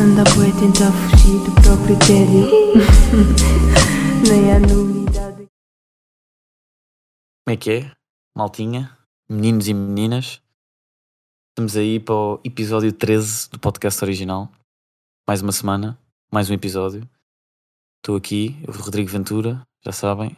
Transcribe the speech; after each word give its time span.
Anda 0.00 0.22
bué 0.34 0.50
tentar 0.60 0.92
fugir 0.92 1.38
do 1.44 1.52
próprio 1.60 1.98
tédio. 1.98 2.46
Nem 4.28 4.52
há 4.52 4.58
novidade. 4.60 5.48
Como 7.44 7.54
é 7.54 7.56
que 7.56 7.70
é? 7.70 7.96
Maltinha, 8.36 8.96
meninos 9.28 9.68
e 9.68 9.74
meninas. 9.74 10.40
Estamos 11.50 11.76
aí 11.76 11.98
para 11.98 12.14
o 12.14 12.40
episódio 12.44 12.92
13 12.92 13.50
do 13.50 13.58
podcast 13.58 14.04
original. 14.04 14.50
Mais 15.26 15.42
uma 15.42 15.52
semana, 15.52 15.98
mais 16.32 16.48
um 16.50 16.54
episódio. 16.54 17.08
Estou 17.98 18.16
aqui, 18.16 18.56
eu, 18.66 18.72
Rodrigo 18.72 19.10
Ventura, 19.10 19.62
já 19.84 19.92
sabem, 19.92 20.36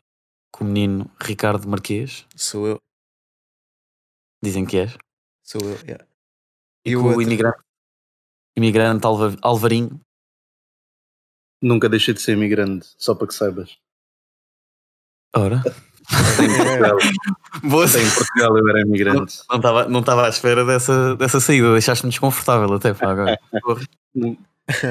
com 0.51 0.65
o 0.65 0.67
menino 0.67 1.11
Ricardo 1.21 1.69
Marquês. 1.69 2.27
Sou 2.35 2.67
eu, 2.67 2.79
Dizem 4.43 4.65
que 4.65 4.79
és. 4.79 4.97
sou 5.45 5.61
eu, 5.61 5.77
yeah. 5.83 6.07
E 6.87 6.93
E 6.93 6.97
o 6.97 7.03
com 7.03 7.09
o 7.17 7.23
imigrante, 7.23 7.59
imigrante 8.57 9.07
Alva- 9.07 9.37
Alvarinho. 9.43 10.01
Nunca 11.63 11.89
deixei 11.89 12.15
de 12.15 12.21
ser 12.23 12.33
imigrante, 12.33 12.89
só 12.99 13.15
para 13.15 13.27
que 13.27 13.35
saibas. 13.35 13.77
Ora, 15.37 15.61
Até 15.61 16.45
em 16.45 16.57
Portugal, 16.57 16.99
em 18.01 18.11
Portugal 18.15 18.59
eu 18.59 18.69
era 18.69 18.81
imigrante. 18.81 19.39
Não 19.49 19.57
estava 19.57 19.89
não 19.89 20.01
à 20.25 20.29
espera 20.29 20.65
dessa, 20.65 21.15
dessa 21.17 21.39
saída, 21.39 21.73
deixaste-me 21.73 22.11
desconfortável 22.11 22.73
até 22.75 22.93
pá, 22.95 23.11
agora. 23.11 23.39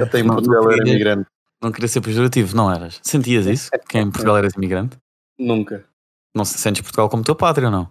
Até 0.03 0.19
em 0.19 0.23
Não, 0.23 0.35
Portugal 0.35 0.63
não 0.63 0.71
eu 0.71 0.71
era 0.71 0.77
queria. 0.79 0.93
imigrante. 0.93 1.29
não 1.63 1.71
queria 1.71 1.87
ser 1.87 2.01
pejorativo, 2.01 2.53
não 2.55 2.69
eras? 2.71 2.99
Sentias 3.01 3.45
isso? 3.45 3.69
Que 3.87 3.97
em 3.97 4.11
Portugal 4.11 4.37
eras 4.37 4.53
imigrante? 4.55 4.97
Nunca. 5.37 5.85
Não 6.35 6.43
se 6.43 6.57
sentes 6.57 6.81
Portugal 6.81 7.07
como 7.09 7.23
tua 7.23 7.35
pátria 7.35 7.67
ou 7.67 7.71
não? 7.71 7.89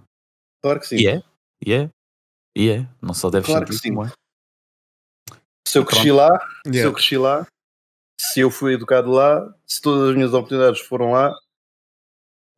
Claro 0.62 0.80
que 0.80 0.86
sim. 0.86 0.96
E 0.96 1.08
é? 1.08 1.22
E 1.64 1.72
é? 1.72 1.90
E 2.54 2.68
é? 2.70 2.86
Não 3.00 3.14
só 3.14 3.30
deves 3.30 3.46
Claro 3.48 3.64
que 3.64 3.72
sentir 3.72 3.88
sim. 3.88 3.94
como 3.94 4.06
é. 4.06 4.12
Se 5.68 5.78
eu 5.78 5.84
cresci 5.84 6.10
lá, 6.10 6.28
se 6.64 6.68
eu 6.68 6.72
Yeah. 6.74 6.94
cresci 6.94 7.18
lá, 7.18 7.46
se 8.20 8.40
eu 8.40 8.50
fui 8.50 8.74
educado 8.74 9.10
lá, 9.10 9.54
se 9.66 9.80
todas 9.80 10.10
as 10.10 10.14
minhas 10.16 10.32
oportunidades 10.32 10.80
foram 10.80 11.12
lá, 11.12 11.34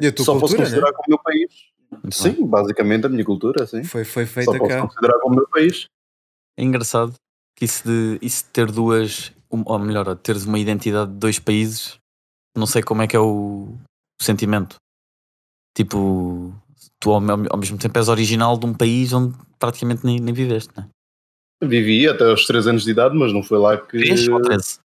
E 0.00 0.06
a 0.06 0.12
tua 0.12 0.24
só 0.24 0.32
posso 0.34 0.54
cultura, 0.54 0.62
considerar 0.62 0.90
né? 0.90 0.96
como 0.96 1.08
meu 1.08 1.18
país. 1.18 1.50
Muito 1.90 2.22
bem. 2.22 2.34
Sim, 2.36 2.46
basicamente 2.46 3.06
a 3.06 3.08
minha 3.08 3.24
cultura, 3.24 3.66
sim. 3.66 3.82
Foi, 3.84 4.04
foi 4.04 4.24
Só 4.26 4.32
feita 4.32 4.58
posso 4.58 4.68
cá. 4.70 4.80
considerar 4.82 5.18
como 5.20 5.34
meu 5.36 5.48
país. 5.48 5.86
É 6.56 6.62
engraçado 6.62 7.14
que 7.56 7.64
isso 7.64 7.82
de, 7.86 8.18
isso 8.22 8.44
de 8.44 8.50
ter 8.50 8.70
duas, 8.70 9.32
um- 9.50 9.62
ou 9.66 9.78
melhor, 9.78 10.14
teres 10.16 10.44
uma 10.44 10.58
identidade 10.58 11.10
de 11.10 11.18
dois 11.18 11.38
países, 11.38 11.98
não 12.56 12.66
sei 12.66 12.82
como 12.82 13.02
é 13.02 13.06
que 13.08 13.16
é 13.16 13.20
o, 13.20 13.74
o 14.20 14.22
sentimento. 14.24 14.76
Tipo, 15.76 16.54
tu 17.00 17.10
ao, 17.10 17.20
ao 17.50 17.58
mesmo 17.58 17.76
tempo 17.76 17.98
és 17.98 18.08
original 18.08 18.56
de 18.56 18.66
um 18.66 18.74
país 18.74 19.12
onde 19.12 19.36
praticamente 19.58 20.04
nem, 20.06 20.18
nem 20.20 20.32
viveste, 20.32 20.72
não 20.76 20.84
é? 20.84 20.88
Vivi 21.62 22.08
até 22.08 22.24
aos 22.24 22.46
3 22.46 22.66
anos 22.66 22.84
de 22.84 22.90
idade, 22.90 23.16
mas 23.16 23.32
não 23.32 23.42
foi 23.42 23.58
lá 23.58 23.76
que. 23.76 23.98
Três 23.98 24.28
ou 24.28 24.40
treze? 24.40 24.78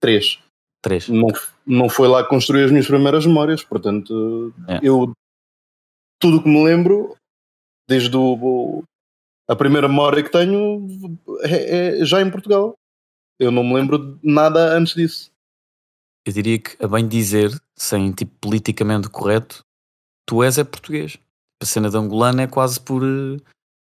3. 0.00 0.38
Três. 0.82 1.08
não, 1.08 1.28
não 1.66 1.88
foi 1.88 2.06
lá 2.06 2.22
que 2.22 2.28
construí 2.28 2.62
as 2.62 2.70
minhas 2.70 2.86
primeiras 2.86 3.26
memórias, 3.26 3.64
portanto, 3.64 4.54
É. 4.68 4.78
eu 4.82 5.12
tudo 6.20 6.36
o 6.38 6.42
que 6.42 6.48
me 6.48 6.62
lembro, 6.64 7.16
desde 7.88 8.16
o, 8.16 8.34
o- 8.34 8.84
a 9.48 9.56
primeira 9.56 9.88
memória 9.88 10.22
que 10.22 10.30
tenho, 10.30 10.86
é, 11.42 12.00
é 12.00 12.04
já 12.04 12.20
em 12.22 12.30
Portugal. 12.30 12.74
Eu 13.38 13.50
não 13.50 13.62
me 13.64 13.74
lembro 13.74 13.98
de 14.16 14.18
nada 14.32 14.76
antes 14.76 14.94
disso. 14.94 15.30
Eu 16.24 16.32
diria 16.32 16.58
que, 16.58 16.82
a 16.82 16.88
bem 16.88 17.06
dizer, 17.06 17.50
sem 17.76 18.10
tipo 18.12 18.32
politicamente 18.40 19.08
correto, 19.10 19.62
tu 20.26 20.42
és 20.42 20.56
é 20.58 20.64
português. 20.64 21.18
A 21.62 21.66
cena 21.66 21.90
de 21.90 21.96
angolano 21.96 22.40
é 22.40 22.46
quase 22.46 22.80
por, 22.80 23.02
eh, 23.02 23.36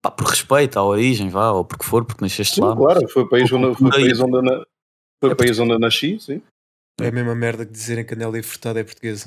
pá, 0.07 0.11
por 0.11 0.27
respeito 0.29 0.79
à 0.79 0.85
origem, 0.85 1.29
vá, 1.29 1.51
ou 1.53 1.65
porque 1.65 1.85
for, 1.85 2.05
porque 2.05 2.25
nasceste 2.25 2.57
Sim, 2.57 2.61
lá. 2.62 2.77
claro, 2.77 3.09
foi 3.09 3.23
o 3.23 3.29
país 3.29 3.51
onde, 3.53 3.75
foi 3.79 3.89
e- 3.89 3.91
país 3.91 4.21
onde, 4.21 4.37
eu 4.37 4.43
na- 4.43 4.65
foi 5.21 5.31
É 5.31 5.35
país 5.35 5.59
onde 5.59 5.79
nasci, 5.79 6.19
sim. 6.21 6.43
É 7.01 7.09
a 7.09 7.12
mesma 7.12 7.35
merda 7.35 7.67
que 7.67 7.72
dizerem 7.72 8.05
que 8.05 8.15
a 8.15 8.17
Nélia 8.17 8.43
Furtado 8.43 8.78
é 8.78 8.84
portuguesa. 8.84 9.27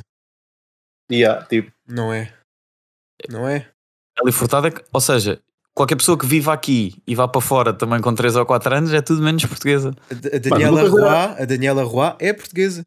E 1.10 1.24
há, 1.26 1.44
tipo, 1.44 1.72
Não 1.88 2.14
é? 2.14 2.34
Não 3.30 3.48
é? 3.48 3.70
Ali 4.22 4.32
Furtado 4.32 4.68
é 4.68 4.72
que, 4.72 4.84
ou 4.94 5.02
seja, 5.02 5.42
qualquer 5.74 5.96
pessoa 5.96 6.18
que 6.18 6.26
viva 6.26 6.54
aqui 6.54 7.02
e 7.06 7.16
vá 7.16 7.28
para 7.28 7.42
fora 7.42 7.74
também 7.74 8.02
com 8.02 8.14
3 8.14 8.36
ou 8.36 8.46
4 8.46 8.76
anos 8.76 8.94
é 8.94 9.02
tudo 9.02 9.22
menos 9.22 9.46
portuguesa. 9.46 9.94
A, 10.10 10.36
a 10.36 10.40
Daniela 10.40 10.90
Roy, 10.90 11.42
a 11.42 11.46
Daniela 11.46 11.84
Roy 11.84 12.16
é 12.20 12.34
portuguesa. 12.34 12.84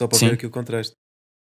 Só 0.00 0.08
para 0.08 0.18
Sim. 0.18 0.26
ver 0.28 0.34
aqui 0.34 0.46
o 0.46 0.50
contraste. 0.50 0.94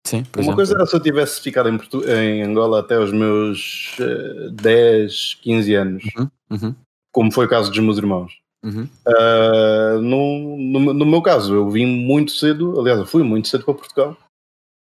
Sim, 0.07 0.25
por 0.25 0.39
uma 0.39 0.43
exemplo. 0.43 0.57
coisa 0.57 0.75
era 0.75 0.87
se 0.87 0.97
eu 0.97 1.01
tivesse 1.01 1.41
ficado 1.41 1.69
em, 1.69 1.77
Portu- 1.77 2.09
em 2.09 2.43
Angola 2.43 2.81
até 2.81 2.99
os 2.99 3.13
meus 3.13 3.97
eh, 4.01 4.49
10, 4.51 5.35
15 5.43 5.75
anos, 5.75 6.05
Uhum, 6.17 6.31
uhum, 6.51 6.75
como 7.13 7.31
foi 7.33 7.47
o 7.47 7.49
caso 7.49 7.71
dos 7.71 7.79
meus 7.81 7.99
irmãos. 7.99 8.41
uhum. 8.65 8.89
Uh, 9.07 10.01
no, 10.01 10.57
no, 10.57 10.95
no 10.95 11.07
meu 11.07 11.23
caso, 11.23 11.55
eu 11.55 11.69
vim 11.71 11.87
muito 11.87 12.33
cedo, 12.33 12.81
aliás, 12.81 12.99
eu 12.99 13.07
fui 13.07 13.23
muito 13.23 13.49
cedo 13.49 13.65
para 13.65 13.75
Portugal. 13.75 14.17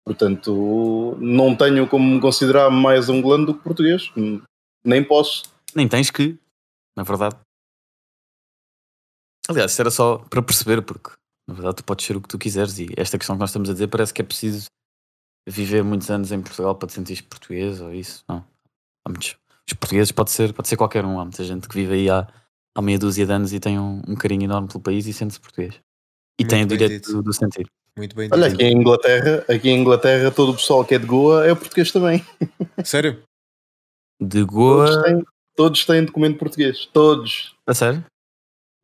Portanto, 0.05 1.17
não 1.19 1.53
tenho 1.55 1.85
como 1.87 2.15
me 2.15 2.21
considerar 2.21 2.69
mais 2.69 3.09
angolano 3.09 3.47
do 3.47 3.53
que 3.53 3.63
português. 3.63 4.09
Hum, 4.15 4.41
Nem 4.85 5.03
posso. 5.03 5.43
Nem 5.75 5.85
tens 5.87 6.09
que, 6.09 6.37
na 6.95 7.03
verdade. 7.03 7.35
Aliás, 9.49 9.71
isso 9.71 9.81
era 9.81 9.91
só 9.91 10.17
para 10.17 10.41
perceber, 10.41 10.81
porque 10.81 11.11
na 11.47 11.53
verdade 11.53 11.77
tu 11.77 11.83
podes 11.83 12.05
ser 12.05 12.15
o 12.15 12.21
que 12.21 12.27
tu 12.27 12.37
quiseres 12.37 12.79
e 12.79 12.87
esta 12.97 13.17
questão 13.17 13.35
que 13.35 13.39
nós 13.41 13.49
estamos 13.49 13.69
a 13.69 13.73
dizer 13.73 13.87
parece 13.87 14.13
que 14.13 14.21
é 14.21 14.25
preciso 14.25 14.65
viver 15.47 15.83
muitos 15.83 16.11
anos 16.11 16.31
em 16.31 16.41
Portugal 16.41 16.75
para 16.75 16.87
te 16.87 16.93
sentir 16.93 17.23
português 17.23 17.79
ou 17.79 17.93
isso. 17.93 18.23
Não. 18.27 18.43
Há 19.05 19.09
muitos. 19.09 19.37
Os 19.67 19.73
portugueses 19.73 20.11
pode 20.11 20.31
ser, 20.31 20.53
pode 20.53 20.67
ser 20.67 20.77
qualquer 20.77 21.05
um. 21.05 21.19
Há 21.19 21.23
muita 21.23 21.43
gente 21.43 21.67
que 21.67 21.75
vive 21.75 21.93
aí 21.93 22.09
há, 22.09 22.27
há 22.75 22.81
meia 22.81 22.99
dúzia 22.99 23.25
de 23.25 23.31
anos 23.31 23.53
e 23.53 23.59
tem 23.59 23.79
um, 23.79 24.01
um 24.07 24.15
carinho 24.15 24.43
enorme 24.43 24.67
pelo 24.67 24.81
país 24.81 25.07
e 25.07 25.13
sente-se 25.13 25.39
português. 25.39 25.75
E 26.39 26.43
Muito 26.43 26.49
tem 26.49 26.63
o 26.63 26.67
direito 26.67 27.11
do, 27.11 27.23
do 27.23 27.33
sentir. 27.33 27.65
Muito 27.97 28.15
bem 28.15 28.29
Olha, 28.31 28.47
aqui 28.47 28.63
em 28.63 28.77
Inglaterra, 28.77 29.43
aqui 29.49 29.69
em 29.69 29.79
Inglaterra, 29.79 30.29
todo 30.29 30.51
o 30.51 30.55
pessoal 30.55 30.85
que 30.85 30.93
é 30.93 30.99
de 30.99 31.05
Goa 31.05 31.47
é 31.47 31.55
português 31.55 31.91
também. 31.91 32.23
Sério? 32.85 33.23
De 34.21 34.45
Todos 34.45 34.53
Goa. 34.53 35.03
têm, 35.03 35.23
todos 35.55 35.85
têm 35.85 36.05
documento 36.05 36.37
português. 36.37 36.85
Todos. 36.85 37.55
A 37.65 37.73
sério? 37.73 38.03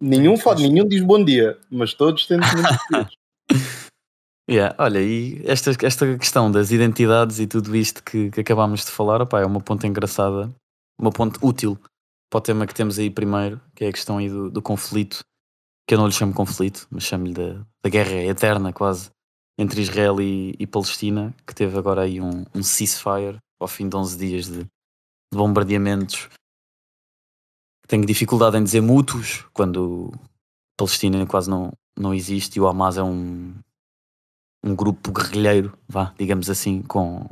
Nenhum, 0.02 0.35
fala, 0.35 0.59
nenhum 0.59 0.88
diz 0.88 1.02
bom 1.02 1.23
dia, 1.23 1.57
mas 1.69 1.94
todos 1.94 2.25
têm 2.25 2.40
documento 2.40 2.68
português. 2.68 3.13
Yeah, 4.50 4.76
olha, 4.78 5.02
e 5.02 5.42
esta, 5.46 5.72
esta 5.86 6.18
questão 6.18 6.52
das 6.52 6.70
identidades 6.72 7.40
e 7.40 7.48
tudo 7.48 7.74
isto 7.76 8.04
que, 8.04 8.30
que 8.30 8.42
acabámos 8.42 8.84
de 8.84 8.92
falar, 8.92 9.22
opá, 9.22 9.40
é 9.40 9.46
uma 9.46 9.62
ponta 9.62 9.88
engraçada, 9.88 10.54
uma 11.00 11.12
ponte 11.12 11.40
útil 11.42 11.80
para 12.30 12.40
o 12.40 12.42
tema 12.42 12.68
que 12.68 12.74
temos 12.74 13.00
aí 13.00 13.09
primeiro, 13.09 13.62
que 13.74 13.86
é 13.86 13.88
a 13.88 13.94
questão 13.94 14.18
aí 14.18 14.28
do, 14.28 14.50
do 14.52 14.62
conflito, 14.62 15.24
que 15.88 15.94
eu 15.94 15.98
não 15.98 16.08
lhe 16.08 16.14
chamo 16.14 16.34
conflito, 16.34 16.86
mas 16.92 17.03
chamo-lhe 17.03 17.34
da, 17.34 17.66
da 17.82 17.90
guerra 17.90 18.16
eterna 18.16 18.74
quase, 18.74 19.12
entre 19.58 19.82
Israel 19.82 20.20
e, 20.20 20.53
e 20.59 20.68
Palestina, 20.68 21.34
que 21.48 21.56
teve 21.56 21.78
agora 21.78 22.02
aí 22.02 22.20
um, 22.20 22.44
um 22.53 22.62
ceasefire 22.64 23.38
ao 23.62 23.68
fim 23.68 23.88
de 23.88 23.96
11 23.96 24.18
dias 24.18 24.46
de, 24.48 24.64
de 24.64 24.68
bombardeamentos. 25.38 26.28
Tenho 27.88 28.06
dificuldade 28.06 28.58
em 28.58 28.64
dizer 28.64 28.82
mútuos, 28.82 29.46
quando 29.53 30.12
Palestina 30.78 31.26
quase 31.26 31.50
não, 31.50 31.72
não 31.98 32.14
existe 32.14 32.58
e 32.58 32.59
o 32.59 32.68
Hamas 32.68 32.98
é 32.98 33.03
um, 33.03 33.53
um 34.63 34.75
grupo 34.75 35.12
guerrilheiro, 35.12 35.78
vá, 35.88 36.13
digamos 36.18 36.50
assim, 36.50 36.81
com, 36.81 37.28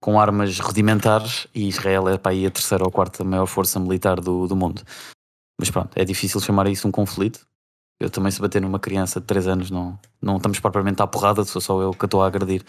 com 0.00 0.20
armas 0.20 0.58
rudimentares 0.60 1.46
e 1.54 1.68
Israel 1.68 2.08
é 2.08 2.18
para 2.18 2.32
aí 2.32 2.46
a 2.46 2.50
terceira 2.50 2.84
ou 2.84 2.90
quarta 2.90 3.24
maior 3.24 3.46
força 3.46 3.80
militar 3.80 4.20
do, 4.20 4.46
do 4.46 4.54
mundo. 4.54 4.82
Mas 5.58 5.70
pronto, 5.70 5.96
é 5.96 6.04
difícil 6.04 6.40
chamar 6.40 6.68
isso 6.68 6.86
um 6.86 6.92
conflito. 6.92 7.46
Eu 8.00 8.10
também 8.10 8.30
se 8.30 8.40
bater 8.40 8.62
numa 8.62 8.78
criança 8.78 9.20
de 9.20 9.26
3 9.26 9.48
anos 9.48 9.70
não, 9.70 9.98
não 10.22 10.36
estamos 10.36 10.60
propriamente 10.60 11.02
à 11.02 11.06
porrada, 11.06 11.44
sou 11.44 11.60
só 11.60 11.80
eu 11.82 11.90
que 11.92 12.04
estou 12.04 12.22
a 12.22 12.26
agredir. 12.28 12.64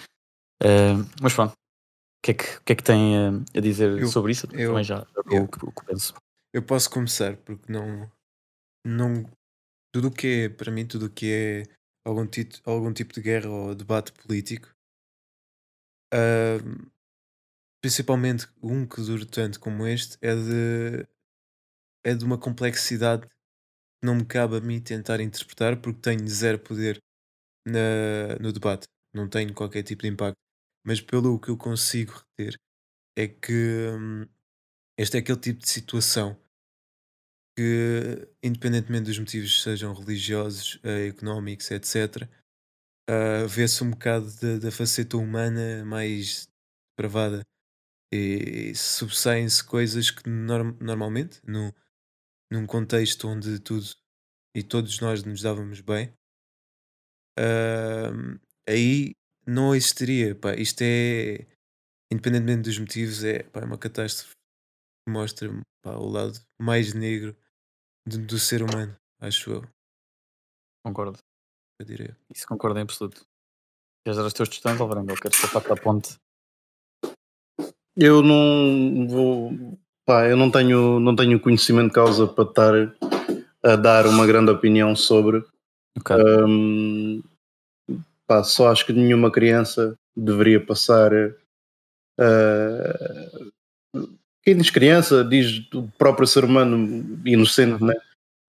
Eh, 0.63 0.93
mas 1.21 1.33
pronto, 1.33 1.51
o 1.51 1.55
que, 2.23 2.31
é 2.31 2.33
que, 2.33 2.61
que 2.61 2.73
é 2.73 2.75
que 2.75 2.83
tem 2.83 3.15
eh, 3.15 3.29
a 3.57 3.61
dizer 3.61 3.99
Eu- 3.99 4.07
sobre 4.07 4.31
isso? 4.31 4.47
eu- 4.53 4.69
também 4.71 4.83
já 4.83 4.97
já 4.97 5.37
eu- 5.37 5.43
o 5.43 5.47
que- 5.47 5.65
o 5.65 5.71
que 5.71 5.85
penso. 5.85 6.15
Eu 6.51 6.63
posso 6.63 6.89
começar 6.89 7.37
porque 7.37 7.71
não. 7.71 8.09
não 8.83 9.23
tudo 9.93 10.07
o 10.07 10.11
que 10.11 10.45
é, 10.45 10.49
para 10.49 10.71
mim, 10.71 10.85
tudo 10.85 11.05
o 11.05 11.09
que 11.09 11.31
é 11.31 11.63
algum, 12.09 12.27
tito, 12.27 12.61
algum 12.65 12.93
tipo 12.93 13.13
de 13.13 13.21
guerra 13.21 13.49
ou 13.49 13.75
debate 13.75 14.11
político, 14.13 14.69
ahm, 16.11 16.91
principalmente 17.81 18.47
um 18.61 18.85
que 18.87 19.01
dure 19.01 19.25
tanto 19.25 19.59
como 19.59 19.87
este, 19.87 20.17
é 20.21 20.35
de, 20.35 21.07
é 22.03 22.13
de 22.15 22.25
uma 22.25 22.37
complexidade 22.37 23.27
que 23.27 23.33
não 24.03 24.15
me 24.15 24.25
cabe 24.25 24.57
a 24.57 24.61
mim 24.61 24.81
tentar 24.81 25.21
interpretar 25.21 25.81
porque 25.81 26.01
tenho 26.01 26.27
zero 26.29 26.59
poder 26.59 26.99
na, 27.67 28.37
no 28.41 28.53
debate, 28.53 28.87
não 29.13 29.29
tenho 29.29 29.53
qualquer 29.53 29.83
tipo 29.83 30.03
de 30.03 30.09
impacto. 30.09 30.37
Mas 30.85 31.01
pelo 31.01 31.39
que 31.39 31.49
eu 31.49 31.57
consigo 31.57 32.13
reter, 32.37 32.57
é 33.17 33.27
que 33.27 33.89
hum, 33.99 34.27
este 34.97 35.17
é 35.17 35.21
aquele 35.21 35.39
tipo 35.39 35.61
de 35.61 35.69
situação 35.69 36.37
que, 37.59 38.25
independentemente 38.41 39.07
dos 39.07 39.19
motivos 39.19 39.61
sejam 39.61 39.93
religiosos, 39.93 40.79
eh, 40.81 41.07
económicos, 41.07 41.69
etc., 41.71 42.29
ah, 43.09 43.45
vê-se 43.47 43.83
um 43.83 43.91
bocado 43.91 44.27
da, 44.59 44.71
faceta 44.71 45.17
humana 45.17 45.83
mais 45.85 46.47
depravada 46.97 47.43
e 48.13 48.73
sobressaem-se 48.75 49.63
coisas 49.63 50.11
que 50.11 50.29
norm- 50.29 50.77
normalmente, 50.81 51.41
no, 51.47 51.73
num 52.51 52.65
contexto 52.67 53.27
onde 53.27 53.59
tudo 53.59 53.85
e 54.55 54.63
todos 54.63 54.99
nós 55.01 55.23
nos 55.23 55.41
dávamos 55.41 55.81
bem, 55.81 56.13
ahm, 57.37 58.39
aí 58.67 59.13
não 59.45 59.75
existiria. 59.75 60.35
Pá, 60.35 60.53
isto 60.55 60.81
é, 60.83 61.45
independentemente 62.11 62.63
dos 62.63 62.79
motivos, 62.79 63.23
é, 63.23 63.43
pá, 63.43 63.61
é 63.61 63.65
uma 63.65 63.77
catástrofe 63.77 64.35
que 65.07 65.13
mostra 65.13 65.49
pá, 65.83 65.95
o 65.97 66.09
lado 66.09 66.39
mais 66.59 66.93
negro 66.93 67.37
do, 68.09 68.17
do 68.25 68.39
ser 68.39 68.63
humano, 68.63 68.95
acho 69.21 69.51
eu, 69.51 69.63
Concordo. 70.83 71.19
eu 71.79 71.85
diria. 71.85 72.17
Isso 72.33 72.47
concordo 72.47 72.79
em 72.79 72.83
absoluto. 72.83 73.21
Queres 74.03 74.17
dar 74.17 74.25
os 74.25 74.33
teus 74.33 74.49
tostões? 74.49 74.79
Ou 74.79 74.89
queres 74.89 75.39
passar 75.39 75.61
para 75.61 75.73
a 75.73 75.77
ponte? 75.77 76.15
Eu 77.95 78.21
não 78.23 79.07
vou. 79.07 79.51
Pá, 80.05 80.25
eu 80.27 80.37
não 80.37 80.49
tenho, 80.49 80.99
não 80.99 81.15
tenho 81.15 81.39
conhecimento 81.39 81.89
de 81.89 81.93
causa 81.93 82.25
para 82.25 82.49
estar 82.49 82.73
a 83.61 83.75
dar 83.75 84.07
uma 84.07 84.25
grande 84.25 84.51
opinião 84.51 84.95
sobre. 84.95 85.43
Ok. 85.97 86.15
Hum, 86.47 87.21
pá, 88.25 88.43
só 88.43 88.71
acho 88.71 88.85
que 88.85 88.93
nenhuma 88.93 89.31
criança 89.31 89.95
deveria 90.15 90.65
passar. 90.65 91.11
Uh, 92.17 93.51
quem 94.49 94.57
diz 94.57 94.69
criança 94.71 95.23
diz 95.23 95.61
o 95.73 95.87
próprio 95.97 96.25
ser 96.27 96.43
humano 96.43 97.19
inocente, 97.25 97.83
né? 97.83 97.93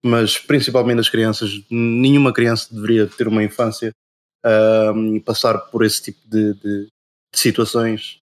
mas 0.03 0.39
principalmente 0.39 1.01
as 1.01 1.11
crianças. 1.11 1.51
Nenhuma 1.71 2.33
criança 2.33 2.75
deveria 2.75 3.07
ter 3.07 3.29
uma 3.29 3.45
infância 3.45 3.93
hum, 4.95 5.17
e 5.17 5.21
passar 5.21 5.59
por 5.59 5.85
esse 5.85 6.03
tipo 6.05 6.21
de, 6.27 6.55
de- 6.55 6.87
de 7.33 7.39
situações, 7.39 8.19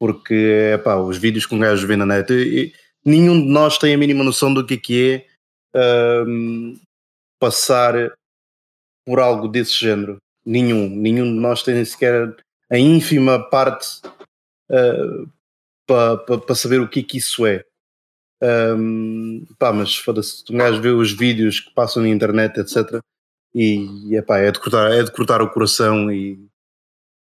porque 0.00 0.78
pá, 0.84 0.96
os 0.96 1.16
vídeos 1.16 1.46
que 1.46 1.54
um 1.54 1.60
gajo 1.60 1.86
vê 1.86 1.94
na 1.96 2.04
net, 2.04 2.32
e- 2.32 2.66
e 2.66 2.74
nenhum 3.04 3.40
de 3.40 3.46
nós 3.48 3.78
tem 3.78 3.94
a 3.94 3.98
mínima 3.98 4.24
noção 4.24 4.52
do 4.52 4.66
que 4.66 4.74
é 4.74 4.78
que 4.78 5.26
é 5.74 6.24
hum, 6.26 6.76
passar 7.40 8.12
por 9.06 9.20
algo 9.20 9.46
desse 9.48 9.74
género. 9.74 10.16
Nenhum. 10.44 10.88
Nenhum 10.90 11.32
de 11.32 11.38
nós 11.38 11.62
tem 11.62 11.84
sequer 11.84 12.34
a 12.68 12.76
ínfima 12.76 13.38
parte 13.48 14.00
para 16.44 16.54
saber 16.54 16.80
o 16.80 16.88
que 16.88 17.00
é 17.00 17.02
que 17.02 17.18
isso 17.18 17.46
é. 17.46 17.64
Hum, 18.42 19.46
pá, 19.58 19.72
mas 19.72 19.96
foda-se, 19.96 20.42
um 20.50 20.56
gajo 20.56 20.80
vê 20.80 20.88
os 20.88 21.12
vídeos 21.12 21.60
que 21.60 21.72
passam 21.72 22.02
na 22.02 22.08
internet, 22.08 22.58
etc. 22.58 23.00
E 23.54 24.16
epá, 24.16 24.38
é, 24.38 24.50
de 24.50 24.58
cortar, 24.58 24.90
é 24.90 25.02
de 25.02 25.12
cortar 25.12 25.42
o 25.42 25.50
coração 25.50 26.10
e 26.10 26.44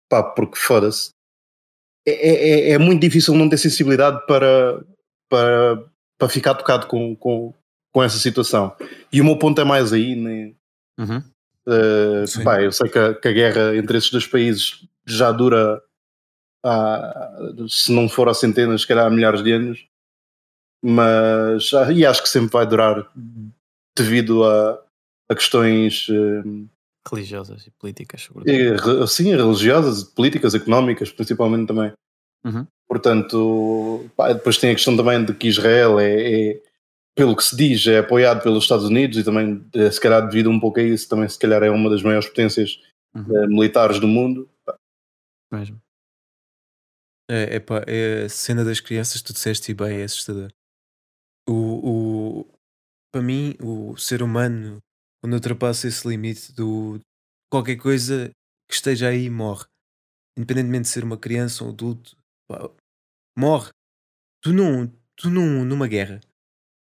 pá, 0.09 0.23
porque 0.23 0.57
foda-se. 0.57 1.11
É, 2.07 2.13
é, 2.13 2.71
é 2.73 2.79
muito 2.79 3.01
difícil 3.01 3.35
não 3.35 3.49
ter 3.49 3.59
sensibilidade 3.59 4.27
para, 4.27 4.85
para, 5.29 5.85
para 6.19 6.29
ficar 6.29 6.55
tocado 6.55 6.87
com, 6.87 7.15
com, 7.17 7.55
com 7.93 8.03
essa 8.03 8.19
situação. 8.19 8.77
E 9.13 9.21
o 9.21 9.25
meu 9.25 9.39
ponto 9.39 9.61
é 9.61 9.65
mais 9.65 9.93
aí, 9.93 10.17
né? 10.17 10.53
Uhum. 10.99 11.23
Uh, 11.67 12.27
Sim. 12.27 12.45
pá, 12.45 12.61
eu 12.61 12.73
sei 12.73 12.91
que 12.91 12.99
a, 12.99 13.15
que 13.15 13.29
a 13.29 13.33
guerra 13.33 13.77
entre 13.77 13.97
esses 13.97 14.11
dois 14.11 14.27
países 14.27 14.87
já 15.07 15.33
dura, 15.33 15.83
há, 16.65 17.31
se 17.69 17.93
não 17.93 18.09
for 18.09 18.29
há 18.29 18.35
centenas, 18.35 18.81
se 18.83 18.87
calhar 18.87 19.07
há 19.07 19.11
milhares 19.11 19.43
de 19.43 19.53
anos, 19.53 19.87
mas 20.83 21.73
ah, 21.75 21.93
e 21.93 22.05
acho 22.05 22.23
que 22.23 22.29
sempre 22.29 22.51
vai 22.51 22.67
durar 22.67 23.11
devido 23.97 24.45
a, 24.45 24.83
a 25.29 25.35
questões 25.35 26.09
uh, 26.09 26.69
Religiosas 27.11 27.67
e 27.67 27.71
políticas, 27.73 28.23
sobretudo. 28.23 29.01
re- 29.01 29.07
sim, 29.07 29.31
religiosas, 29.37 30.05
políticas, 30.05 30.55
económicas, 30.55 31.13
principalmente 31.13 31.69
também. 31.69 31.93
Uhum. 32.45 32.67
Portanto, 32.89 34.11
pá, 34.17 34.33
depois 34.33 34.57
tem 34.59 34.71
a 34.71 34.75
questão 34.75 34.97
também 34.97 35.23
de 35.25 35.35
que 35.35 35.49
Israel 35.49 35.99
é, 36.01 36.51
é, 36.53 36.63
pelo 37.15 37.37
que 37.37 37.45
se 37.45 37.55
diz, 37.57 37.87
é 37.87 37.99
apoiado 37.99 38.43
pelos 38.43 38.65
Estados 38.65 38.87
Unidos 38.87 39.19
e 39.19 39.25
também, 39.25 39.65
eh, 39.75 39.91
se 39.91 40.01
calhar, 40.01 40.27
devido 40.27 40.49
um 40.51 40.59
pouco 40.61 40.81
a 40.81 40.83
isso, 40.83 41.09
também 41.09 41.29
se 41.29 41.39
calhar 41.39 41.63
é 41.63 41.71
uma 41.71 41.89
das 41.91 42.03
maiores 42.03 42.29
potências 42.29 42.81
Uhum. 43.15 43.37
eh, 43.37 43.47
militares 43.47 44.01
do 44.01 44.09
mundo. 44.09 44.49
Mesmo. 45.53 45.81
É, 47.31 47.57
epá, 47.57 47.83
é 47.87 48.25
a 48.25 48.29
cena 48.29 48.65
das 48.65 48.81
crianças, 48.81 49.23
tu 49.23 49.33
disseste 49.33 49.73
e 49.73 49.75
bem, 49.75 50.01
é 50.01 50.05
assustador. 50.05 50.53
O, 51.49 52.43
o, 52.43 52.53
para 53.13 53.23
mim, 53.23 53.57
o 53.63 53.97
ser 53.97 54.23
humano, 54.23 54.79
quando 55.23 55.35
ultrapassa 55.35 55.89
esse 55.89 56.07
limite 56.07 56.53
do 56.53 57.01
qualquer 57.51 57.77
coisa 57.77 58.31
que 58.69 58.75
esteja 58.75 59.09
aí, 59.09 59.31
morre. 59.31 59.67
Independentemente 60.37 60.83
de 60.85 60.89
ser 60.89 61.05
uma 61.05 61.19
criança 61.19 61.65
ou 61.65 61.71
um 61.71 61.73
adulto, 61.73 62.17
pá, 62.49 62.71
morre. 63.39 63.71
Tu, 64.43 64.53
não, 64.53 64.87
tu 65.17 65.31
não, 65.31 65.65
numa 65.65 65.89
guerra, 65.89 66.21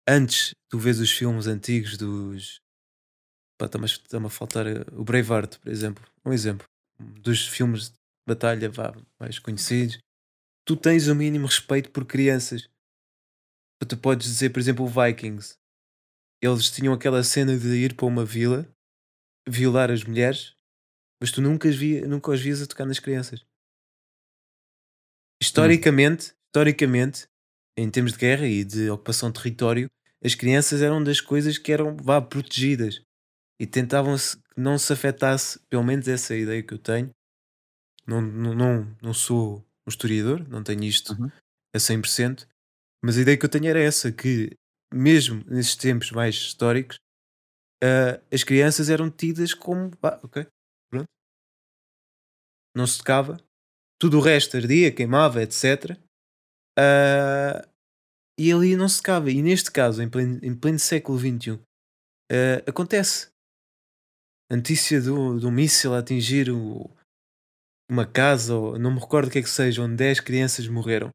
antes 0.08 0.52
tu 0.70 0.78
vês 0.78 1.00
os 1.00 1.10
filmes 1.10 1.46
antigos 1.46 1.96
dos. 1.96 2.60
Pá, 3.58 3.66
está-me 3.66 3.86
está-me 3.86 4.26
a 4.26 4.30
faltar 4.30 4.66
eh, 4.66 4.84
o 4.92 5.04
Braveheart, 5.04 5.58
por 5.60 5.70
exemplo. 5.70 6.04
Um 6.24 6.32
exemplo. 6.32 6.66
Dos 6.98 7.46
filmes 7.46 7.90
de 7.90 7.96
batalha 8.26 8.70
vá, 8.70 8.94
mais 9.20 9.38
conhecidos 9.38 9.98
tu 10.64 10.76
tens 10.76 11.08
o 11.08 11.14
mínimo 11.14 11.46
respeito 11.46 11.90
por 11.90 12.04
crianças. 12.04 12.68
Tu 13.86 13.96
podes 13.98 14.26
dizer, 14.26 14.50
por 14.50 14.60
exemplo, 14.60 14.84
o 14.84 14.88
Vikings. 14.88 15.58
Eles 16.42 16.70
tinham 16.70 16.94
aquela 16.94 17.22
cena 17.22 17.56
de 17.56 17.68
ir 17.76 17.94
para 17.94 18.06
uma 18.06 18.24
vila, 18.24 18.66
violar 19.46 19.90
as 19.90 20.04
mulheres, 20.04 20.54
mas 21.20 21.30
tu 21.30 21.42
nunca 21.42 21.68
as, 21.68 21.76
via, 21.76 22.06
nunca 22.06 22.30
os 22.30 22.40
vias 22.40 22.62
a 22.62 22.66
tocar 22.66 22.86
nas 22.86 22.98
crianças. 22.98 23.44
Historicamente, 25.40 26.34
historicamente, 26.46 27.28
em 27.76 27.90
termos 27.90 28.12
de 28.12 28.18
guerra 28.18 28.46
e 28.46 28.64
de 28.64 28.88
ocupação 28.88 29.30
de 29.30 29.40
território, 29.40 29.90
as 30.22 30.34
crianças 30.34 30.80
eram 30.80 31.02
das 31.02 31.20
coisas 31.20 31.58
que 31.58 31.72
eram 31.72 31.96
vá, 31.96 32.20
protegidas 32.22 33.02
e 33.60 33.66
tentavam 33.66 34.16
-se 34.16 34.36
que 34.36 34.60
não 34.60 34.78
se 34.78 34.92
afetasse, 34.92 35.58
pelo 35.68 35.84
menos 35.84 36.08
essa 36.08 36.32
é 36.32 36.36
a 36.36 36.40
ideia 36.40 36.62
que 36.62 36.72
eu 36.72 36.78
tenho. 36.78 37.10
Não, 38.06 38.20
não, 38.22 38.54
não, 38.54 38.96
não 39.02 39.14
sou 39.14 39.64
um 39.86 39.90
historiador, 39.90 40.46
não 40.48 40.62
tenho 40.62 40.84
isto 40.84 41.12
Uhum. 41.14 41.30
a 41.74 41.78
100%, 41.78 42.46
mas 43.04 43.18
a 43.18 43.20
ideia 43.20 43.36
que 43.36 43.44
eu 43.44 43.48
tenho 43.50 43.66
era 43.68 43.80
essa, 43.80 44.10
que 44.12 44.50
mesmo 44.92 45.44
nesses 45.46 45.76
tempos 45.76 46.10
mais 46.10 46.34
históricos, 46.34 46.96
ah, 47.82 48.20
as 48.32 48.44
crianças 48.44 48.88
eram 48.88 49.10
tidas 49.10 49.52
como, 49.54 49.90
ok, 50.22 50.46
pronto. 50.90 51.06
Não 52.74 52.86
se 52.86 52.98
tocava. 52.98 53.36
Tudo 54.00 54.18
o 54.18 54.20
resto 54.20 54.56
ardia, 54.56 54.92
queimava, 54.94 55.42
etc. 55.42 55.98
Ah, 56.78 57.66
e 58.38 58.52
ali 58.52 58.76
não 58.76 58.88
se 58.88 58.98
tocava. 58.98 59.30
E 59.30 59.42
neste 59.42 59.70
caso, 59.70 60.02
em 60.02 60.08
pleno, 60.10 60.40
em 60.42 60.54
pleno 60.54 60.78
século 60.78 61.18
XXI, 61.18 61.60
ah, 62.32 62.62
acontece. 62.68 63.28
A 64.50 64.56
notícia 64.56 65.00
do, 65.00 65.40
do 65.40 65.50
míssil 65.50 65.94
a 65.94 65.98
atingir 65.98 66.50
o- 66.50 66.90
uma 67.90 68.06
casa, 68.06 68.54
ou 68.54 68.78
não 68.78 68.92
me 68.92 69.00
recordo 69.00 69.28
o 69.28 69.30
que 69.30 69.38
é 69.38 69.42
que 69.42 69.48
seja, 69.48 69.82
onde 69.82 69.96
10 69.96 70.20
crianças 70.20 70.66
morreram. 70.68 71.10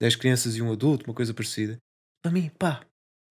10 0.00 0.16
crianças 0.16 0.56
e 0.56 0.62
um 0.62 0.72
adulto, 0.72 1.06
uma 1.06 1.14
coisa 1.14 1.32
parecida. 1.32 1.78
Para 2.22 2.32
mim, 2.32 2.50
pá, 2.58 2.84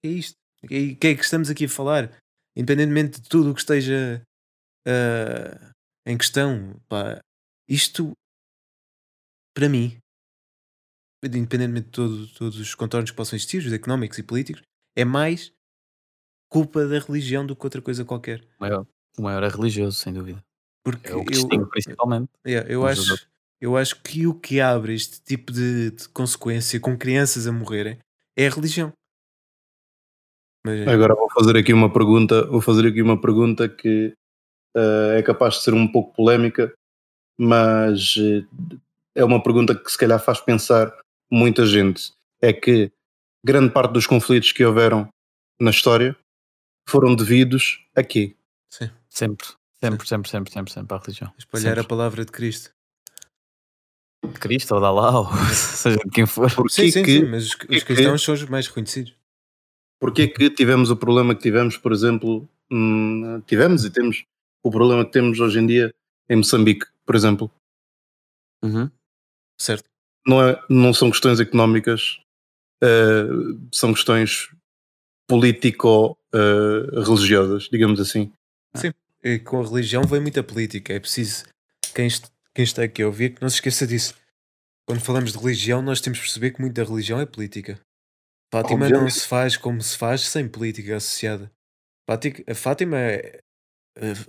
é 0.04 0.10
isto. 0.10 0.36
O 0.64 0.68
que 0.68 0.98
é 1.08 1.16
que 1.16 1.22
estamos 1.24 1.50
aqui 1.50 1.66
a 1.66 1.70
falar? 1.70 2.18
Independentemente 2.56 3.20
de 3.20 3.28
tudo 3.30 3.52
o 3.52 3.54
que 3.54 3.60
esteja 3.60 4.24
ah, 4.88 5.72
em 6.06 6.18
questão, 6.18 6.80
pá, 6.88 7.20
isto, 7.68 8.14
para 9.54 9.68
mim, 9.68 9.98
independentemente 11.24 11.86
de 11.88 11.92
todo- 11.92 12.34
todos 12.34 12.60
os 12.60 12.76
contornos 12.76 13.12
que 13.12 13.18
possam 13.18 13.36
existir, 13.36 13.66
os 13.66 13.74
económicos 13.74 14.18
e 14.18 14.24
políticos, 14.24 14.62
é 14.96 15.04
mais 15.06 15.52
culpa 16.50 16.86
da 16.88 17.00
religião 17.00 17.46
do 17.46 17.56
que 17.56 17.66
outra 17.66 17.82
coisa 17.82 18.06
qualquer. 18.06 18.42
O 18.58 18.62
maior, 18.62 18.88
o 19.18 19.22
maior 19.22 19.44
é 19.44 19.50
religioso, 19.50 19.98
sem 19.98 20.14
dúvida. 20.14 20.44
Porque 20.84 21.10
É 21.10 21.16
o 21.16 21.24
que 21.24 21.34
eu, 21.34 21.42
distingue 21.42 21.70
principalmente. 21.70 22.30
Yeah, 22.46 22.70
eu, 22.70 22.86
acho, 22.86 23.28
eu 23.62 23.78
acho 23.78 24.02
que 24.02 24.28
o 24.28 24.34
que 24.34 24.60
abre 24.60 24.94
este 24.94 25.22
tipo 25.22 25.52
de, 25.52 25.92
de 25.92 26.10
consequência 26.10 26.80
com 26.80 26.98
crianças 26.98 27.48
a 27.48 27.52
morrerem 27.52 27.98
é 28.36 28.48
a 28.48 28.50
religião. 28.50 28.92
Mas, 30.66 30.88
Agora 30.88 31.16
vou 31.16 31.30
fazer 31.32 31.58
aqui 31.58 31.74
uma 31.74 31.92
pergunta, 31.92 32.46
vou 32.48 32.62
fazer 32.62 32.88
aqui 32.88 33.02
uma 33.02 33.20
pergunta 33.20 33.68
que 33.68 34.14
eh, 34.76 35.20
é 35.20 35.24
capaz 35.24 35.56
de 35.56 35.64
ser 35.64 35.74
um 35.74 35.88
pouco 35.88 36.14
polémica, 36.14 36.74
mas 37.38 38.16
eh, 38.18 38.46
é 39.16 39.24
uma 39.24 39.42
pergunta 39.44 39.76
que 39.76 39.92
se 39.92 39.98
calhar 39.98 40.20
faz 40.20 40.40
pensar 40.40 40.98
muita 41.32 41.66
gente. 41.66 42.14
É 42.42 42.54
que 42.54 42.92
grande 43.46 43.72
parte 43.72 43.92
dos 43.92 44.08
conflitos 44.08 44.52
que 44.52 44.64
houveram 44.64 45.08
na 45.60 45.72
história 45.72 46.16
foram 46.88 47.16
devidos 47.16 47.86
a 47.96 48.04
quê? 48.04 48.36
sim, 48.70 48.90
Sempre, 49.10 49.48
sempre, 49.92 50.08
sempre, 50.08 50.30
sempre, 50.30 50.52
sempre, 50.54 50.72
sempre 50.74 50.96
à 50.96 51.00
religião. 51.00 51.34
espalhar 51.38 51.74
a 51.74 51.76
Sempre. 51.82 51.90
palavra 51.90 52.24
de 52.26 52.32
Cristo. 52.32 52.72
De 54.26 54.40
Cristo 54.40 54.74
ou 54.74 54.80
de 54.80 54.86
Allah, 54.86 55.20
ou 55.20 55.28
seja 55.54 55.98
de 55.98 56.10
quem 56.12 56.26
for. 56.26 56.50
Porquê 56.56 56.84
Sim, 56.84 56.92
sim, 56.92 57.04
que, 57.04 57.20
sim, 57.20 57.26
mas 57.26 57.44
os, 57.46 57.50
os 57.52 57.56
que- 57.58 57.82
cristãos 57.86 58.22
são 58.24 58.34
os 58.34 58.44
mais 58.46 58.68
reconhecidos. 58.68 59.14
Porquê 60.00 60.28
que 60.28 60.50
tivemos 60.50 60.90
o 60.90 60.96
problema 60.98 61.36
que 61.36 61.42
tivemos, 61.42 61.78
por 61.78 61.92
exemplo, 61.92 62.48
hum, 62.72 63.42
tivemos 63.48 63.84
e 63.86 63.90
temos 63.90 64.24
o 64.64 64.72
problema 64.72 65.04
que 65.06 65.12
temos 65.12 65.40
hoje 65.40 65.60
em 65.60 65.68
dia 65.68 65.94
em 66.30 66.38
Moçambique, 66.38 66.86
por 67.06 67.16
exemplo? 67.16 67.52
Uhum. 68.64 68.90
Certo. 69.60 69.84
Não, 70.26 70.42
é, 70.42 70.58
não 70.70 70.94
são 70.94 71.12
questões 71.12 71.40
económicas, 71.42 72.18
eh, 72.82 73.26
são 73.74 73.94
questões 73.94 74.50
político-religiosas, 75.28 77.68
digamos 77.72 78.00
assim. 78.00 78.32
E 78.76 78.94
com 79.46 79.62
a 79.62 79.66
religião 79.68 80.04
vem 80.04 80.22
muita 80.22 80.44
política. 80.44 80.94
É 80.94 81.00
preciso 81.00 81.46
quem, 81.96 82.08
est- 82.08 82.32
quem 82.54 82.64
está 82.64 82.84
aqui 82.84 83.02
a 83.02 83.08
ouvir 83.08 83.36
que 83.36 83.42
não 83.42 83.50
se 83.50 83.56
esqueça 83.56 83.88
disso. 83.88 84.16
Quando 84.88 85.02
falamos 85.02 85.32
de 85.32 85.38
religião, 85.38 85.82
nós 85.82 86.02
temos 86.02 86.20
de 86.20 86.26
perceber 86.26 86.52
que 86.52 86.62
muita 86.62 86.84
religião 86.84 87.20
é 87.20 87.26
política. 87.26 87.80
Fátima 88.54 88.80
não 88.80 88.86
Obviamente. 88.88 89.14
se 89.14 89.28
faz 89.28 89.58
como 89.58 89.82
se 89.82 89.98
faz 89.98 90.22
sem 90.22 90.48
política 90.48 90.98
associada. 90.98 91.52
Fáti- 92.10 92.44
A 92.48 92.54
Fátima 92.54 92.98
é 93.00 93.42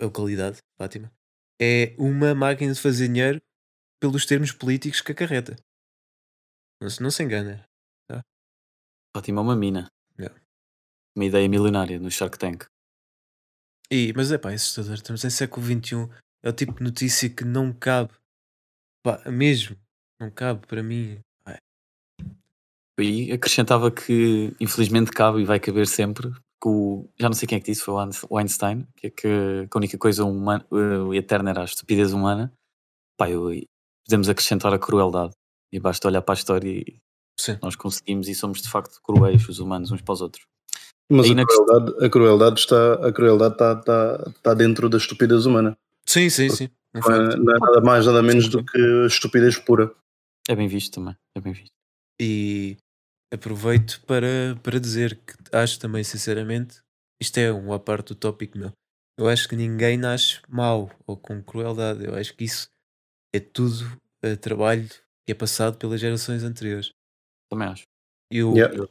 a 0.01 0.05
localidade, 0.05 0.59
Fátima, 0.79 1.13
é 1.61 1.95
uma 1.99 2.35
máquina 2.35 2.73
de 2.73 2.81
fazer 2.81 3.09
dinheiro 3.09 3.43
pelos 4.01 4.25
termos 4.27 4.53
políticos 4.53 5.01
que 5.01 5.13
acarreta. 5.13 5.57
Não 6.81 6.89
se, 6.89 7.03
não 7.03 7.11
se 7.11 7.23
engana. 7.23 7.67
Fátima 9.17 9.41
é 9.41 9.43
uma 9.45 9.57
mina. 9.57 9.91
Yeah. 10.19 10.41
Uma 11.17 11.25
ideia 11.25 11.49
milionária 11.49 11.99
no 11.99 12.11
Shark 12.11 12.39
Tank. 12.39 12.65
E, 13.91 14.13
mas 14.17 14.33
é 14.33 14.39
pá, 14.39 14.51
é 14.51 14.55
assustador. 14.55 14.95
Estamos 14.95 15.25
em 15.25 15.31
século 15.31 15.65
XXI. 15.67 16.09
É 16.43 16.49
o 16.49 16.53
tipo 16.53 16.75
de 16.75 16.83
notícia 16.83 17.29
que 17.29 17.45
não 17.45 17.73
cabe. 17.73 18.13
Pá, 19.03 19.23
mesmo. 19.31 19.77
Não 20.21 20.31
cabe 20.31 20.67
para 20.67 20.83
mim. 20.83 21.19
Pá, 21.45 21.59
E 22.99 23.33
acrescentava 23.33 23.91
que 23.91 24.55
infelizmente 24.61 25.11
cabe 25.11 25.41
e 25.41 25.45
vai 25.45 25.61
caber 25.61 25.87
sempre. 25.87 26.33
O, 26.67 27.11
já 27.21 27.29
não 27.29 27.35
sei 27.35 27.47
quem 27.47 27.59
é 27.59 27.61
que 27.61 27.71
disse, 27.71 27.83
foi 27.83 27.93
o 27.93 28.01
Einst- 28.03 28.27
o 28.31 28.39
Einstein, 28.39 28.87
que 28.97 29.09
é 29.09 29.11
que, 29.11 29.19
que 29.69 29.69
a 29.71 29.77
única 29.77 29.99
coisa 29.99 30.25
humana, 30.25 30.67
eh, 30.73 31.17
eterna 31.19 31.51
era 31.51 31.61
a 31.61 31.65
estupidez 31.65 32.15
humana. 32.15 32.51
Pá, 33.19 33.29
eu, 33.29 33.51
podemos 34.07 34.29
acrescentar 34.31 34.73
a 34.73 34.79
crueldade. 34.79 35.35
E 35.71 35.79
basta 35.79 36.09
olhar 36.09 36.23
para 36.23 36.33
a 36.35 36.39
história 36.39 36.71
e 36.71 36.99
Sim. 37.39 37.59
nós 37.61 37.77
conseguimos 37.77 38.29
e 38.29 38.35
somos 38.35 38.63
de 38.63 38.71
facto 38.71 38.99
cruéis, 39.03 39.47
os 39.49 39.59
humanos, 39.59 39.91
uns 39.91 40.01
para 40.01 40.13
os 40.15 40.21
outros. 40.23 40.47
Mas 41.11 41.27
Aí 41.27 41.39
a 41.39 41.45
crueldade, 41.45 42.05
a 42.05 42.11
crueldade 42.11 42.61
está, 42.61 42.95
a 42.95 43.13
crueldade 43.13 43.55
está, 43.55 43.73
está, 43.79 44.25
está 44.29 44.55
dentro 44.55 44.89
da 44.89 44.97
estupidez 44.97 45.45
humana. 45.47 45.77
Sim, 46.07 46.31
sim, 46.31 46.49
sim. 46.49 46.69
Não 46.95 47.01
é, 47.01 47.05
facto. 47.05 47.43
não 47.43 47.55
é 47.55 47.59
nada 47.59 47.81
mais, 47.81 48.07
nada 48.07 48.23
menos 48.23 48.49
do 48.49 48.65
que 48.65 48.79
a 48.79 49.07
estupidez 49.07 49.59
pura. 49.59 49.93
É 50.49 50.55
bem 50.55 50.69
visto 50.69 50.95
também, 50.95 51.17
é 51.37 51.41
bem 51.41 51.53
visto. 51.53 51.73
E 52.21 52.77
aproveito 53.33 54.01
para, 54.07 54.59
para 54.63 54.79
dizer 54.79 55.17
que 55.27 55.35
acho 55.53 55.79
também, 55.79 56.05
sinceramente, 56.05 56.81
isto 57.21 57.39
é 57.39 57.53
um 57.53 57.73
à 57.73 57.79
parte 57.79 58.09
do 58.09 58.15
tópico 58.15 58.57
meu. 58.57 58.73
Eu 59.19 59.29
acho 59.29 59.49
que 59.49 59.57
ninguém 59.57 59.97
nasce 59.97 60.41
mau 60.49 60.91
ou 61.07 61.17
com 61.17 61.43
crueldade. 61.43 62.05
Eu 62.05 62.15
acho 62.15 62.35
que 62.35 62.45
isso 62.45 62.69
é 63.35 63.41
tudo 63.41 63.85
eh, 64.23 64.37
trabalho 64.37 64.89
que 64.89 65.33
é 65.33 65.35
passado 65.35 65.77
pelas 65.79 66.01
gerações 66.01 66.43
anteriores. 66.43 66.93
Também 67.51 67.69
acho. 67.69 67.85
Eu, 68.31 68.55
Yeah. 68.55 68.77
eu 68.77 68.89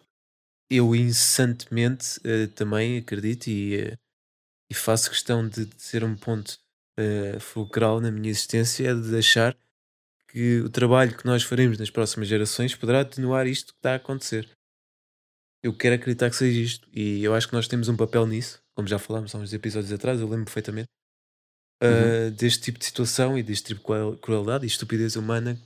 incessantemente 0.72 2.20
eh, 2.24 2.48
também 2.48 2.98
acredito 2.98 3.48
e, 3.48 3.76
eh, 3.76 3.98
e 4.72 4.74
faço 4.74 5.10
questão 5.10 5.48
de, 5.48 5.66
de 5.66 5.82
ser 5.82 6.04
um 6.04 6.16
ponto 6.16 6.58
eh, 6.98 7.40
fulcral 7.40 8.00
na 8.00 8.12
minha 8.12 8.30
existência 8.30 8.90
é 8.90 8.94
de 8.96 9.18
achar 9.18 9.56
que 10.30 10.62
o 10.62 10.70
trabalho 10.70 11.16
que 11.16 11.26
nós 11.26 11.44
faremos 11.44 11.78
nas 11.78 11.90
próximas 11.90 12.28
gerações 12.28 12.76
poderá 12.76 13.02
atenuar 13.02 13.46
isto 13.46 13.74
que 13.74 13.80
está 13.80 13.94
a 13.94 13.96
acontecer. 13.96 14.50
Eu 15.64 15.76
quero 15.78 15.96
acreditar 15.96 16.30
que 16.30 16.36
seja 16.36 16.60
isto 16.60 16.90
e 16.92 17.24
eu 17.24 17.34
acho 17.34 17.48
que 17.48 17.54
nós 17.54 17.68
temos 17.68 17.88
um 17.88 17.96
papel 17.96 18.26
nisso, 18.26 18.62
como 18.76 18.88
já 18.88 18.98
falámos 19.00 19.34
há 19.34 19.38
uns 19.38 19.54
episódios 19.54 19.94
atrás, 19.94 20.20
eu 20.20 20.28
lembro 20.28 20.46
perfeitamente, 20.46 20.90
eh, 21.82 22.32
deste 22.32 22.64
tipo 22.64 22.80
de 22.80 22.86
situação 22.86 23.38
e 23.38 23.44
deste 23.44 23.68
tipo 23.68 23.80
de 23.80 23.86
cruel- 23.86 24.18
crueldade 24.18 24.66
e 24.66 24.68
estupidez 24.68 25.16
humana 25.16 25.60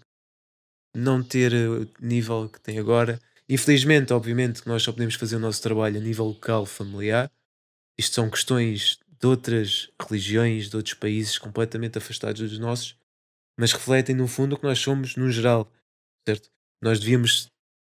não 0.95 1.23
ter 1.23 1.53
o 1.53 1.87
nível 1.99 2.49
que 2.49 2.59
tem 2.59 2.79
agora. 2.79 3.19
Infelizmente, 3.49 4.13
obviamente, 4.13 4.61
que 4.61 4.67
nós 4.67 4.83
só 4.83 4.91
podemos 4.91 5.15
fazer 5.15 5.37
o 5.37 5.39
nosso 5.39 5.61
trabalho 5.61 5.97
a 5.99 6.03
nível 6.03 6.25
local, 6.25 6.65
familiar. 6.65 7.31
Isto 7.99 8.15
são 8.15 8.29
questões 8.29 8.99
de 9.19 9.27
outras 9.27 9.91
religiões, 10.01 10.69
de 10.69 10.77
outros 10.77 10.95
países 10.95 11.37
completamente 11.39 11.97
afastados 11.97 12.41
dos 12.41 12.59
nossos, 12.59 12.97
mas 13.59 13.73
refletem 13.73 14.15
no 14.15 14.27
fundo 14.27 14.55
o 14.55 14.59
que 14.59 14.65
nós 14.65 14.79
somos 14.79 15.15
no 15.17 15.31
geral, 15.31 15.71
certo? 16.27 16.49
Nós 16.83 16.99
devíamos, 16.99 17.49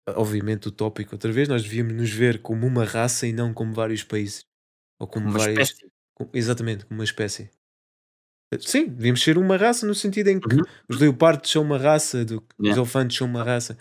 obviamente, 0.09 0.67
o 0.69 0.71
tópico 0.71 1.15
outra 1.15 1.31
vez, 1.31 1.47
nós 1.49 1.63
devíamos 1.63 1.93
nos 1.93 2.11
ver 2.11 2.41
como 2.41 2.67
uma 2.67 2.85
raça 2.85 3.27
e 3.27 3.33
não 3.33 3.53
como 3.53 3.73
vários 3.73 4.03
países. 4.03 4.45
Ou 4.99 5.07
como 5.07 5.27
Uma 5.27 5.39
várias. 5.39 5.69
espécie. 5.69 5.91
exatamente, 6.33 6.85
como 6.85 6.99
uma 7.01 7.05
espécie. 7.05 7.49
Sim, 8.61 8.85
devíamos 8.87 9.21
ser 9.21 9.37
uma 9.37 9.57
raça 9.57 9.85
no 9.85 9.93
sentido 9.93 10.29
em 10.29 10.39
que 10.39 10.55
Uhum. 10.55 10.63
os 10.89 10.99
leopardos 10.99 11.51
são 11.51 11.61
uma 11.63 11.77
raça, 11.77 12.23
do, 12.23 12.37
os 12.37 12.43
Yeah. 12.65 12.81
elefantes 12.81 13.17
são 13.17 13.27
uma 13.27 13.43
raça. 13.43 13.77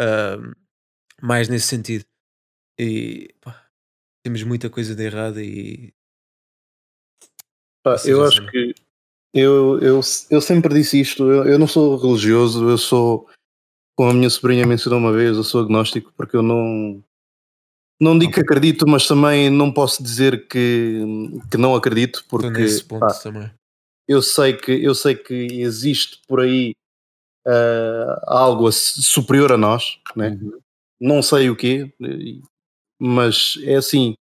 Ahm, 0.00 0.52
mais 1.22 1.48
nesse 1.48 1.66
sentido. 1.66 2.04
E 2.78 3.34
pá, 3.40 3.66
temos 4.24 4.42
muita 4.42 4.70
coisa 4.70 4.94
de 4.94 5.04
errada 5.04 5.42
e 5.42 5.92
Pá, 7.82 7.96
seja, 7.96 8.12
eu 8.12 8.24
acho 8.24 8.46
que 8.50 8.74
eu, 9.32 9.78
eu, 9.80 10.00
eu 10.30 10.40
sempre 10.40 10.74
disse 10.74 11.00
isto. 11.00 11.30
Eu, 11.30 11.44
eu 11.44 11.58
não 11.58 11.66
sou 11.66 11.96
religioso, 11.96 12.68
eu 12.68 12.78
sou, 12.78 13.28
como 13.96 14.10
a 14.10 14.14
minha 14.14 14.30
sobrinha 14.30 14.66
mencionou 14.66 14.98
uma 14.98 15.12
vez, 15.12 15.36
eu 15.36 15.44
sou 15.44 15.62
agnóstico 15.62 16.12
porque 16.16 16.36
eu 16.36 16.42
não. 16.42 17.02
Não 18.00 18.18
digo 18.18 18.32
que 18.32 18.40
acredito, 18.40 18.86
mas 18.88 19.06
também 19.06 19.50
não 19.50 19.70
posso 19.70 20.02
dizer 20.02 20.48
que, 20.48 21.02
que 21.50 21.58
não 21.58 21.74
acredito, 21.74 22.24
porque 22.30 22.64
pá, 22.98 23.08
eu 24.08 24.22
sei 24.22 24.54
que 24.54 24.72
eu 24.72 24.94
sei 24.94 25.14
que 25.14 25.34
existe 25.34 26.18
por 26.26 26.40
aí 26.40 26.74
ah, 27.46 28.22
algo 28.26 28.72
superior 28.72 29.52
a 29.52 29.58
nós, 29.58 30.00
né? 30.16 30.30
Uhum. 30.30 30.58
Não 31.00 31.22
sei 31.22 31.50
o 31.50 31.56
quê, 31.56 31.92
mas 32.98 33.54
é 33.64 33.76
assim. 33.76 34.14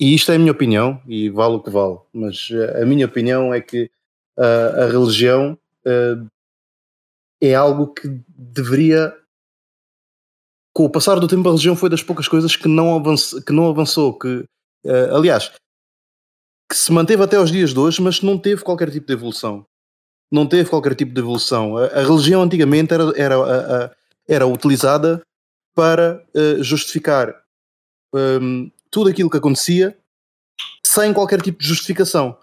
E 0.00 0.14
isto 0.14 0.32
é 0.32 0.36
a 0.36 0.38
minha 0.38 0.52
opinião, 0.52 1.00
e 1.06 1.28
vale 1.28 1.54
o 1.56 1.62
que 1.62 1.70
vale, 1.70 1.98
mas 2.12 2.48
eh, 2.50 2.82
a 2.82 2.86
minha 2.86 3.04
opinião 3.06 3.52
é 3.52 3.60
que 3.60 3.90
ah, 4.38 4.84
a 4.84 4.86
religião 4.86 5.58
ah, 5.86 6.26
é 7.40 7.54
algo 7.54 7.92
que 7.92 8.08
deveria. 8.28 9.14
Com 10.72 10.84
o 10.84 10.90
passar 10.90 11.18
do 11.18 11.26
tempo, 11.26 11.48
a 11.48 11.50
religião 11.52 11.74
foi 11.74 11.90
das 11.90 12.02
poucas 12.02 12.28
coisas 12.28 12.54
que 12.54 12.68
não 12.68 12.94
avançou, 12.96 13.42
que, 13.42 13.52
não 13.52 13.68
avançou, 13.68 14.16
que 14.18 14.44
ah, 14.86 15.16
aliás, 15.16 15.52
que 16.68 16.76
se 16.76 16.92
manteve 16.92 17.22
até 17.22 17.36
aos 17.36 17.50
dias 17.50 17.74
de 17.74 17.78
hoje, 17.78 18.00
mas 18.00 18.22
não 18.22 18.38
teve 18.38 18.62
qualquer 18.62 18.90
tipo 18.90 19.06
de 19.06 19.12
evolução. 19.12 19.66
Não 20.32 20.46
teve 20.46 20.70
qualquer 20.70 20.94
tipo 20.94 21.12
de 21.12 21.20
evolução. 21.20 21.76
A, 21.76 21.86
a 21.86 22.02
religião 22.02 22.42
antigamente 22.42 22.94
era, 22.94 23.12
era, 23.16 23.36
a- 23.36 23.84
a- 23.86 23.90
era 24.28 24.46
utilizada 24.46 25.20
para 25.80 26.22
eh, 26.34 26.62
justificar 26.62 27.42
hum, 28.14 28.70
tudo 28.90 29.08
aquilo 29.08 29.30
que 29.30 29.38
acontecia 29.38 29.98
sem 30.86 31.10
qualquer 31.14 31.40
tipo 31.40 31.58
de 31.58 31.66
justificação. 31.66 32.38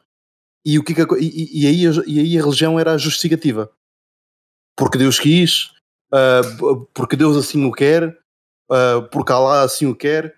E, 0.66 0.80
o 0.80 0.84
que 0.84 0.94
e, 1.20 1.62
e- 1.64 1.68
aí, 1.68 1.84
e 2.08 2.20
aí 2.20 2.38
a 2.40 2.42
religião 2.42 2.80
era 2.80 2.94
a 2.94 2.98
justificativa. 2.98 3.72
Porque 4.76 4.98
Deus 4.98 5.20
quis, 5.20 5.72
b- 6.12 6.88
porque 6.96 7.16
Deus 7.16 7.38
assim 7.38 7.64
o 7.64 7.72
quer, 7.72 8.18
ah, 8.72 9.08
porque 9.12 9.32
Allah 9.32 9.62
assim 9.62 9.86
o 9.86 9.96
quer. 9.96 10.36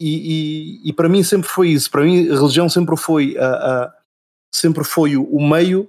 E, 0.00 0.80
e- 0.84 0.88
e 0.88 0.92
para 0.94 1.08
mim 1.10 1.22
sempre 1.22 1.48
foi 1.48 1.68
isso. 1.68 1.90
Para 1.90 2.02
mim 2.02 2.30
a 2.30 2.34
religião 2.34 2.66
sempre 2.66 2.96
foi, 2.96 3.36
a- 3.36 3.44
a- 3.84 4.02
sempre 4.54 4.84
foi 4.84 5.18
o 5.18 5.38
meio 5.46 5.86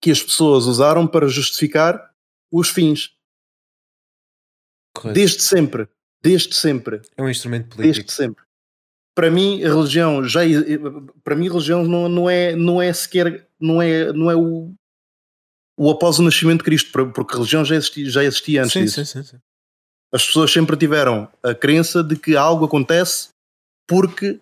que 0.00 0.12
as 0.12 0.22
pessoas 0.22 0.66
usaram 0.66 1.04
para 1.04 1.26
justificar 1.26 2.12
os 2.52 2.68
fins. 2.68 3.17
Correto. 5.00 5.14
Desde 5.14 5.42
sempre. 5.42 5.88
Desde 6.22 6.54
sempre. 6.54 7.00
É 7.16 7.22
um 7.22 7.28
instrumento 7.28 7.76
político. 7.76 8.06
Desde 8.06 8.12
sempre. 8.12 8.44
Para 9.14 9.30
mim, 9.30 9.62
a 9.64 9.68
religião 9.74 10.22
já 10.24 10.40
para 11.24 11.34
mim 11.34 11.48
a 11.48 11.52
religião 11.52 11.84
não, 11.84 12.08
não 12.08 12.30
é 12.30 12.54
não 12.54 12.80
é 12.80 12.92
sequer 12.92 13.48
não 13.60 13.82
é 13.82 14.12
não 14.12 14.30
é 14.30 14.36
o, 14.36 14.72
o 15.76 15.90
após 15.90 16.18
o 16.18 16.22
nascimento 16.22 16.58
de 16.58 16.64
Cristo, 16.64 16.92
por- 16.92 17.12
porque 17.12 17.34
a 17.34 17.36
religião 17.36 17.64
já 17.64 17.74
existia, 17.76 18.08
já 18.10 18.22
existia 18.24 18.60
antes 18.62 18.72
Sim, 18.72 18.84
disso. 18.84 19.04
sim, 19.04 19.22
sim, 19.22 19.22
sim. 19.24 19.38
As 20.12 20.24
pessoas 20.24 20.52
sempre 20.52 20.76
tiveram 20.76 21.28
a 21.42 21.54
crença 21.54 22.02
de 22.02 22.16
que 22.16 22.36
algo 22.36 22.64
acontece 22.64 23.28
porque 23.88 24.40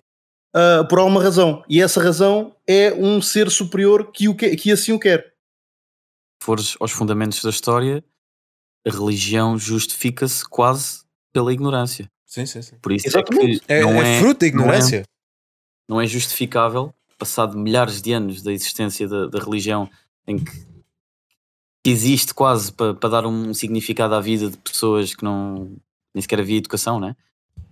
ah, 0.54 0.84
por 0.88 0.98
alguma 0.98 1.22
razão 1.22 1.64
e 1.68 1.80
essa 1.80 2.02
razão 2.02 2.54
é 2.66 2.92
um 2.94 3.20
ser 3.22 3.50
superior 3.50 4.12
que 4.12 4.28
o 4.28 4.34
que, 4.36 4.54
que 4.56 4.70
assim 4.72 4.92
o 4.92 4.98
quer. 5.00 5.32
fores 6.42 6.76
aos 6.80 6.92
fundamentos 6.92 7.42
da 7.42 7.50
história, 7.50 8.04
a 8.86 8.90
religião 8.90 9.58
justifica-se 9.58 10.44
quase 10.48 11.02
pela 11.32 11.52
ignorância. 11.52 12.10
Sim, 12.24 12.46
sim, 12.46 12.62
sim. 12.62 12.76
Por 12.80 12.92
isso 12.92 13.08
é 13.16 13.22
que 13.22 13.60
É, 13.68 13.80
não, 13.82 14.02
é 14.02 14.16
é, 14.16 14.20
fruto 14.20 14.40
da 14.40 14.46
não 14.46 14.64
é- 14.64 14.66
ignorância. 14.66 15.02
não 15.88 16.00
é 16.00 16.06
justificável, 16.06 16.94
passado 17.18 17.56
milhares 17.58 18.00
de 18.02 18.12
anos 18.12 18.42
da 18.42 18.52
existência 18.52 19.08
da, 19.08 19.26
da 19.26 19.38
religião, 19.38 19.88
em 20.26 20.38
que 20.38 20.52
existe 21.84 22.34
quase 22.34 22.72
para, 22.72 22.94
para 22.94 23.08
dar 23.08 23.26
um 23.26 23.54
significado 23.54 24.14
à 24.14 24.20
vida 24.20 24.50
de 24.50 24.56
pessoas 24.58 25.14
que 25.14 25.24
não 25.24 25.76
nem 26.14 26.22
sequer 26.22 26.40
havia 26.40 26.56
educação, 26.58 26.98
né? 26.98 27.14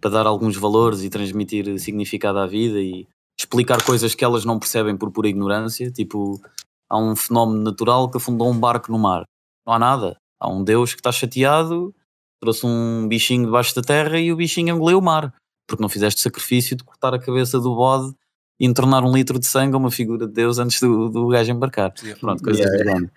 para 0.00 0.10
dar 0.10 0.26
alguns 0.26 0.56
valores 0.56 1.02
e 1.02 1.08
transmitir 1.10 1.78
significado 1.78 2.38
à 2.38 2.46
vida 2.46 2.78
e 2.80 3.06
explicar 3.38 3.82
coisas 3.82 4.14
que 4.14 4.24
elas 4.24 4.44
não 4.44 4.58
percebem 4.58 4.96
por 4.96 5.10
pura 5.10 5.28
ignorância. 5.28 5.90
Tipo, 5.90 6.40
há 6.88 6.98
um 6.98 7.16
fenómeno 7.16 7.62
natural 7.62 8.10
que 8.10 8.18
afundou 8.18 8.50
um 8.50 8.58
barco 8.58 8.92
no 8.92 8.98
mar. 8.98 9.24
Não 9.66 9.72
há 9.72 9.78
nada. 9.78 10.16
Há 10.44 10.48
um 10.52 10.62
Deus 10.62 10.92
que 10.92 11.00
está 11.00 11.10
chateado, 11.10 11.94
trouxe 12.40 12.66
um 12.66 13.08
bichinho 13.08 13.46
debaixo 13.46 13.74
da 13.74 13.82
terra 13.82 14.18
e 14.18 14.30
o 14.32 14.36
bichinho 14.36 14.74
engoliu 14.76 14.98
o 14.98 15.02
mar. 15.02 15.32
porque 15.66 15.80
não 15.82 15.88
fizeste 15.88 16.20
o 16.20 16.22
sacrifício 16.22 16.76
de 16.76 16.84
cortar 16.84 17.14
a 17.14 17.18
cabeça 17.18 17.58
do 17.58 17.74
bode 17.74 18.12
e 18.60 18.66
entornar 18.66 19.02
um 19.02 19.12
litro 19.14 19.38
de 19.38 19.46
sangue 19.46 19.74
a 19.74 19.78
uma 19.78 19.90
figura 19.90 20.26
de 20.26 20.32
Deus 20.34 20.58
antes 20.58 20.78
do, 20.78 21.08
do 21.08 21.26
gajo 21.28 21.50
embarcar. 21.50 21.92
Yeah. 22.02 22.20
Pronto, 22.20 22.42
coisas 22.44 22.60
Yeah, 22.60 22.84
do 22.84 22.84
género. 22.90 23.10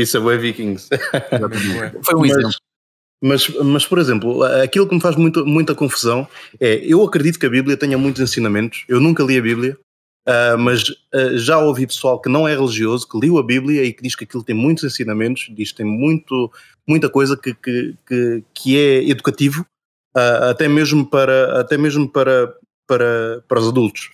Isso, 0.00 0.16
é- 0.16 0.20
é 0.20 0.22
bué 0.22 0.36
Vikings. 0.36 0.88
Foi 2.02 2.14
um 2.14 2.24
exemplo. 2.26 2.50
Mas, 3.22 3.48
mas, 3.48 3.66
mas, 3.66 3.86
por 3.86 3.98
exemplo, 3.98 4.42
aquilo 4.62 4.86
que 4.86 4.94
me 4.94 5.00
faz 5.00 5.16
muito, 5.16 5.44
muita 5.46 5.74
confusão 5.74 6.28
é: 6.60 6.74
eu 6.84 7.02
acredito 7.02 7.38
que 7.38 7.46
a 7.46 7.50
Bíblia 7.50 7.76
tenha 7.76 7.96
muitos 7.98 8.20
ensinamentos. 8.22 8.84
Eu 8.86 9.00
nunca 9.00 9.22
li 9.24 9.36
a 9.38 9.42
Bíblia, 9.42 9.76
ah, 10.28 10.56
mas 10.58 10.84
ah, 11.14 11.36
já 11.36 11.58
ouvi 11.58 11.86
pessoal 11.86 12.20
que 12.20 12.28
não 12.28 12.46
é 12.46 12.54
religioso, 12.54 13.08
que 13.08 13.18
leu 13.18 13.38
a 13.38 13.42
Bíblia 13.42 13.82
e 13.84 13.92
que 13.92 14.02
diz 14.02 14.14
que 14.14 14.24
aquilo 14.24 14.44
tem 14.44 14.54
muitos 14.54 14.84
ensinamentos, 14.84 15.48
diz 15.50 15.70
que 15.72 15.78
tem 15.78 15.86
muito, 15.86 16.52
muita 16.86 17.08
coisa 17.08 17.36
que, 17.36 17.54
que, 17.54 17.96
que, 18.06 18.44
que 18.54 18.78
é 18.78 19.08
educativo, 19.08 19.64
ah, 20.14 20.50
até 20.50 20.68
mesmo 20.68 21.08
para, 21.08 21.60
até 21.60 21.76
mesmo 21.78 22.08
para, 22.08 22.54
para, 22.86 23.42
para 23.48 23.60
os 23.60 23.68
adultos. 23.68 24.10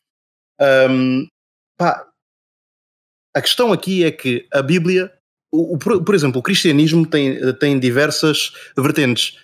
Ahm, 0.61 1.27
pá, 1.77 2.07
a 3.37 3.43
questão 3.43 3.73
aqui 3.73 4.05
é 4.05 4.13
que 4.13 4.47
a 4.53 4.63
Bíblia 4.63 5.13
o, 5.53 5.75
o- 5.75 5.79
por, 5.79 6.15
exemplo, 6.15 6.41
o 6.41 6.43
cristianismo 6.43 7.07
tem, 7.07 7.39
tem 7.55 7.79
diversas 7.79 8.53
vertentes. 8.77 9.39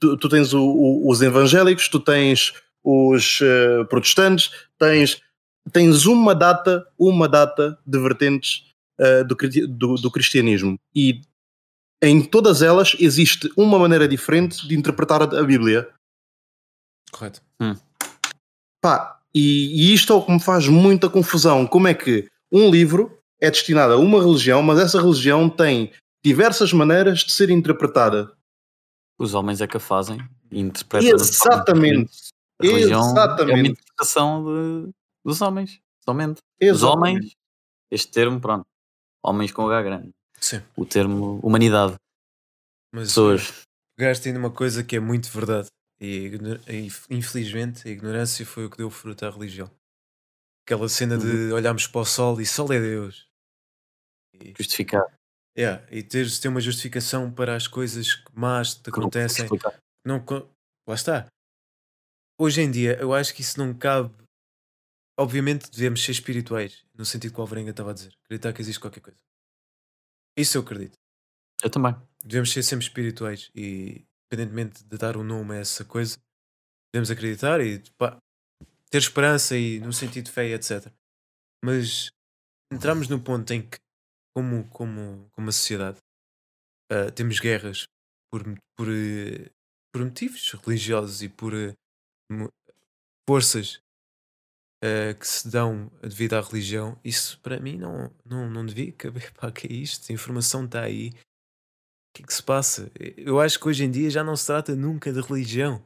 Tu, 0.00 0.16
tu 0.16 0.28
tens 0.28 0.52
o- 0.52 1.08
os 1.08 1.22
evangélicos, 1.22 1.88
tu 1.88 1.98
tens 2.00 2.54
os 2.88 3.40
eh, 3.42 3.84
protestantes, 3.84 4.50
tens, 4.78 5.20
tens 5.70 6.06
uma 6.06 6.34
data, 6.34 6.86
uma 6.98 7.28
data 7.28 7.78
de 7.86 7.98
vertentes 7.98 8.64
eh, 8.98 9.22
do, 9.24 9.36
do, 9.68 9.94
do 9.96 10.10
cristianismo. 10.10 10.78
E 10.94 11.20
em 12.02 12.22
todas 12.22 12.62
elas 12.62 12.96
existe 12.98 13.52
uma 13.58 13.78
maneira 13.78 14.08
diferente 14.08 14.66
de 14.66 14.74
interpretar 14.74 15.22
a, 15.22 15.42
Bíblia. 15.42 15.86
Correto. 17.10 17.42
Pá, 18.80 19.20
e, 19.34 19.90
e 19.90 19.94
isto 19.94 20.12
é 20.14 20.16
o 20.16 20.22
que 20.22 20.32
me 20.32 20.40
faz 20.40 20.66
muita 20.66 21.10
confusão. 21.10 21.66
Como 21.66 21.88
é 21.88 21.92
que 21.92 22.26
um 22.50 22.70
livro 22.70 23.18
é 23.38 23.50
destinado 23.50 23.92
a 23.92 23.98
uma 23.98 24.22
religião, 24.22 24.62
mas 24.62 24.78
essa 24.78 25.00
religião 25.00 25.50
tem 25.50 25.92
diversas 26.24 26.72
maneiras 26.72 27.20
de 27.20 27.32
ser 27.32 27.50
interpretada. 27.50 28.32
Os 29.18 29.34
homens 29.34 29.60
é 29.60 29.66
que 29.66 29.76
a 29.76 29.80
fazem 29.80 30.18
e 30.50 30.60
interpretam. 30.60 31.10
Exatamente. 31.10 32.27
A 32.60 32.64
religião 32.66 33.00
É 33.00 33.02
uma 33.04 33.10
Exatamente. 33.12 33.70
interpretação 33.70 34.44
de- 34.44 34.92
dos 35.24 35.40
homens, 35.40 35.80
somente. 36.04 36.38
Os 36.60 36.66
Exatamente. 36.68 36.96
homens, 37.16 37.36
este 37.90 38.10
termo, 38.12 38.40
pronto. 38.40 38.66
Homens 39.24 39.52
com 39.52 39.68
H 39.68 39.82
grande. 39.82 40.10
Sim. 40.40 40.62
O 40.76 40.84
termo 40.86 41.38
humanidade. 41.42 41.96
Mas 42.92 43.08
Pessoas. 43.08 43.64
pegaste 43.96 44.28
aí 44.28 44.34
numa 44.34 44.50
coisa 44.50 44.82
que 44.82 44.96
é 44.96 45.00
muito 45.00 45.28
verdade. 45.30 45.68
E, 46.00 46.30
infelizmente 47.10 47.86
a 47.88 47.90
ignorância 47.90 48.46
foi 48.46 48.64
o 48.66 48.70
que 48.70 48.76
deu 48.78 48.88
fruto 48.88 49.26
à 49.26 49.30
religião. 49.30 49.68
Aquela 50.64 50.88
cena 50.88 51.16
Uhum. 51.16 51.20
de 51.48 51.52
olharmos 51.52 51.86
para 51.88 52.00
o 52.00 52.04
sol 52.04 52.40
e 52.40 52.46
sol 52.46 52.72
é 52.72 52.78
Deus. 52.80 53.26
E, 54.34 54.54
Justificar. 54.56 55.02
yeah, 55.58 55.84
e 55.90 56.02
teres 56.02 56.38
ter 56.38 56.46
uma 56.48 56.60
justificação 56.60 57.32
para 57.32 57.56
as 57.56 57.66
coisas 57.66 58.14
que 58.14 58.30
más 58.38 58.74
te 58.74 58.90
acontecem. 58.90 59.48
Não, 60.06 60.24
lá 60.86 60.94
está. 60.94 61.26
Hoje 62.40 62.60
em 62.60 62.70
dia, 62.70 62.96
eu 63.00 63.12
acho 63.12 63.34
que 63.34 63.40
isso 63.40 63.58
não 63.58 63.76
cabe. 63.76 64.14
Obviamente, 65.18 65.70
devemos 65.70 66.02
ser 66.02 66.12
espirituais, 66.12 66.84
no 66.94 67.04
sentido 67.04 67.32
que 67.34 67.38
o 67.38 67.42
Alvarenga 67.42 67.70
estava 67.70 67.90
a 67.90 67.94
dizer. 67.94 68.14
Acreditar 68.24 68.52
que 68.52 68.60
existe 68.60 68.80
qualquer 68.80 69.00
coisa. 69.00 69.18
Isso 70.36 70.56
eu 70.56 70.62
acredito. 70.62 70.94
Eu 71.62 71.70
também. 71.70 71.94
Devemos 72.24 72.52
ser 72.52 72.62
sempre 72.62 72.84
espirituais 72.84 73.50
e, 73.54 74.04
independentemente 74.30 74.84
de 74.84 74.96
dar 74.96 75.16
um 75.16 75.24
nome 75.24 75.56
a 75.56 75.58
essa 75.60 75.84
coisa, 75.84 76.16
devemos 76.92 77.10
acreditar 77.10 77.60
e 77.60 77.82
pá, 77.98 78.16
ter 78.90 78.98
esperança 78.98 79.56
e 79.56 79.80
no 79.80 79.92
sentido 79.92 80.26
de 80.26 80.30
fé, 80.32 80.46
etc. 80.50 80.92
Mas 81.64 82.10
entramos 82.72 83.08
no 83.08 83.20
ponto 83.20 83.52
em 83.52 83.68
que, 83.68 83.78
como, 84.36 84.68
como, 84.68 85.28
como 85.32 85.46
uma 85.46 85.52
sociedade, 85.52 85.98
ah, 86.92 87.10
temos 87.10 87.40
guerras 87.40 87.86
por, 88.30 88.44
por, 88.76 88.88
eh, 88.88 89.50
por 89.92 90.04
motivos 90.04 90.52
religiosos 90.52 91.22
e 91.22 91.28
por 91.28 91.52
mo- 91.52 91.74
forças 93.28 93.80
ah, 94.82 95.14
que 95.14 95.26
se 95.26 95.48
dão 95.48 95.90
devido 96.00 96.34
à 96.34 96.40
religião, 96.40 96.98
isso 97.04 97.40
para 97.40 97.58
mim 97.58 97.76
não, 97.76 98.14
não, 98.24 98.48
não 98.48 98.64
devia 98.64 98.92
caber. 98.92 99.32
Pá, 99.34 99.50
que 99.50 99.66
é 99.66 99.72
isto? 99.72 100.10
A 100.10 100.14
informação 100.14 100.64
está 100.64 100.82
aí. 100.82 101.08
O 101.08 102.16
que 102.16 102.22
é 102.22 102.26
que 102.26 102.34
se 102.34 102.42
passa? 102.42 102.90
Eu 103.16 103.40
acho 103.40 103.58
que 103.58 103.68
hoje 103.68 103.84
em 103.84 103.90
dia 103.90 104.10
já 104.10 104.24
não 104.24 104.36
se 104.36 104.46
trata 104.46 104.74
nunca 104.74 105.12
de 105.12 105.20
religião. 105.20 105.84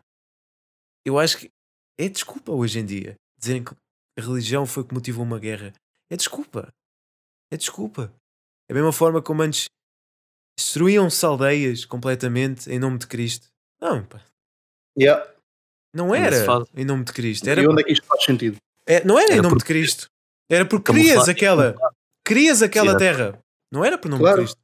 Eu 1.04 1.18
acho 1.18 1.38
que 1.38 1.50
é 1.98 2.08
desculpa 2.08 2.52
hoje 2.52 2.78
em 2.78 2.86
dia 2.86 3.16
dizerem 3.36 3.64
que 3.64 3.74
a 4.16 4.22
religião 4.22 4.64
foi 4.64 4.86
que 4.86 4.94
motivou 4.94 5.24
uma 5.24 5.38
guerra. 5.38 5.72
É 6.10 6.16
desculpa. 6.16 6.72
É 7.50 7.56
desculpa. 7.56 8.14
Da 8.68 8.74
mesma 8.74 8.92
forma 8.92 9.20
como 9.20 9.42
antes 9.42 9.66
destruíam-se 10.56 11.24
aldeias 11.24 11.84
completamente 11.84 12.70
em 12.70 12.78
nome 12.78 12.98
de 12.98 13.06
Cristo. 13.08 13.48
Não, 13.80 14.06
pá. 14.06 14.24
Yeah. 14.96 15.34
Não 15.94 16.14
era 16.14 16.44
faz. 16.44 16.64
em 16.76 16.84
nome 16.84 17.04
de 17.04 17.12
Cristo. 17.12 17.48
Era, 17.48 17.62
E 17.62 17.66
onde 17.68 17.82
é 17.82 17.84
que 17.84 17.92
isto 17.92 18.06
faz 18.06 18.24
sentido? 18.24 18.56
é- 18.86 19.04
não 19.04 19.18
era, 19.18 19.28
em 19.30 19.32
Era 19.34 19.42
nome 19.42 19.56
porque- 19.56 19.72
de 19.74 19.80
Cristo. 19.80 20.06
Era 20.50 20.64
porque 20.64 20.92
querias 20.92 21.28
aquela. 21.28 21.74
Querias 22.26 22.62
aquela 22.62 22.92
Sim, 22.92 22.98
terra. 22.98 23.38
Não 23.70 23.84
era 23.84 23.96
por 23.98 24.08
nome 24.10 24.22
Claro. 24.22 24.36
de 24.38 24.42
Cristo. 24.44 24.60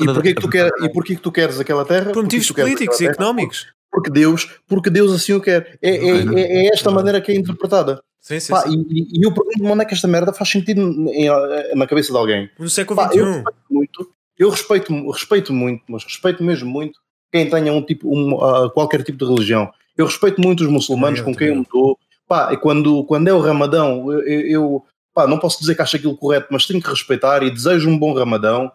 E 0.00 0.04
porquê 0.06 0.34
que 0.34 0.40
tu, 0.40 0.48
quer, 0.48 0.70
e 0.82 0.92
porquê 0.92 1.14
que 1.16 1.22
tu 1.22 1.30
queres 1.32 1.60
aquela 1.60 1.84
terra? 1.84 2.12
Por 2.12 2.22
motivos 2.24 2.50
políticos 2.50 3.00
e 3.00 3.06
económicos. 3.06 3.66
Porque 3.90 4.10
Deus, 4.10 4.58
porque 4.66 4.90
Deus 4.90 5.12
assim 5.12 5.32
o 5.32 5.40
quer. 5.40 5.78
É, 5.80 5.90
é, 5.90 6.18
é, 6.18 6.66
é 6.66 6.74
esta 6.74 6.90
maneira 6.90 7.20
que 7.20 7.30
é 7.32 7.36
interpretada. 7.36 8.02
Sim, 8.20 8.40
sim, 8.40 8.52
Pá, 8.52 8.62
sim. 8.62 8.84
e, 8.90 9.18
e- 9.20 9.24
eu 9.24 9.32
pergunto-me 9.32 9.68
onde 9.70 9.82
é 9.82 9.84
que 9.84 9.94
esta 9.94 10.08
merda 10.08 10.32
faz 10.32 10.50
sentido 10.50 10.80
em- 11.10 11.28
na 11.76 11.86
cabeça 11.86 12.10
de 12.12 12.18
alguém. 12.18 12.50
No 12.58 12.68
século 12.68 12.96
Pá, 12.96 13.10
eu 13.14 13.24
XXI. 13.24 13.32
respeito 13.36 13.64
muito, 13.70 14.12
eu 14.38 14.50
respeito, 14.50 15.10
respeito 15.12 15.52
muito, 15.52 15.84
mas 15.88 16.02
respeito 16.04 16.42
mesmo 16.42 16.68
muito 16.68 16.98
quem 17.32 17.48
tenha 17.48 17.72
um 17.72 17.80
tipo, 17.82 18.08
um, 18.12 18.44
ah, 18.44 18.70
qualquer 18.72 19.04
tipo 19.04 19.18
de 19.18 19.24
religião. 19.32 19.70
Eu 19.96 20.06
respeito 20.06 20.40
muito 20.40 20.62
os 20.64 20.70
muçulmanos 20.70 21.20
Eu 21.20 21.24
com 21.24 21.34
quem 21.34 21.48
eu 21.48 21.56
me 21.56 21.66
dou. 21.72 21.98
Pá, 22.28 22.52
e 22.52 22.56
quando, 22.56 23.04
quando 23.04 23.28
é 23.28 23.32
o 23.32 23.40
Ramadão, 23.40 24.12
eu, 24.12 24.20
eu- 24.46 24.86
pá, 25.14 25.26
não 25.26 25.38
posso 25.38 25.58
dizer 25.60 25.74
que 25.74 25.82
acho 25.82 25.96
aquilo 25.96 26.16
correto, 26.16 26.48
mas 26.50 26.66
tenho 26.66 26.82
que 26.82 26.90
respeitar 26.90 27.42
e 27.42 27.50
desejo 27.50 27.88
um 27.88 27.98
bom 27.98 28.12
Ramadão. 28.12 28.70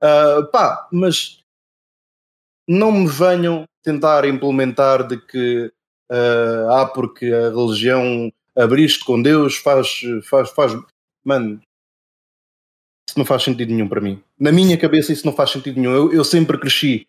Ah, 0.00 0.42
pá, 0.50 0.88
mas 0.92 1.40
não 2.68 2.92
me 2.92 3.06
venham 3.08 3.64
tentar 3.82 4.24
implementar 4.24 5.06
de 5.06 5.16
que 5.20 5.72
ah, 6.10 6.82
ah, 6.82 6.86
porque 6.86 7.26
a 7.26 7.48
religião 7.50 8.32
abriste 8.56 9.04
com 9.04 9.20
Deus 9.20 9.56
faz, 9.56 10.00
faz, 10.28 10.50
faz. 10.50 10.72
Mano, 11.24 11.60
isso 13.08 13.18
não 13.18 13.24
faz 13.24 13.42
sentido 13.42 13.70
nenhum 13.72 13.88
para 13.88 14.00
mim. 14.00 14.22
Na 14.38 14.52
minha 14.52 14.78
cabeça, 14.78 15.12
isso 15.12 15.26
não 15.26 15.32
faz 15.32 15.50
sentido 15.50 15.80
nenhum. 15.80 15.94
Eu, 15.94 16.12
eu 16.12 16.24
sempre 16.24 16.58
cresci 16.58 17.06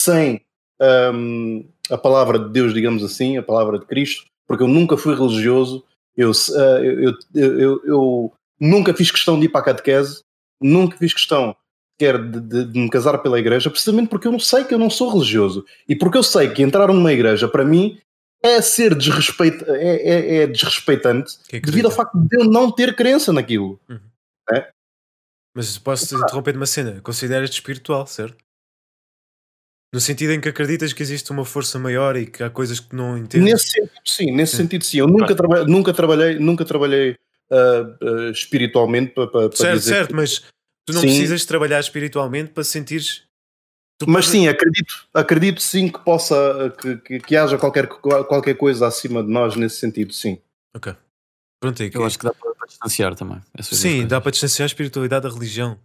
sem 0.00 0.40
hum, 1.14 1.68
a 1.90 1.98
palavra 1.98 2.38
de 2.38 2.48
Deus, 2.50 2.72
digamos 2.74 3.02
assim, 3.04 3.36
a 3.36 3.42
palavra 3.42 3.78
de 3.78 3.86
Cristo, 3.86 4.24
porque 4.46 4.62
eu 4.62 4.68
nunca 4.68 4.96
fui 4.96 5.14
religioso. 5.14 5.84
Eu, 6.16 6.30
ah, 6.30 6.80
eu, 6.82 7.12
eu, 7.34 7.82
eu- 7.84 8.32
nunca 8.60 8.94
fiz 8.94 9.10
questão 9.10 9.38
de 9.38 9.46
ir 9.46 9.48
para 9.48 9.60
a 9.60 9.64
catequese, 9.64 10.22
nunca 10.60 10.96
fiz 10.96 11.12
questão 11.12 11.54
quer 11.98 12.18
de, 12.20 12.40
de- 12.40 12.64
de 12.72 12.78
me 12.80 12.90
casar 12.90 13.18
pela 13.18 13.38
igreja, 13.38 13.70
precisamente 13.70 14.08
porque 14.08 14.26
eu 14.26 14.32
não 14.32 14.38
sei 14.40 14.64
que 14.64 14.74
eu 14.74 14.78
não 14.78 14.90
sou 14.90 15.12
religioso 15.12 15.64
e 15.88 15.94
porque 15.94 16.18
eu 16.18 16.22
sei 16.24 16.48
que 16.50 16.60
entrar 16.62 16.88
numa 16.88 17.12
igreja 17.12 17.46
para 17.48 17.64
mim 17.64 17.98
é 18.42 18.60
ser 18.60 18.94
desrespeito, 18.96 19.64
é, 19.70 19.96
é- 19.96 20.36
é 20.42 20.46
desrespeitante 20.46 21.38
Que 21.48 21.60
devido 21.60 21.84
ao 21.86 21.90
facto 21.92 22.14
de 22.18 22.36
eu 22.36 22.44
não 22.44 22.70
ter 22.70 22.94
crença 22.96 23.32
naquilo. 23.32 23.80
Mas 25.54 25.78
posso 25.78 26.06
te 26.08 26.14
interromper 26.24 26.52
de 26.52 26.58
uma 26.58 26.66
cena. 26.66 27.00
Consideras-te 27.00 27.54
espiritual, 27.54 28.06
certo? 28.06 28.43
No 29.94 30.00
sentido 30.00 30.32
em 30.32 30.40
que 30.40 30.48
acreditas 30.48 30.92
que 30.92 31.00
existe 31.04 31.30
uma 31.30 31.44
força 31.44 31.78
maior 31.78 32.16
e 32.16 32.26
que 32.26 32.42
há 32.42 32.50
coisas 32.50 32.80
que 32.80 32.96
não 32.96 33.16
entendes. 33.16 33.48
Nesse 33.52 33.68
sentido, 33.68 34.00
sim, 34.04 34.32
nesse 34.32 34.56
Sim. 34.56 34.62
sentido, 34.64 34.84
sim. 34.84 34.98
Eu 34.98 35.06
nunca, 35.06 35.36
traba 35.36 35.64
nunca 35.64 35.94
trabalhei, 35.94 36.36
nunca 36.36 36.64
trabalhei 36.64 37.16
ah, 37.48 37.96
ah, 38.02 38.30
espiritualmente 38.32 39.12
para, 39.12 39.28
para, 39.28 39.52
certo, 39.56 39.78
dizer. 39.78 39.90
certo, 39.94 40.16
mas 40.16 40.40
tu 40.84 40.92
não 40.92 41.00
Sim. 41.02 41.06
precisas 41.06 41.44
trabalhar 41.44 41.78
espiritualmente 41.78 42.50
para 42.50 42.64
sentires. 42.64 43.22
Tu 43.96 44.06
Mas 44.08 44.26
podes- 44.26 44.30
sim, 44.32 44.48
acredito, 44.48 44.94
acredito 45.14 45.62
sim 45.62 45.88
que 45.88 46.00
possa, 46.00 46.74
que, 46.82 46.96
que, 46.96 47.20
que 47.20 47.36
haja 47.36 47.56
qualquer, 47.56 47.86
qualquer 47.86 48.56
coisa 48.56 48.88
acima 48.88 49.22
de 49.22 49.30
nós 49.30 49.54
nesse 49.54 49.76
sentido, 49.76 50.12
sim. 50.12 50.40
Ok. 50.74 50.92
Pronto, 51.60 51.80
é 51.84 51.88
que- 51.88 51.96
Eu 51.96 52.04
acho 52.04 52.18
que 52.18 52.24
dá 52.24 52.34
para, 52.34 52.52
para 52.52 52.66
distanciar 52.66 53.14
também. 53.14 53.40
Sim, 53.62 54.08
dá 54.08 54.20
para 54.20 54.32
distanciar 54.32 54.64
a 54.64 54.66
espiritualidade 54.66 55.28
da 55.28 55.32
religião. 55.32 55.78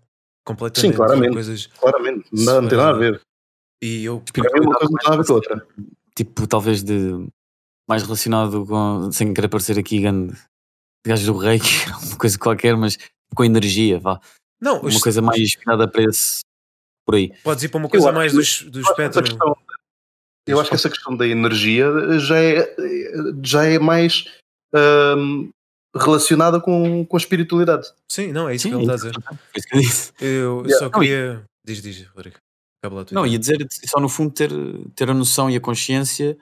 Completamente. 0.43 0.93
Sim, 0.93 0.97
claramente. 0.97 1.33
Coisas... 1.33 1.67
Claramente, 1.79 2.25
não, 2.31 2.61
não 2.63 2.69
tem 2.69 2.77
nada 2.79 2.89
a 2.89 2.99
ver. 2.99 3.21
E 3.81 4.03
eu. 4.05 4.23
Ver 4.33 4.49
com 5.25 5.31
a 5.31 5.33
outra. 5.35 5.67
Tipo, 6.15 6.47
talvez 6.47 6.83
de 6.83 7.27
mais 7.89 8.03
relacionado 8.03 8.65
com, 8.65 9.11
sem 9.11 9.33
querer 9.33 9.47
parecer 9.47 9.79
aqui 9.79 10.01
grande 10.01 10.35
gajo 11.05 11.31
do 11.31 11.37
reiki, 11.39 11.65
uma 12.09 12.17
coisa 12.17 12.37
qualquer, 12.37 12.75
mas 12.75 12.97
com 13.35 13.43
energia, 13.43 13.99
vá. 13.99 14.19
Não, 14.61 14.79
Uma 14.79 14.89
os- 14.89 15.01
coisa 15.01 15.21
mais 15.21 15.55
virada 15.55 15.87
para 15.87 16.03
esse 16.03 16.41
por 17.05 17.15
aí. 17.15 17.31
podes 17.43 17.63
ir 17.63 17.69
para 17.69 17.79
uma 17.79 17.89
coisa 17.89 18.07
acho 18.09 18.15
mais 18.15 18.31
que- 18.59 18.69
do, 18.69 18.81
espectro. 18.81 19.23
questão, 19.23 19.57
Eu 20.45 20.59
acho 20.59 20.69
que 20.69 20.75
essa 20.75 20.89
questão 20.89 21.15
da 21.15 21.25
energia 21.27 21.87
já 22.19 22.37
é, 22.37 22.75
já 23.43 23.65
é 23.65 23.79
mais 23.79 24.25
hum, 25.17 25.49
relacionada 25.95 26.59
com, 26.59 27.05
com 27.05 27.15
a 27.17 27.19
espiritualidade. 27.19 27.87
Sim, 28.11 28.31
não, 28.33 28.49
é 28.49 28.55
isso 28.55 28.63
Sim, 28.63 28.69
que 28.71 28.75
ele 28.75 28.83
está 28.83 28.93
a 28.93 28.95
dizer. 28.97 29.13
foi 29.23 29.37
isso 29.55 29.67
que 29.67 29.75
eu 29.75 29.81
disse. 29.81 30.13
Eu 30.19 30.63
Yeah. 30.65 30.77
só 30.77 30.89
Não, 30.91 31.03
e- 31.03 31.07
queria. 31.07 31.43
Diz, 31.65 31.81
diz, 31.81 32.05
Rodrigo. 32.07 32.37
Não, 33.13 33.25
ia 33.25 33.37
dizer 33.37 33.65
só 33.85 33.99
no 33.99 34.07
fundo 34.07 34.33
ter, 34.33 34.51
ter 34.95 35.09
a 35.09 35.13
noção 35.13 35.49
e 35.49 35.55
a 35.55 35.61
consciência, 35.61 36.37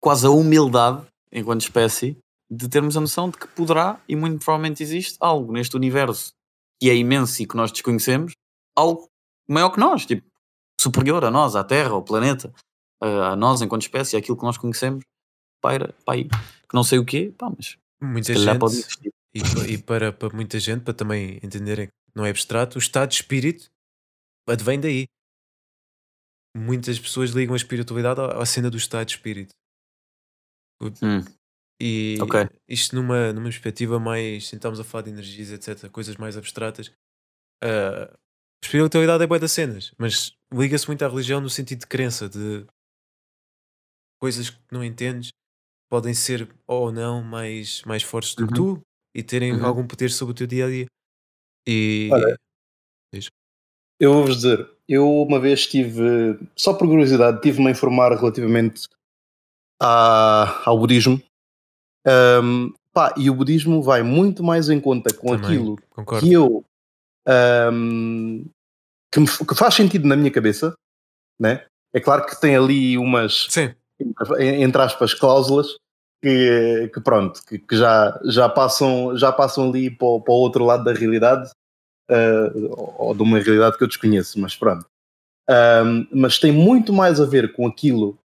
quase 0.00 0.26
a 0.26 0.30
humildade, 0.30 1.06
enquanto 1.30 1.62
espécie, 1.62 2.16
de 2.50 2.68
termos 2.68 2.96
a 2.96 3.00
noção 3.00 3.28
de 3.28 3.38
que 3.38 3.48
poderá 3.48 4.00
e 4.08 4.14
muito 4.14 4.38
provavelmente 4.44 4.82
existe 4.82 5.16
algo 5.20 5.52
neste 5.52 5.76
universo 5.76 6.32
que 6.80 6.90
é 6.90 6.94
imenso 6.94 7.42
e 7.42 7.46
que 7.46 7.56
nós 7.56 7.72
desconhecemos, 7.72 8.32
algo 8.76 9.08
maior 9.48 9.70
que 9.70 9.80
nós, 9.80 10.04
tipo, 10.06 10.26
superior 10.80 11.24
a 11.24 11.30
nós, 11.30 11.56
à 11.56 11.64
Terra, 11.64 11.90
ao 11.90 12.02
planeta, 12.02 12.52
a, 13.00 13.32
a 13.32 13.36
nós 13.36 13.62
enquanto 13.62 13.82
espécie, 13.82 14.16
aquilo 14.16 14.36
que 14.36 14.44
nós 14.44 14.58
conhecemos, 14.58 15.02
paira, 15.60 15.94
pá, 16.04 16.14
aí, 16.14 16.28
que 16.28 16.74
não 16.74 16.84
sei 16.84 16.98
o 16.98 17.04
quê, 17.04 17.32
pá, 17.36 17.50
mas 17.54 17.76
Muita 18.00 18.34
gente. 18.34 18.58
pode 18.58 18.74
existir. 18.74 19.12
E, 19.34 19.72
e 19.72 19.78
para, 19.78 20.12
para 20.12 20.34
muita 20.34 20.58
gente, 20.58 20.82
para 20.82 20.94
também 20.94 21.38
entenderem 21.42 21.86
que 21.88 21.92
não 22.14 22.24
é 22.24 22.30
abstrato, 22.30 22.76
o 22.76 22.78
estado 22.78 23.10
de 23.10 23.16
espírito 23.16 23.70
advém 24.46 24.80
daí. 24.80 25.06
Muitas 26.56 26.98
pessoas 26.98 27.30
ligam 27.30 27.52
a 27.52 27.56
espiritualidade 27.56 28.20
à, 28.20 28.46
cena 28.46 28.70
do 28.70 28.78
estado 28.78 29.04
de 29.06 29.12
espírito. 29.12 29.54
Hum. 31.02 31.22
E 31.80 32.16
Ok. 32.22 32.48
isto 32.66 32.96
numa, 32.96 33.32
numa 33.32 33.44
perspectiva 33.44 34.00
mais. 34.00 34.50
Estamos 34.52 34.80
a 34.80 34.84
falar 34.84 35.02
de 35.04 35.10
energias, 35.10 35.50
etc., 35.50 35.90
coisas 35.90 36.16
mais 36.16 36.36
abstratas. 36.36 36.90
a 37.62 38.16
espiritualidade 38.64 39.22
é 39.22 39.26
boa 39.26 39.38
das 39.38 39.52
cenas, 39.52 39.94
mas 39.98 40.34
liga-se 40.52 40.86
muito 40.86 41.04
à 41.04 41.08
religião 41.08 41.40
no 41.40 41.50
sentido 41.50 41.80
de 41.80 41.86
crença, 41.86 42.28
de 42.28 42.66
coisas 44.18 44.48
que 44.50 44.58
não 44.72 44.82
entendes 44.82 45.30
podem 45.90 46.14
ser 46.14 46.48
ou 46.66 46.90
não 46.90 47.22
mais, 47.22 47.82
mais 47.82 48.02
fortes 48.02 48.34
do 48.34 48.46
que 48.46 48.54
tu 48.54 48.80
e 49.14 49.22
terem 49.22 49.52
Uhum. 49.52 49.64
algum 49.64 49.86
poder 49.86 50.10
sobre 50.10 50.32
o 50.32 50.34
teu 50.34 50.46
dia 50.46 50.66
a 50.66 50.68
dia. 50.68 50.86
E 51.68 52.08
Olha, 52.12 52.36
Eu 54.00 54.12
vou-vos 54.12 54.36
dizer, 54.36 54.75
eu 54.88 55.22
uma 55.22 55.38
vez 55.40 55.66
tive, 55.66 56.38
só 56.54 56.72
por 56.74 56.86
curiosidade, 56.88 57.40
tive-me 57.40 57.68
a 57.68 57.70
informar 57.70 58.12
relativamente 58.12 58.88
à- 59.80 60.62
ao 60.64 60.78
budismo. 60.78 61.20
Ahm, 62.06 62.72
pá, 62.92 63.12
e 63.16 63.28
o 63.28 63.34
budismo 63.34 63.82
vai 63.82 64.02
muito 64.02 64.42
mais 64.44 64.68
em 64.70 64.80
conta 64.80 65.12
com 65.12 65.28
também 65.32 65.44
aquilo 65.44 65.78
concordo. 65.90 66.24
que 66.26 66.32
eu 66.32 66.64
ahm, 67.26 68.44
que, 69.12 69.20
me- 69.20 69.26
que 69.48 69.54
faz 69.54 69.74
sentido 69.74 70.06
na 70.06 70.16
minha 70.16 70.30
cabeça, 70.30 70.74
né? 71.40 71.66
É 71.92 72.00
claro 72.00 72.24
que 72.26 72.40
tem 72.40 72.56
ali 72.56 72.96
umas 72.98 73.46
Sim, 73.50 73.74
entre 74.40 74.82
aspas 74.82 75.14
cláusulas 75.14 75.76
que, 76.22 76.90
que 76.92 77.00
pronto, 77.00 77.40
que, 77.46 77.58
que 77.58 77.76
já, 77.76 78.18
já, 78.24 78.48
passam, 78.48 79.16
já 79.16 79.32
passam 79.32 79.68
ali 79.68 79.90
para 79.90 80.06
o, 80.06 80.20
para 80.20 80.32
o 80.32 80.36
outro 80.36 80.64
lado 80.64 80.84
da 80.84 80.92
realidade 80.92 81.50
ah, 82.10 82.50
ou 82.98 83.14
de 83.14 83.22
uma 83.22 83.38
realidade 83.38 83.76
que 83.76 83.84
eu 83.84 83.88
desconheço, 83.88 84.38
mas 84.38 84.54
pronto. 84.54 84.86
Ahm, 85.48 86.06
mas 86.12 86.38
tem 86.38 86.52
muito 86.52 86.92
mais 86.92 87.20
a 87.20 87.24
ver 87.24 87.52
com 87.52 87.66
aquilo 87.66 88.18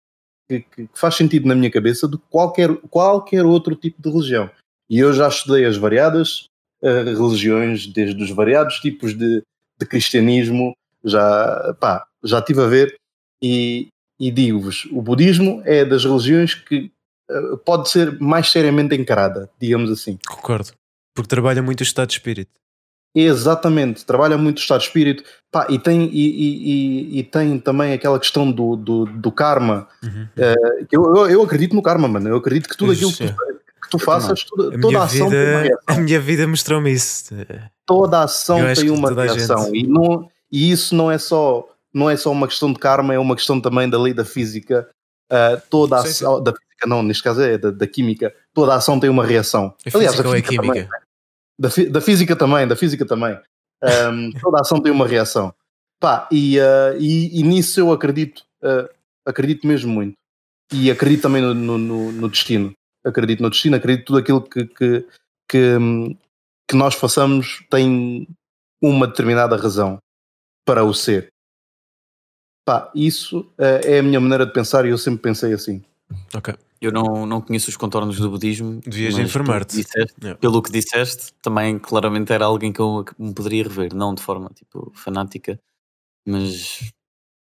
que, 0.50 0.62
que 0.62 0.90
faz 0.94 1.16
sentido 1.16 1.48
na 1.48 1.56
minha 1.56 1.70
cabeça 1.70 2.08
do 2.08 2.18
que 2.18 2.26
qualquer, 2.30 2.76
qualquer 2.90 3.46
outro 3.46 3.76
tipo 3.76 4.02
de 4.02 4.10
religião. 4.10 4.50
E 4.90 5.00
eu 5.00 5.14
já 5.14 5.28
estudei 5.28 5.66
as 5.66 5.78
variadas 5.78 6.46
ah, 6.84 7.04
religiões, 7.04 7.88
desde 7.88 8.22
os 8.24 8.32
variados 8.32 8.80
tipos 8.80 9.14
de, 9.14 9.44
de 9.80 9.86
cristianismo, 9.86 10.74
já, 11.04 11.76
pá, 11.80 12.06
já 12.24 12.40
estive 12.40 12.62
a 12.62 12.68
ver 12.68 12.96
e, 13.42 13.88
e 14.20 14.30
digo-vos, 14.30 14.88
o 14.92 15.02
budismo 15.02 15.62
é 15.66 15.84
das 15.86 16.04
religiões 16.06 16.54
que 16.54 16.92
ah, 17.30 17.58
pode 17.64 17.90
ser 17.90 18.20
mais 18.20 18.50
seriamente 18.50 18.96
encarada, 18.96 19.50
digamos 19.60 19.90
assim. 19.90 20.18
concordo. 20.28 20.72
Porque 21.14 21.28
trabalha 21.28 21.62
muito 21.62 21.82
o 21.82 21.84
estado 21.84 22.08
de 22.08 22.14
espírito. 22.14 22.61
Exatamente, 23.14 24.06
trabalha 24.06 24.38
muito 24.38 24.58
o 24.58 24.62
estado 24.62 24.80
de 24.80 24.88
espírito 24.88 25.24
pá, 25.52 25.68
e, 25.70 25.78
tem, 25.78 26.04
e, 26.14 26.28
e- 27.16 27.20
e- 27.20 27.24
tem 27.24 27.60
também 27.60 27.92
aquela 27.94 28.18
questão 28.18 28.50
do, 28.52 28.76
do, 28.78 29.06
do 29.06 29.32
karma. 29.32 29.88
Uhum. 30.04 30.28
que 30.90 30.96
eu, 30.96 31.04
eu, 31.16 31.30
eu 31.30 31.42
acredito 31.44 31.76
no 31.76 31.82
karma, 31.82 32.08
mano. 32.08 32.30
Eu 32.30 32.38
acredito 32.38 32.70
que 32.70 32.78
tudo 32.78 32.94
aquilo 32.94 33.12
que 33.12 33.28
tu, 33.28 33.34
que 33.82 33.90
tu 33.90 34.00
faças, 34.00 34.44
toda, 34.46 34.70
A 34.70 34.72
toda 34.72 34.88
minha, 34.88 35.00
a 35.00 35.04
ação 35.04 35.30
tem 35.30 35.40
uma 35.40 35.46
vida, 35.46 35.62
reação. 35.62 35.78
a 35.88 35.96
minha 36.00 36.20
vida 36.22 36.48
mostrou-me 36.48 36.92
isso. 36.92 37.36
Toda 37.86 38.20
a 38.20 38.24
ação 38.24 38.60
Eu 38.60 38.76
tem 38.76 38.90
uma 38.90 39.10
a 39.12 39.24
reação. 39.26 39.66
gente- 39.66 39.80
E, 39.80 39.88
não, 39.88 40.30
e 40.50 40.72
isso 40.72 40.96
não 40.96 41.12
é, 41.12 41.18
só, 41.18 41.68
não 41.94 42.10
é 42.10 42.16
só 42.16 42.32
uma 42.32 42.48
questão 42.48 42.72
de 42.72 42.80
karma, 42.80 43.14
é 43.14 43.20
uma 43.20 43.36
questão 43.36 43.60
também 43.60 43.90
da 43.90 44.00
lei 44.02 44.14
da 44.14 44.24
física. 44.24 44.88
eh, 45.30 45.62
toda 45.70 45.98
a 45.98 46.00
ação, 46.00 46.42
da 46.42 46.52
física 46.54 46.88
não, 46.88 47.04
neste 47.04 47.24
caso 47.24 47.42
é 47.42 47.58
da, 47.58 47.72
da 47.72 47.88
química, 47.88 48.34
toda 48.54 48.74
a 48.74 48.76
ação 48.78 49.00
tem 49.00 49.10
uma 49.10 49.26
reação. 49.26 49.74
A 49.86 49.92
física 49.92 50.28
ou 50.28 50.36
é 50.36 50.42
também. 50.42 50.42
química? 50.72 50.74
Fi- 50.90 51.01
da 51.60 52.02
física 52.02 52.36
também, 52.36 52.68
da 52.68 52.76
física 52.76 53.06
também. 53.06 53.40
Ahm, 53.84 54.32
toda 54.42 54.58
a 54.58 54.62
ação 54.62 54.82
tem 54.82 54.92
uma 54.92 55.08
reação. 55.08 55.54
Pá, 56.00 56.28
e, 56.32 56.60
ah, 56.60 56.96
e, 57.00 57.40
e 57.40 57.44
nisso 57.44 57.80
eu 57.80 57.92
acredito, 57.92 58.44
ah, 58.64 58.90
acredito 59.26 59.68
mesmo 59.68 59.92
muito. 59.94 60.14
E 60.74 60.90
acredito 60.90 61.22
também 61.24 61.42
no, 61.42 61.54
no- 61.54 61.78
no- 61.78 62.12
no 62.12 62.30
destino. 62.30 62.74
Acredito 63.06 63.42
no 63.44 63.50
destino, 63.50 63.76
acredito 63.76 64.02
que 64.02 64.06
tudo 64.08 64.20
aquilo 64.20 64.42
que, 64.42 64.66
que, 64.66 65.08
que, 65.50 65.78
hum, 65.78 66.16
que 66.70 66.76
nós 66.76 66.96
façamos 66.96 67.64
tem 67.70 68.28
uma 68.82 69.06
determinada 69.08 69.56
razão 69.58 70.00
para 70.66 70.84
o 70.84 70.94
ser. 70.94 71.28
Pá, 72.66 72.92
isso 72.96 73.52
ah, 73.58 73.82
é 73.84 74.00
a 74.00 74.04
minha 74.04 74.20
maneira 74.20 74.46
de 74.46 74.54
pensar 74.54 74.86
e 74.86 74.90
eu 74.90 74.98
sempre 74.98 75.22
pensei 75.22 75.54
assim. 75.54 75.84
Ok. 76.34 76.54
Eu 76.82 76.92
não, 76.92 77.26
não 77.28 77.40
conheço 77.40 77.70
os 77.70 77.78
contornos 77.78 78.18
do 78.20 78.30
budismo. 78.32 78.82
Devias 78.84 79.14
mas 79.14 79.26
informar-te. 79.26 79.76
Pelo 79.76 79.84
que, 79.84 79.92
disseste, 79.92 80.16
Yeah. 80.22 80.40
pelo 80.40 80.62
que 80.64 80.72
disseste, 80.72 81.34
também 81.42 81.78
claramente 81.78 82.34
era 82.34 82.46
alguém 82.46 82.74
que 82.74 82.80
eu 82.80 83.04
que 83.06 83.14
me 83.22 83.34
poderia 83.34 83.64
rever, 83.64 83.94
não 83.94 84.16
de 84.16 84.22
forma 84.24 84.50
tipo 84.56 84.92
fanática, 84.96 85.60
mas 86.28 86.92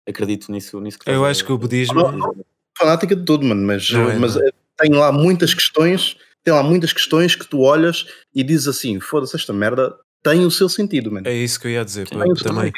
acredito 0.07 0.51
nisso. 0.51 0.79
nisso 0.79 0.97
que 0.99 1.09
Eu 1.09 1.15
estás 1.15 1.27
a- 1.27 1.31
acho 1.31 1.45
que 1.45 1.51
o 1.51 1.57
budismo. 1.57 1.95
Não, 1.95 2.11
não. 2.13 2.45
Fanática 2.77 3.15
de 3.15 3.23
tudo, 3.25 3.45
mano, 3.45 3.65
mas, 3.65 3.89
é, 3.91 4.17
mas 4.17 4.35
é. 4.37 4.49
tem 4.77 4.91
lá 4.93 5.11
muitas 5.11 5.53
questões, 5.53 6.17
tem 6.43 6.53
lá 6.53 6.61
muitas 6.63 6.91
questões 6.93 7.35
que 7.35 7.47
tu 7.47 7.59
olhas 7.61 8.05
e 8.33 8.43
dizes 8.43 8.67
assim, 8.67 8.99
foda-se 8.99 9.35
esta 9.35 9.51
merda 9.53 9.97
tem 10.23 10.45
o 10.45 10.51
seu 10.51 10.67
sentido, 10.69 11.11
mano. 11.11 11.27
É 11.27 11.33
isso 11.33 11.59
que 11.59 11.67
eu 11.67 11.71
ia 11.71 11.85
dizer. 11.85 12.07
Sim. 12.07 12.15
também, 12.43 12.71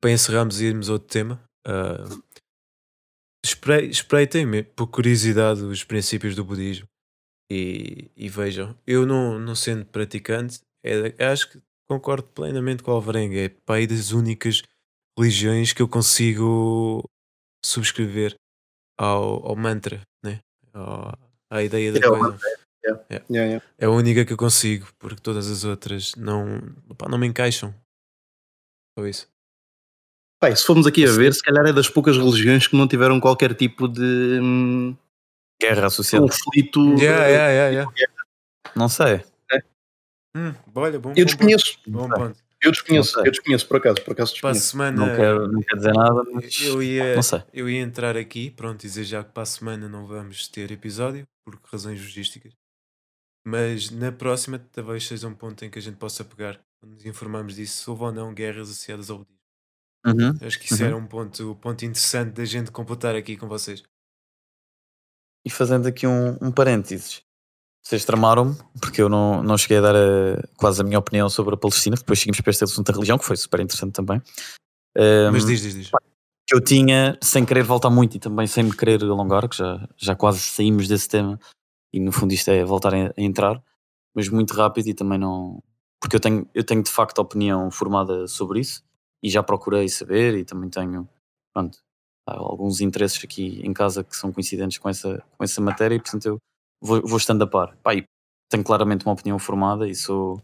para 0.00 0.10
encerrarmos 0.10 0.60
e 0.60 0.66
irmos 0.66 0.88
a 0.90 0.94
outro 0.94 1.08
tema, 1.08 1.40
ah, 1.66 2.04
espre- 3.44 3.86
espreitem-me 3.86 4.62
por 4.62 4.86
curiosidade 4.88 5.62
os 5.62 5.84
princípios 5.84 6.34
do 6.34 6.44
budismo 6.44 6.88
e, 7.50 8.10
e 8.16 8.28
vejam. 8.28 8.76
Eu, 8.86 9.04
não, 9.06 9.38
não 9.38 9.54
sendo 9.54 9.84
praticante, 9.84 10.60
é, 10.84 11.24
acho 11.26 11.50
que 11.50 11.62
concordo 11.88 12.26
plenamente 12.28 12.82
com 12.82 12.90
o 12.90 12.94
Alvarenga. 12.94 13.38
É 13.38 13.48
para 13.50 13.76
aí 13.76 13.86
das 13.86 14.10
únicas 14.12 14.62
religiões 15.18 15.72
que 15.72 15.82
eu 15.82 15.88
consigo 15.88 17.04
subscrever 17.64 18.34
ao, 18.98 19.46
ao 19.46 19.54
mantra, 19.56 20.00
né? 20.24 20.40
Ao- 20.72 21.16
à 21.50 21.62
ideia 21.62 21.92
da 21.92 21.98
É, 21.98 22.02
coisa. 22.02 22.38
Yeah, 22.84 23.24
yeah. 23.30 23.64
É 23.78 23.86
a 23.86 23.90
única 23.90 24.24
que 24.26 24.32
eu 24.32 24.36
consigo, 24.36 24.86
porque 24.98 25.20
todas 25.22 25.50
as 25.50 25.64
outras 25.64 26.14
não, 26.16 26.60
pá, 26.98 27.08
não 27.08 27.16
me 27.16 27.26
encaixam. 27.26 27.74
Só 28.98 29.06
isso. 29.06 29.28
E 30.50 30.56
se 30.56 30.64
formos 30.64 30.86
aqui 30.86 31.06
a 31.06 31.10
ver, 31.10 31.32
se 31.34 31.42
calhar 31.42 31.66
é 31.66 31.72
das 31.72 31.88
poucas 31.88 32.16
religiões 32.16 32.66
que 32.66 32.76
não 32.76 32.86
tiveram 32.88 33.20
qualquer 33.20 33.54
tipo 33.54 33.88
de 33.88 34.38
hum, 34.42 34.96
Guerra 35.60 35.86
associada. 35.86 36.26
conflito. 36.26 36.80
Yeah, 36.98 37.26
yeah, 37.26 37.48
yeah, 37.50 37.70
yeah. 37.70 38.12
Não 38.74 38.88
sei. 38.88 39.22
Hum, 40.36 40.52
olha, 40.74 40.98
bom, 40.98 41.12
Eu 41.16 41.24
desconheço. 41.26 41.78
Bom 41.86 42.08
ponto. 42.08 42.36
eu 42.60 42.72
desconheço, 42.72 43.18
eu 43.20 43.30
desconheço 43.30 43.68
por 43.68 43.76
acaso, 43.76 44.02
por 44.02 44.12
acaso 44.12 44.32
Para 44.40 44.50
a 44.50 44.52
desconheço. 44.52 44.70
semana 44.70 45.06
Não 45.06 45.14
quero, 45.14 45.52
não 45.52 45.60
quero 45.60 45.76
dizer 45.76 45.92
nada, 45.92 46.24
mas 46.32 46.60
eu 46.60 46.82
ia, 46.82 47.14
não 47.14 47.22
sei. 47.22 47.42
eu 47.52 47.68
ia 47.70 47.80
entrar 47.80 48.16
aqui, 48.16 48.50
pronto, 48.50 48.80
dizer 48.80 49.04
já 49.04 49.22
que 49.22 49.30
para 49.30 49.44
a 49.44 49.46
semana 49.46 49.88
não 49.88 50.06
vamos 50.08 50.48
ter 50.48 50.72
episódio, 50.72 51.24
por 51.44 51.56
razões 51.70 52.00
logísticas. 52.00 52.52
Mas 53.46 53.90
na 53.90 54.10
próxima 54.10 54.58
talvez 54.58 55.06
seja 55.06 55.28
um 55.28 55.34
ponto 55.34 55.64
em 55.64 55.70
que 55.70 55.78
a 55.78 55.82
gente 55.82 55.98
possa 55.98 56.24
pegar, 56.24 56.58
quando 56.80 56.94
nos 56.94 57.06
informarmos 57.06 57.54
disso, 57.54 57.84
se 57.84 57.88
houve 57.90 58.02
ou 58.02 58.12
não 58.12 58.34
guerras 58.34 58.70
associadas 58.70 59.10
ao 59.10 59.18
budismo. 59.18 59.38
Uhum. 60.06 60.36
Acho 60.42 60.58
que 60.58 60.66
isso 60.66 60.82
Uhum. 60.82 60.86
era 60.88 60.96
um 60.96 61.06
ponto, 61.06 61.54
ponto 61.56 61.84
interessante 61.84 62.32
da 62.32 62.44
gente 62.44 62.70
completar 62.70 63.14
aqui 63.14 63.36
com 63.36 63.48
vocês. 63.48 63.82
E 65.46 65.50
fazendo 65.50 65.86
aqui 65.86 66.06
um, 66.06 66.36
um 66.40 66.50
parênteses. 66.52 67.22
Vocês 67.82 68.04
tramaram-me, 68.04 68.56
porque 68.80 69.02
eu 69.02 69.08
não, 69.10 69.42
não 69.42 69.58
cheguei 69.58 69.76
a 69.76 69.80
dar 69.82 69.94
a- 69.94 70.42
quase 70.56 70.80
a 70.80 70.84
minha 70.84 70.98
opinião 70.98 71.28
sobre 71.28 71.54
a 71.54 71.58
Palestina, 71.58 71.96
depois 71.96 72.18
seguimos 72.18 72.40
para 72.40 72.50
este 72.50 72.64
assunto 72.64 72.86
da 72.86 72.94
religião, 72.94 73.18
que 73.18 73.24
foi 73.26 73.36
super 73.36 73.60
interessante 73.60 73.92
também. 73.92 74.22
Um, 74.96 75.32
Mas 75.32 75.44
diz, 75.44 75.60
diz, 75.60 75.74
diz. 75.74 75.90
que 76.48 76.54
eu 76.54 76.62
tinha, 76.62 77.18
sem 77.22 77.44
querer 77.44 77.62
voltar 77.62 77.90
muito 77.90 78.16
e 78.16 78.20
também 78.20 78.46
sem 78.46 78.64
me 78.64 78.74
querer 78.74 79.02
alongar, 79.02 79.46
que 79.48 79.56
já, 79.56 79.86
já 79.98 80.14
quase 80.16 80.38
saímos 80.40 80.88
desse 80.88 81.08
tema, 81.08 81.38
e 81.92 82.00
no 82.00 82.10
fundo 82.10 82.32
isto 82.32 82.48
é 82.50 82.64
voltar 82.64 82.94
a, 82.94 83.08
a 83.08 83.12
entrar, 83.18 83.62
mas 84.14 84.28
muito 84.30 84.54
rápido 84.54 84.86
e 84.88 84.94
também 84.94 85.18
não. 85.18 85.62
Porque 86.00 86.16
eu 86.16 86.20
tenho, 86.20 86.48
eu 86.54 86.64
tenho 86.64 86.82
de 86.82 86.90
facto 86.90 87.18
opinião 87.18 87.70
formada 87.70 88.26
sobre 88.28 88.60
isso 88.60 88.82
e 89.24 89.30
já 89.30 89.42
procurei 89.42 89.88
saber 89.88 90.36
e 90.36 90.44
também 90.44 90.68
tenho. 90.68 91.08
Pronto, 91.54 91.78
alguns 92.26 92.82
interesses 92.82 93.24
aqui 93.24 93.60
em 93.64 93.72
casa 93.72 94.04
que 94.04 94.14
são 94.14 94.30
coincidentes 94.30 94.76
com 94.76 94.88
essa, 94.88 95.24
com 95.38 95.42
essa 95.42 95.62
matéria 95.62 95.94
e 95.94 96.00
portanto 96.00 96.26
eu 96.26 96.38
vou, 96.78 97.00
vou 97.00 97.16
estando 97.16 97.42
a 97.42 97.46
par. 97.46 97.74
Pá, 97.78 97.92
tenho 98.50 98.62
claramente 98.62 99.06
uma 99.06 99.14
opinião 99.14 99.38
formada 99.38 99.88
e 99.88 99.94
sou, 99.94 100.42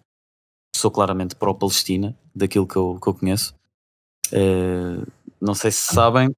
sou 0.75 0.91
claramente 0.91 1.37
pró-Palestina, 1.37 2.19
daquilo 2.35 2.67
que 2.67 2.77
eu, 2.77 2.99
que 2.99 3.07
eu 3.07 3.15
conheço. 3.15 3.55
Eh, 4.33 5.05
não 5.39 5.55
sei 5.55 5.71
se 5.71 5.95
sabem, 5.95 6.31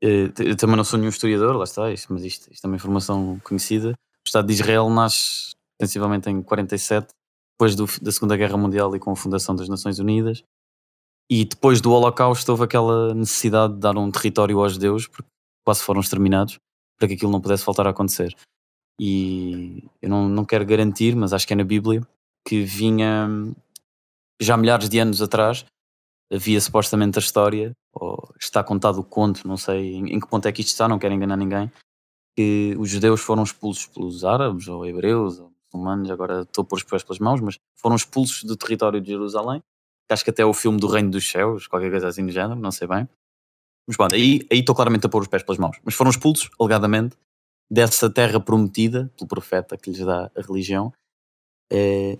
eu 0.00 0.56
também 0.56 0.76
não 0.76 0.84
sou 0.84 0.98
nenhum 0.98 1.10
historiador, 1.10 1.56
lá 1.56 1.64
está, 1.64 1.92
isto, 1.92 2.12
mas 2.12 2.24
isto, 2.24 2.50
isto 2.52 2.64
é 2.64 2.68
uma 2.68 2.76
informação 2.76 3.38
conhecida. 3.40 3.90
O 3.90 4.26
Estado 4.26 4.46
de 4.46 4.54
Israel 4.54 4.88
nasce 4.88 5.52
sensivelmente 5.80 6.30
em 6.30 6.42
47, 6.42 7.08
depois 7.54 7.74
do, 7.74 7.86
da 8.00 8.12
Segunda 8.12 8.36
Guerra 8.36 8.56
Mundial 8.56 8.94
e 8.96 8.98
com 8.98 9.10
a 9.10 9.16
fundação 9.16 9.54
das 9.54 9.68
Nações 9.68 9.98
Unidas. 9.98 10.42
E 11.30 11.44
depois 11.44 11.80
do 11.80 11.92
Holocausto 11.92 12.50
houve 12.52 12.64
aquela 12.64 13.12
necessidade 13.14 13.74
de 13.74 13.80
dar 13.80 13.96
um 13.96 14.10
território 14.10 14.60
aos 14.60 14.74
judeus, 14.74 15.08
porque 15.08 15.28
quase 15.64 15.82
foram 15.82 16.00
exterminados, 16.00 16.58
para 16.96 17.08
que 17.08 17.14
aquilo 17.14 17.32
não 17.32 17.40
pudesse 17.40 17.64
voltar 17.64 17.86
a 17.86 17.90
acontecer. 17.90 18.34
E 19.00 19.84
eu 20.00 20.08
não, 20.08 20.28
não 20.28 20.44
quero 20.44 20.64
garantir, 20.64 21.14
mas 21.16 21.32
acho 21.32 21.46
que 21.46 21.52
é 21.52 21.56
na 21.56 21.64
Bíblia, 21.64 22.06
que 22.46 22.62
vinha 22.62 23.28
já 24.40 24.56
milhares 24.56 24.88
de 24.88 24.98
anos 24.98 25.20
atrás, 25.20 25.64
havia 26.32 26.60
supostamente 26.60 27.18
a 27.18 27.20
história, 27.20 27.72
ou 27.92 28.32
está 28.40 28.62
contado 28.62 28.98
o 28.98 29.04
conto, 29.04 29.46
não 29.46 29.56
sei 29.56 29.94
em, 29.94 30.14
em 30.14 30.20
que 30.20 30.28
ponto 30.28 30.46
é 30.46 30.52
que 30.52 30.60
isto 30.60 30.70
está, 30.70 30.88
não 30.88 30.98
quero 30.98 31.14
enganar 31.14 31.36
ninguém, 31.36 31.70
que 32.36 32.76
os 32.78 32.88
judeus 32.90 33.20
foram 33.20 33.42
expulsos 33.42 33.86
pelos 33.86 34.24
árabes, 34.24 34.68
ou 34.68 34.86
hebreus, 34.86 35.38
ou 35.38 35.50
muçulmanos, 35.64 36.10
agora 36.10 36.42
estou 36.42 36.62
a 36.62 36.64
pôr 36.64 36.76
os 36.76 36.84
pés 36.84 37.02
pelas 37.02 37.18
mãos, 37.18 37.40
mas 37.40 37.58
foram 37.74 37.96
expulsos 37.96 38.44
do 38.44 38.56
território 38.56 39.00
de 39.00 39.08
Jerusalém, 39.08 39.62
acho 40.10 40.24
que 40.24 40.30
até 40.30 40.42
é 40.42 40.46
o 40.46 40.54
filme 40.54 40.78
do 40.78 40.86
Reino 40.86 41.10
dos 41.10 41.28
Céus, 41.28 41.66
qualquer 41.66 41.90
coisa 41.90 42.08
assim 42.08 42.24
do 42.24 42.32
género, 42.32 42.58
não 42.58 42.70
sei 42.70 42.86
bem. 42.86 43.08
Mas 43.86 43.96
pronto, 43.96 44.14
aí 44.14 44.46
estou 44.50 44.74
claramente 44.74 45.06
a 45.06 45.08
pôr 45.08 45.22
os 45.22 45.28
pés 45.28 45.42
pelas 45.42 45.58
mãos. 45.58 45.78
Mas 45.84 45.94
foram 45.94 46.10
expulsos, 46.10 46.50
alegadamente, 46.58 47.16
dessa 47.70 48.10
terra 48.10 48.40
prometida 48.40 49.12
pelo 49.16 49.28
profeta 49.28 49.76
que 49.76 49.90
lhes 49.90 50.04
dá 50.04 50.30
a 50.36 50.40
religião. 50.40 50.92
Eh, 51.72 52.18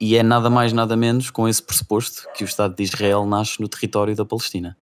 e 0.00 0.16
é 0.16 0.22
nada 0.22 0.50
mais, 0.50 0.72
nada 0.72 0.96
menos 0.96 1.30
com 1.30 1.48
esse 1.48 1.62
pressuposto 1.62 2.28
que 2.34 2.42
o 2.42 2.46
Estado 2.46 2.74
de 2.74 2.82
Israel 2.82 3.24
nasce 3.26 3.60
no 3.60 3.68
território 3.68 4.14
da 4.16 4.24
Palestina. 4.24 4.76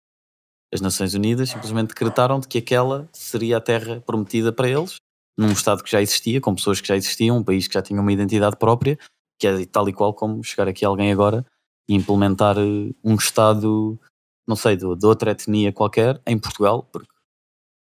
As 0.73 0.82
Nações 0.82 1.13
Unidas 1.13 1.49
simplesmente 1.49 1.89
decretaram 1.89 2.39
de 2.39 2.47
que 2.47 2.60
aquela 2.60 3.10
seria 3.12 3.58
a 3.58 3.62
terra 3.62 4.02
prometida 4.02 4.54
para 4.54 4.69
eles, 4.69 4.97
num 5.38 5.52
Estado 5.52 5.84
que 5.84 5.91
já 5.91 6.02
existia, 6.02 6.39
com 6.39 6.54
pessoas 6.54 6.80
que 6.80 6.88
já 6.88 6.95
existiam, 6.95 7.38
um 7.38 7.43
país 7.43 7.67
que 7.67 7.73
já 7.73 7.82
tinha 7.82 7.99
uma 7.99 8.12
identidade 8.13 8.56
própria, 8.58 8.97
que 9.39 9.47
é 9.47 9.65
tal 9.65 9.88
e 9.89 9.93
qual 9.93 10.13
como 10.13 10.43
chegar 10.43 10.67
aqui 10.67 10.86
alguém 10.86 11.12
agora 11.12 11.45
e 11.89 11.95
implementar 11.95 12.56
eh, 12.58 12.93
um 13.04 13.15
Estado, 13.15 13.99
não 14.47 14.56
sei, 14.56 14.78
de, 14.78 14.95
de 14.95 15.06
outra 15.06 15.32
etnia 15.32 15.73
qualquer, 15.73 16.21
em 16.25 16.38
Portugal, 16.38 16.84
porque 16.84 17.10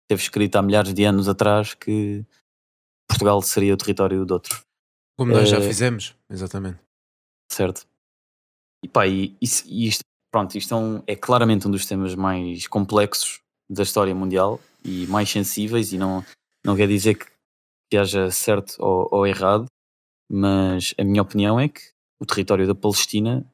teve 0.08 0.22
escrito 0.22 0.56
há 0.56 0.62
milhares 0.62 0.94
de 0.94 1.04
anos 1.04 1.28
atrás 1.28 1.74
que 1.74 2.24
Portugal 3.08 3.40
seria 3.42 3.74
o 3.74 3.76
território 3.76 4.24
de 4.24 4.32
outro. 4.32 4.62
Como 5.18 5.32
nós 5.32 5.48
já 5.50 5.58
Eh, 5.58 5.68
fizemos, 5.68 6.16
exatamente. 6.30 6.78
Certo. 7.52 7.86
E 8.84 8.88
pá, 8.88 9.06
e, 9.06 9.36
e 9.66 9.86
isto, 9.88 10.02
pronto, 10.32 10.56
isto 10.56 10.72
é, 10.74 10.76
um- 10.76 11.02
é 11.06 11.14
claramente 11.16 11.66
um 11.66 11.70
dos 11.70 11.84
temas 11.84 12.14
mais 12.14 12.66
complexos 12.66 13.40
da 13.70 13.82
história 13.82 14.14
mundial 14.14 14.60
e 14.84 15.06
mais 15.08 15.28
sensíveis, 15.28 15.92
e 15.92 15.98
não, 15.98 16.24
não 16.64 16.76
quer 16.76 16.86
dizer 16.88 17.14
que, 17.16 17.26
que 17.90 17.96
haja 17.98 18.30
certo 18.30 18.76
ou, 18.78 19.08
ou 19.10 19.26
errado, 19.26 19.66
mas 20.30 20.94
a 20.98 21.04
minha 21.04 21.20
opinião 21.22 21.58
é 21.58 21.68
que 21.68 21.80
o 22.20 22.26
território 22.26 22.66
da 22.66 22.74
Palestina 22.74 23.44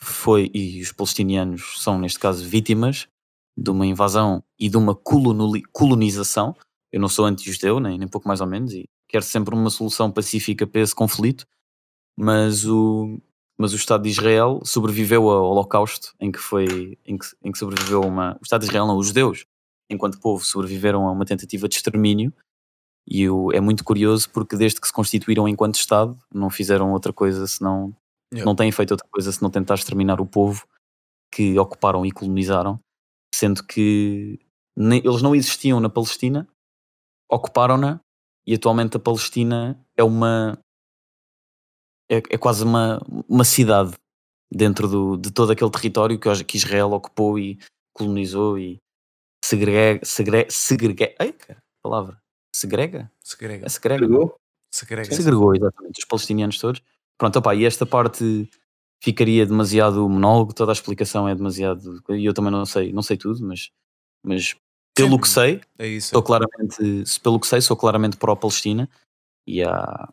foi, 0.00 0.50
e 0.54 0.80
os 0.80 0.92
palestinianos 0.92 1.82
são, 1.82 1.98
neste 1.98 2.18
caso, 2.18 2.46
vítimas 2.46 3.08
de 3.56 3.70
uma 3.70 3.86
invasão 3.86 4.42
e 4.58 4.68
de 4.68 4.76
uma 4.76 4.94
colonização. 4.94 6.54
Eu 6.92 7.00
não 7.00 7.08
sou 7.08 7.24
anti-judeu, 7.26 7.80
nem, 7.80 7.98
nem 7.98 8.08
pouco 8.08 8.28
mais 8.28 8.40
ou 8.40 8.46
menos, 8.46 8.72
e 8.72 8.88
quero 9.08 9.24
sempre 9.24 9.54
uma 9.54 9.70
solução 9.70 10.10
pacífica 10.10 10.66
para 10.66 10.80
esse 10.80 10.94
conflito, 10.94 11.44
mas 12.16 12.64
o, 12.64 13.20
mas 13.58 13.72
o 13.72 13.76
Estado 13.76 14.04
de 14.04 14.10
Israel 14.10 14.60
sobreviveu 14.64 15.28
ao 15.28 15.50
Holocausto, 15.50 16.14
em 16.20 16.30
que 16.30 16.38
foi 16.38 16.96
em 17.04 17.18
que, 17.18 17.26
em 17.42 17.50
que 17.50 17.58
sobreviveu 17.58 18.00
uma. 18.02 18.36
O 18.40 18.44
Estado 18.44 18.60
de 18.60 18.66
Israel, 18.68 18.86
não, 18.86 18.96
os 18.96 19.08
judeus, 19.08 19.44
enquanto 19.90 20.20
povo, 20.20 20.44
sobreviveram 20.44 21.08
a 21.08 21.12
uma 21.12 21.24
tentativa 21.24 21.68
de 21.68 21.74
extermínio. 21.74 22.32
E 23.06 23.28
o, 23.28 23.50
é 23.52 23.60
muito 23.60 23.82
curioso 23.82 24.30
porque 24.30 24.56
desde 24.56 24.80
que 24.80 24.86
se 24.86 24.92
constituíram 24.92 25.48
enquanto 25.48 25.76
Estado, 25.76 26.16
não 26.32 26.50
fizeram 26.50 26.92
outra 26.92 27.12
coisa 27.12 27.46
senão. 27.46 27.94
Não 28.44 28.54
têm 28.54 28.70
feito 28.70 28.90
outra 28.92 29.06
coisa 29.10 29.32
senão 29.32 29.50
tentar 29.50 29.74
exterminar 29.74 30.20
o 30.20 30.26
povo 30.26 30.66
que 31.32 31.58
ocuparam 31.58 32.04
e 32.04 32.10
colonizaram, 32.12 32.78
sendo 33.34 33.64
que 33.64 34.38
nem- 34.76 35.02
eles 35.04 35.22
não 35.22 35.34
existiam 35.34 35.80
na 35.80 35.88
Palestina, 35.90 36.46
ocuparam-na 37.30 38.00
e 38.46 38.54
atualmente 38.54 38.96
a 38.96 39.00
Palestina 39.00 39.78
é 39.96 40.02
uma 40.04 40.58
é, 42.10 42.16
é 42.30 42.38
quase 42.38 42.64
uma, 42.64 43.00
uma 43.28 43.44
cidade 43.44 43.92
dentro 44.50 44.88
do, 44.88 45.16
de 45.18 45.30
todo 45.30 45.52
aquele 45.52 45.70
território 45.70 46.18
que, 46.18 46.44
que 46.44 46.56
Israel 46.56 46.92
ocupou 46.92 47.38
e 47.38 47.58
colonizou 47.92 48.58
e 48.58 48.78
segrega, 49.44 50.04
segrega, 50.04 50.50
segrega 50.50 51.14
ai, 51.18 51.32
cara, 51.32 51.62
palavra, 51.82 52.18
segrega? 52.54 53.10
Segrega. 53.22 53.66
É 53.66 53.68
segrega, 53.68 54.06
não? 54.08 54.20
Chegou? 54.20 54.36
Segrega. 54.72 55.14
segregou 55.14 55.54
exatamente 55.54 55.98
os 55.98 56.04
palestinianos 56.06 56.58
todos. 56.58 56.82
Pronto, 57.18 57.38
opá, 57.38 57.54
e 57.54 57.64
esta 57.64 57.84
parte 57.84 58.48
ficaria 59.02 59.44
demasiado 59.44 60.08
monólogo, 60.08 60.54
toda 60.54 60.72
a 60.72 60.74
explicação 60.74 61.28
é 61.28 61.34
demasiado, 61.34 62.00
e 62.10 62.24
eu 62.24 62.32
também 62.34 62.50
não 62.50 62.64
sei, 62.64 62.92
não 62.92 63.02
sei 63.02 63.16
tudo, 63.16 63.44
mas, 63.44 63.70
mas 64.24 64.56
pelo 64.94 65.12
Sim. 65.16 65.20
que 65.20 65.28
sei, 65.28 65.60
É 65.78 65.86
isso. 65.86 66.06
Estou 66.08 66.22
claramente, 66.22 67.04
pelo 67.22 67.38
que 67.40 67.46
sei, 67.46 67.60
sou 67.60 67.76
claramente 67.76 68.16
pró-Palestina 68.16 68.88
e, 69.46 69.62
há- 69.62 70.08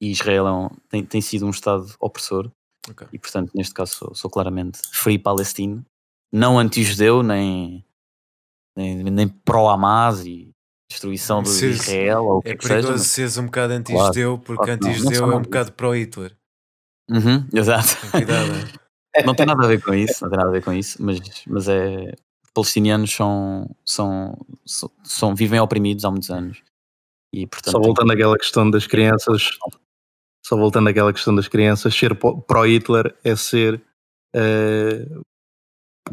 e 0.00 0.10
Israel 0.10 0.46
é 0.46 0.52
um- 0.52 0.68
tem, 0.88 1.04
tem 1.04 1.20
sido 1.20 1.46
um 1.46 1.50
Estado 1.50 1.86
opressor 2.00 2.50
Ok. 2.88 3.06
e, 3.12 3.18
portanto, 3.18 3.50
neste 3.54 3.72
caso, 3.74 3.94
sou, 3.94 4.14
sou 4.14 4.30
claramente 4.30 4.80
free 4.92 5.18
Palestine, 5.18 5.82
não 6.32 6.58
anti-judeu, 6.58 7.22
nem, 7.22 7.84
nem, 8.76 8.96
nem 9.04 9.28
pró-Hamas 9.28 10.24
e 10.26 10.49
destruição 10.90 11.42
de 11.42 11.48
Sim, 11.50 11.66
Israel 11.68 12.24
ou 12.24 12.38
o 12.38 12.42
que 12.42 12.48
É 12.48 12.52
é 12.52 12.56
que 12.56 12.62
seja. 12.62 12.74
perigoso 12.74 12.98
mas- 12.98 13.06
seres 13.06 13.38
um 13.38 13.46
bocado 13.46 13.72
anti-judeu, 13.72 14.38
porque 14.38 14.64
claro 14.64 14.78
que 14.78 14.84
não. 14.84 14.92
Não 14.92 14.98
anti-judeu 14.98 15.32
é 15.32 15.36
um 15.36 15.42
bocado 15.42 15.72
pró-Hitler. 15.72 16.36
Uhum, 17.08 17.46
exato. 17.54 18.00
Tem 18.02 18.10
cuidado. 18.10 18.50
é. 18.52 18.80
Não 19.26 19.34
tem 19.34 19.44
nada 19.46 19.64
a 19.64 19.66
ver 19.66 19.82
com 19.82 19.92
isso, 19.92 20.22
não 20.22 20.30
tem 20.30 20.36
nada 20.38 20.50
a 20.50 20.52
ver 20.52 20.62
com 20.62 20.72
isso, 20.72 21.02
mas, 21.02 21.18
mas 21.46 21.68
é. 21.68 22.12
Os 22.44 22.50
palestinianos 22.54 23.10
são, 23.12 23.68
são, 23.84 24.38
são, 24.64 24.90
são- 25.02 25.34
vivem 25.34 25.58
oprimidos 25.58 26.04
há 26.04 26.10
muitos 26.12 26.30
anos. 26.30 26.62
E, 27.34 27.44
portanto, 27.46 27.72
Só 27.72 27.80
voltando 27.80 28.12
àquela 28.12 28.36
questão 28.38 28.70
das 28.70 28.86
crianças, 28.86 29.50
só 30.46 30.56
voltando 30.56 30.88
àquela 30.88 31.12
questão 31.12 31.34
das 31.34 31.48
crianças, 31.48 31.92
ser 31.94 32.14
pró-Hitler 32.16 33.16
é 33.24 33.34
ser 33.34 33.82
eh, 34.34 35.06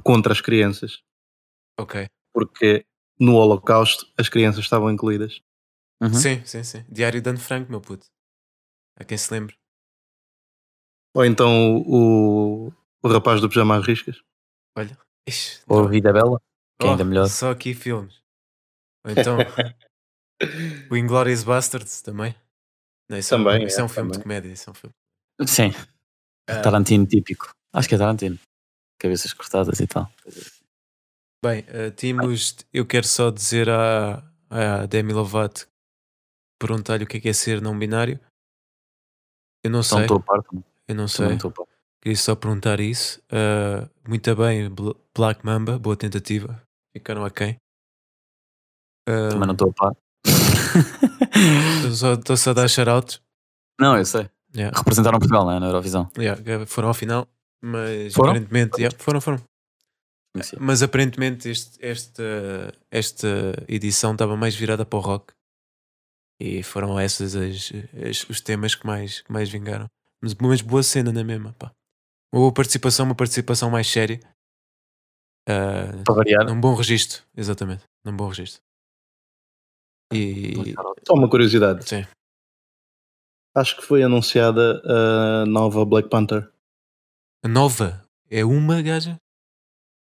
contra 0.03 0.33
as 0.33 0.41
crianças, 0.41 1.01
ok. 1.79 2.07
porque 2.33 2.83
no 3.19 3.35
Holocausto 3.35 4.05
as 4.17 4.29
crianças 4.29 4.63
estavam 4.63 4.91
incluídas. 4.91 5.41
Uhum. 6.01 6.13
Sim, 6.13 6.45
sim, 6.45 6.63
sim. 6.63 6.85
Diário 6.89 7.21
de 7.21 7.29
Anne 7.29 7.39
Frank, 7.39 7.69
meu 7.69 7.81
puto. 7.81 8.05
A 8.99 9.03
quem 9.03 9.17
se 9.17 9.31
lembra. 9.33 9.55
Ou 11.15 11.25
então 11.25 11.77
o, 11.77 12.67
o 13.01 13.07
rapaz 13.07 13.41
do 13.41 13.49
pijama 13.49 13.77
às 13.77 13.85
riscas. 13.85 14.21
Olha. 14.77 14.97
Ixi, 15.27 15.61
Ou 15.67 15.85
a. 15.85 15.87
Vida 15.87 16.13
Bela, 16.13 16.39
que 16.79 16.85
é 16.85 16.89
Oh, 16.89 16.91
ainda 16.91 17.03
melhor. 17.03 17.27
Só 17.27 17.51
aqui 17.51 17.73
filmes. 17.73 18.21
Ou 19.05 19.11
então 19.11 19.37
o 20.91 20.95
Inglourious 20.95 21.43
Bastards 21.43 22.01
também. 22.01 22.35
Não, 23.09 23.17
isso 23.17 23.29
Também, 23.29 23.61
é, 23.61 23.63
um- 23.63 23.67
isso 23.67 23.79
é 23.79 23.81
é, 23.81 23.85
um 23.85 23.89
filme 23.89 24.09
de 24.11 24.13
também. 24.17 24.23
comédia. 24.23 24.51
Isso 24.51 24.69
é 24.69 24.71
um 24.71 24.75
filme. 24.75 24.93
Sim, 25.47 25.71
Ah, 26.49 26.61
Tarantino 26.61 27.05
típico. 27.07 27.51
Acho 27.73 27.87
que 27.89 27.95
é 27.95 27.97
Tarantino. 27.97 28.39
Cabeças 28.99 29.33
cortadas 29.33 29.79
e 29.79 29.87
tal. 29.87 30.11
Bem, 31.43 31.61
uh, 31.69 31.91
tínhamos, 31.95 32.57
eu 32.73 32.85
quero 32.85 33.07
só 33.07 33.29
dizer 33.29 33.69
à, 33.69 34.23
à 34.49 34.85
Demi 34.87 35.13
Lovato 35.13 35.67
perguntar-lhe 36.59 37.03
o 37.03 37.07
que 37.07 37.17
é, 37.17 37.19
que 37.19 37.29
é 37.29 37.33
ser 37.33 37.61
não 37.61 37.77
binário. 37.77 38.19
Eu 39.63 39.69
não 39.71 39.79
Então 39.81 39.97
sei, 39.97 40.01
estou 40.01 40.17
a 40.17 40.21
par, 40.21 40.41
eu 40.87 40.95
não 40.95 41.07
sei. 41.07 41.37
par. 41.37 41.65
Queria 42.01 42.17
só 42.17 42.35
perguntar 42.35 42.79
isso. 42.79 43.19
Uh, 43.31 43.89
muito 44.07 44.35
bem, 44.35 44.69
Bl- 44.69 44.91
Black 45.15 45.45
Mamba, 45.45 45.77
boa 45.77 45.95
tentativa. 45.95 46.61
Ficaram 46.95 47.23
a 47.25 47.29
quem? 47.29 47.57
Uh, 49.07 49.29
Também 49.29 49.47
não 49.47 49.53
estou 49.53 49.69
a 49.69 49.73
par. 49.73 49.95
Estou 51.75 51.91
só, 51.93 52.13
estou 52.13 52.37
só 52.37 52.49
a 52.51 52.53
dar 52.53 52.67
shout 52.67 53.21
não, 53.79 53.95
eu 53.95 54.05
sei. 54.05 54.27
yeah. 54.55 54.75
Representaram 54.75 55.19
Portugal 55.19 55.45
né, 55.47 55.59
na 55.59 55.67
Eurovisão. 55.67 56.09
Yeah, 56.17 56.65
foram 56.65 56.87
ao 56.87 56.93
final, 56.95 57.27
mas 57.61 58.11
Foram? 58.15 58.31
aparentemente 58.31 58.81
yeah, 58.81 58.97
foram, 58.99 59.21
foram. 59.21 59.39
Conheci. 60.37 60.55
Mas 60.59 60.81
aparentemente 60.83 61.49
este, 61.49 61.77
esta, 61.85 62.23
esta 62.91 63.27
edição 63.67 64.11
estava 64.13 64.35
mais 64.37 64.55
virada 64.55 64.85
para 64.85 64.97
o 64.97 65.01
rock. 65.01 65.33
E 66.39 66.61
foram 66.63 66.99
esses 66.99 67.35
as- 67.35 67.71
as- 68.09 68.29
os 68.29 68.41
temas 68.41 68.75
que 68.75 68.85
mais, 68.85 69.21
que 69.21 69.31
mais 69.31 69.49
vingaram. 69.49 69.87
Mas, 70.21 70.33
mas 70.35 70.61
boa 70.61 70.83
cena 70.83 71.11
na 71.11 71.23
mesma, 71.23 71.53
pá. 71.53 71.71
Boa 72.33 72.51
participação, 72.53 73.05
uma 73.05 73.15
participação 73.15 73.69
mais 73.71 73.87
séria. 73.87 74.19
Ah, 75.49 76.03
Para 76.05 76.15
variar. 76.15 76.49
um 76.51 76.59
bom 76.59 76.75
registro, 76.75 77.23
exatamente. 77.35 77.83
Num 78.05 78.15
bom 78.15 78.27
registro. 78.27 78.61
E. 80.13 80.53
Só 81.07 81.13
uma 81.13 81.29
curiosidade. 81.29 81.87
Sim. 81.87 82.05
Acho 83.55 83.75
que 83.77 83.81
foi 83.81 84.03
anunciada 84.03 84.81
a 84.85 85.45
nova 85.45 85.83
Black 85.85 86.09
Panther. 86.09 86.51
A 87.43 87.47
nova 87.47 88.03
é 88.29 88.45
uma 88.45 88.81
gaja? 88.81 89.17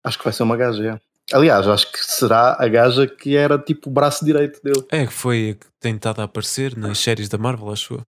Acho 0.05 0.19
que 0.19 0.25
vai 0.25 0.33
ser 0.33 0.43
uma 0.43 0.57
gaja, 0.57 0.95
é. 0.95 1.01
Aliás, 1.37 1.67
acho 1.69 1.93
que 1.93 1.99
será 1.99 2.57
a 2.59 2.67
gaja 2.69 3.07
que 3.07 3.37
era 3.37 3.57
tipo 3.59 3.89
o 3.89 3.93
braço 3.93 4.25
direito 4.25 4.61
dele. 4.63 4.85
É, 4.91 5.07
que 5.07 5.13
foi 5.13 5.51
a 5.51 5.55
que 5.55 5.67
tem 5.79 5.95
estado 5.95 6.21
a 6.21 6.25
aparecer 6.25 6.77
nas 6.77 6.99
séries 6.99 7.29
da 7.29 7.39
Marvel, 7.39 7.71
acho 7.71 7.95
eu. 7.95 8.03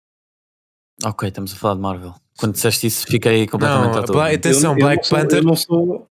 Ok, 1.03 1.27
estamos 1.29 1.53
a 1.53 1.55
falar 1.55 1.75
de 1.75 1.81
Marvel. 1.81 2.15
Quando 2.37 2.53
disseste 2.53 2.87
isso, 2.87 3.05
fiquei 3.05 3.45
completamente 3.47 3.93
Não, 3.95 3.99
à 3.99 4.03
toa. 4.03 4.31
Atenção, 4.33 4.71
Eu- 4.73 4.77
eu 4.79 4.83
Black 4.85 4.97
não 4.97 5.03
sou- 5.03 5.17
Panther. 5.19 5.37
Eu 5.39 5.43
não 5.43 5.55
sou, 5.55 6.07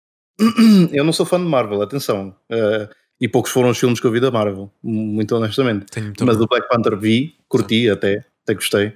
eu 0.94 1.04
não 1.04 1.14
sou 1.14 1.26
fã 1.26 1.40
de 1.40 1.46
Marvel, 1.46 1.82
atenção. 1.82 2.36
Eh, 2.50 2.90
e 3.22 3.28
poucos 3.28 3.52
foram 3.52 3.70
os 3.70 3.78
filmes 3.80 4.00
que 4.00 4.06
eu 4.06 4.12
vi 4.12 4.20
da 4.20 4.30
Marvel, 4.32 4.72
muito 4.84 5.36
honestamente. 5.36 5.86
Muito 6.00 6.26
Mas 6.26 6.40
o 6.40 6.46
Black 6.48 6.68
Panther 6.70 6.96
vi, 6.98 7.36
curti 7.48 7.90
até, 7.90 8.24
até 8.44 8.54
gostei. 8.54 8.96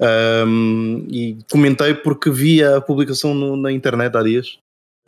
Ahm, 0.00 1.06
e 1.08 1.38
comentei 1.50 1.94
porque 1.94 2.28
vi 2.30 2.62
a 2.64 2.80
publicação 2.80 3.34
no- 3.34 3.56
na 3.56 3.70
internet 3.70 4.16
há 4.16 4.22
dias 4.22 4.58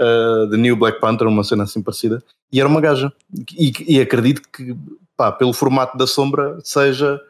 uh, 0.01 0.49
de 0.49 0.57
New 0.57 0.77
Black 0.77 1.01
Panther, 1.01 1.27
uma 1.27 1.45
cena 1.45 1.65
assim 1.65 1.83
parecida, 1.83 2.23
e 2.53 2.61
era 2.61 2.69
uma 2.69 2.81
gaja. 2.81 3.13
E, 3.57 3.73
e 3.87 4.01
acredito 4.01 4.43
que, 4.51 4.77
pá, 5.17 5.33
pelo 5.33 5.53
formato 5.53 5.97
da 5.97 6.07
sombra, 6.07 6.59
seja 6.63 7.21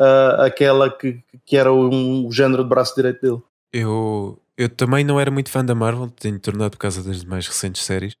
ah, 0.00 0.46
aquela 0.46 0.90
que, 0.90 1.22
que 1.44 1.58
era 1.58 1.70
um, 1.70 2.26
o 2.26 2.32
género 2.32 2.62
de 2.62 2.70
braço 2.70 2.94
direito 2.94 3.20
dele. 3.20 3.42
Eu, 3.70 4.40
eu 4.56 4.66
também 4.70 5.04
não 5.04 5.20
era 5.20 5.30
muito 5.30 5.50
fã 5.50 5.62
da 5.62 5.74
Marvel, 5.74 6.08
tenho 6.08 6.40
tornado 6.40 6.70
por 6.70 6.78
causa 6.78 7.02
das 7.02 7.22
mais 7.22 7.46
recentes 7.46 7.82
séries, 7.84 8.14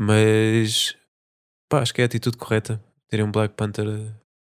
mas 0.00 0.96
pá, 1.70 1.80
acho 1.80 1.94
que 1.94 2.00
é 2.00 2.04
a 2.04 2.06
atitude 2.06 2.36
correta 2.36 2.82
terem 3.08 3.24
um 3.24 3.30
Black 3.30 3.54
Panther 3.54 3.86
eh, 3.86 4.12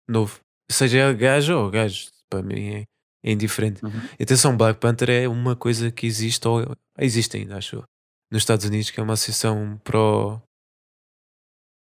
novo. 0.09 0.41
Seja 0.69 1.13
gajo 1.13 1.57
ou 1.57 1.71
gajo, 1.71 2.09
para 2.29 2.43
mim 2.43 2.67
é, 2.67 2.83
é 3.23 3.31
indiferente. 3.31 3.83
Uhum. 3.85 3.91
Atenção, 4.19 4.57
Black 4.57 4.77
Panther 4.77 5.09
é 5.09 5.29
uma 5.29 5.55
coisa 5.55 5.89
que 5.89 6.05
existe, 6.05 6.45
ou 6.45 6.75
existe 6.99 7.37
ainda, 7.37 7.57
acho 7.57 7.77
eu, 7.77 7.83
nos 8.35 8.41
Estados 8.43 8.65
Unidos, 8.65 8.91
que 8.91 8.99
é 8.99 9.03
uma 9.03 9.13
associação 9.13 9.79
pro. 9.83 10.41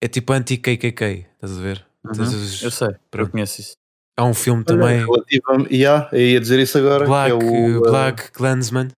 É 0.04 0.08
tipo 0.10 0.34
anti-KKK, 0.34 1.26
estás 1.36 1.58
a 1.58 1.62
ver? 1.62 1.88
Uhum. 2.04 2.12
Os- 2.22 2.62
Eu 2.62 2.70
sei, 2.72 2.90
eu 2.90 3.00
Pronto. 3.10 3.32
conheço 3.32 3.62
isso. 3.62 3.74
Há 4.20 4.26
um 4.26 4.34
filme 4.34 4.64
também, 4.64 5.00
Relativa, 5.00 5.68
yeah, 5.72 6.10
eu 6.12 6.20
ia 6.20 6.40
dizer 6.40 6.60
isso 6.60 6.78
agora. 6.78 7.06
Black, 7.06 7.38
que 7.40 7.46
é 7.46 7.50
o, 7.50 7.78
uh, 7.80 7.82
Black 7.82 8.32
Klansman. 8.32 8.90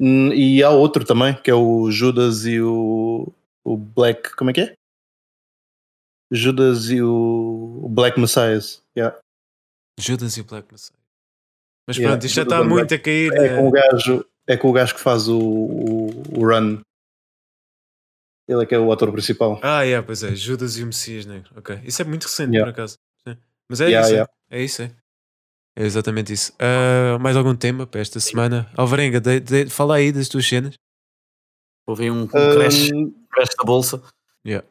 Hum, 0.00 0.32
E 0.32 0.62
há 0.62 0.70
outro 0.70 1.04
também, 1.04 1.34
que 1.42 1.50
é 1.50 1.54
o 1.54 1.90
Judas 1.90 2.46
e 2.46 2.60
o, 2.60 3.30
o 3.64 3.76
Black. 3.76 4.34
Como 4.36 4.50
é 4.50 4.52
que 4.54 4.60
é? 4.62 4.74
Judas 6.32 6.88
e 6.90 7.02
o, 7.02 7.80
o 7.82 7.88
Black 7.88 8.18
Messias. 8.18 8.82
Yeah. 8.96 9.18
Judas 9.98 10.36
e 10.36 10.40
o 10.40 10.44
Black 10.44 10.72
Messiah. 10.72 10.96
Mas 11.88 11.96
Yeah, 11.96 12.14
pronto, 12.14 12.24
isto 12.26 12.36
já 12.36 12.42
está 12.44 12.62
muito 12.62 12.94
a 12.94 12.98
cair. 12.98 13.32
É, 13.32 13.46
eh, 13.46 13.56
com 13.56 13.68
o 13.68 13.70
gajo, 13.72 14.24
é 14.46 14.56
com 14.56 14.68
o 14.68 14.72
gajo 14.72 14.94
que 14.94 15.00
faz 15.00 15.28
o, 15.28 15.38
o, 15.38 16.08
o 16.38 16.44
run. 16.46 16.78
Ele 18.48 18.62
é 18.62 18.66
que 18.66 18.74
é 18.74 18.78
o 18.78 18.90
ator 18.90 19.12
principal. 19.12 19.60
Ah, 19.62 19.82
yeah, 19.82 20.04
pois 20.04 20.22
é, 20.24 20.34
Judas 20.34 20.76
e 20.76 20.82
o 20.82 20.86
Messias 20.86 21.24
Negro. 21.24 21.50
Ok. 21.56 21.78
Isso 21.84 22.02
é 22.02 22.04
muito 22.04 22.24
recente, 22.24 22.52
Yeah. 22.54 22.72
por 22.72 22.78
acaso. 22.80 22.98
Sim. 23.26 23.36
Mas 23.68 23.80
é 23.80 23.84
Yeah, 23.86 24.06
isso. 24.06 24.10
é. 24.10 24.16
yeah. 24.16 24.32
É 24.50 24.62
isso, 24.62 24.82
é. 24.82 24.90
É 25.76 25.84
exatamente 25.84 26.32
isso. 26.32 26.52
Ah, 26.58 27.16
mais 27.20 27.36
algum 27.36 27.54
tema 27.54 27.86
para 27.86 28.00
esta 28.00 28.18
semana? 28.18 28.68
Alvarenga, 28.76 29.20
de- 29.20 29.38
de- 29.40 29.70
fala 29.70 29.96
aí 29.96 30.10
das 30.10 30.28
tuas 30.28 30.46
cenas. 30.48 30.74
Houve 31.86 32.10
um, 32.10 32.22
um 32.22 32.26
crash, 32.26 32.90
Hum, 32.92 33.14
crash 33.30 33.50
da 33.56 33.64
bolsa. 33.64 34.02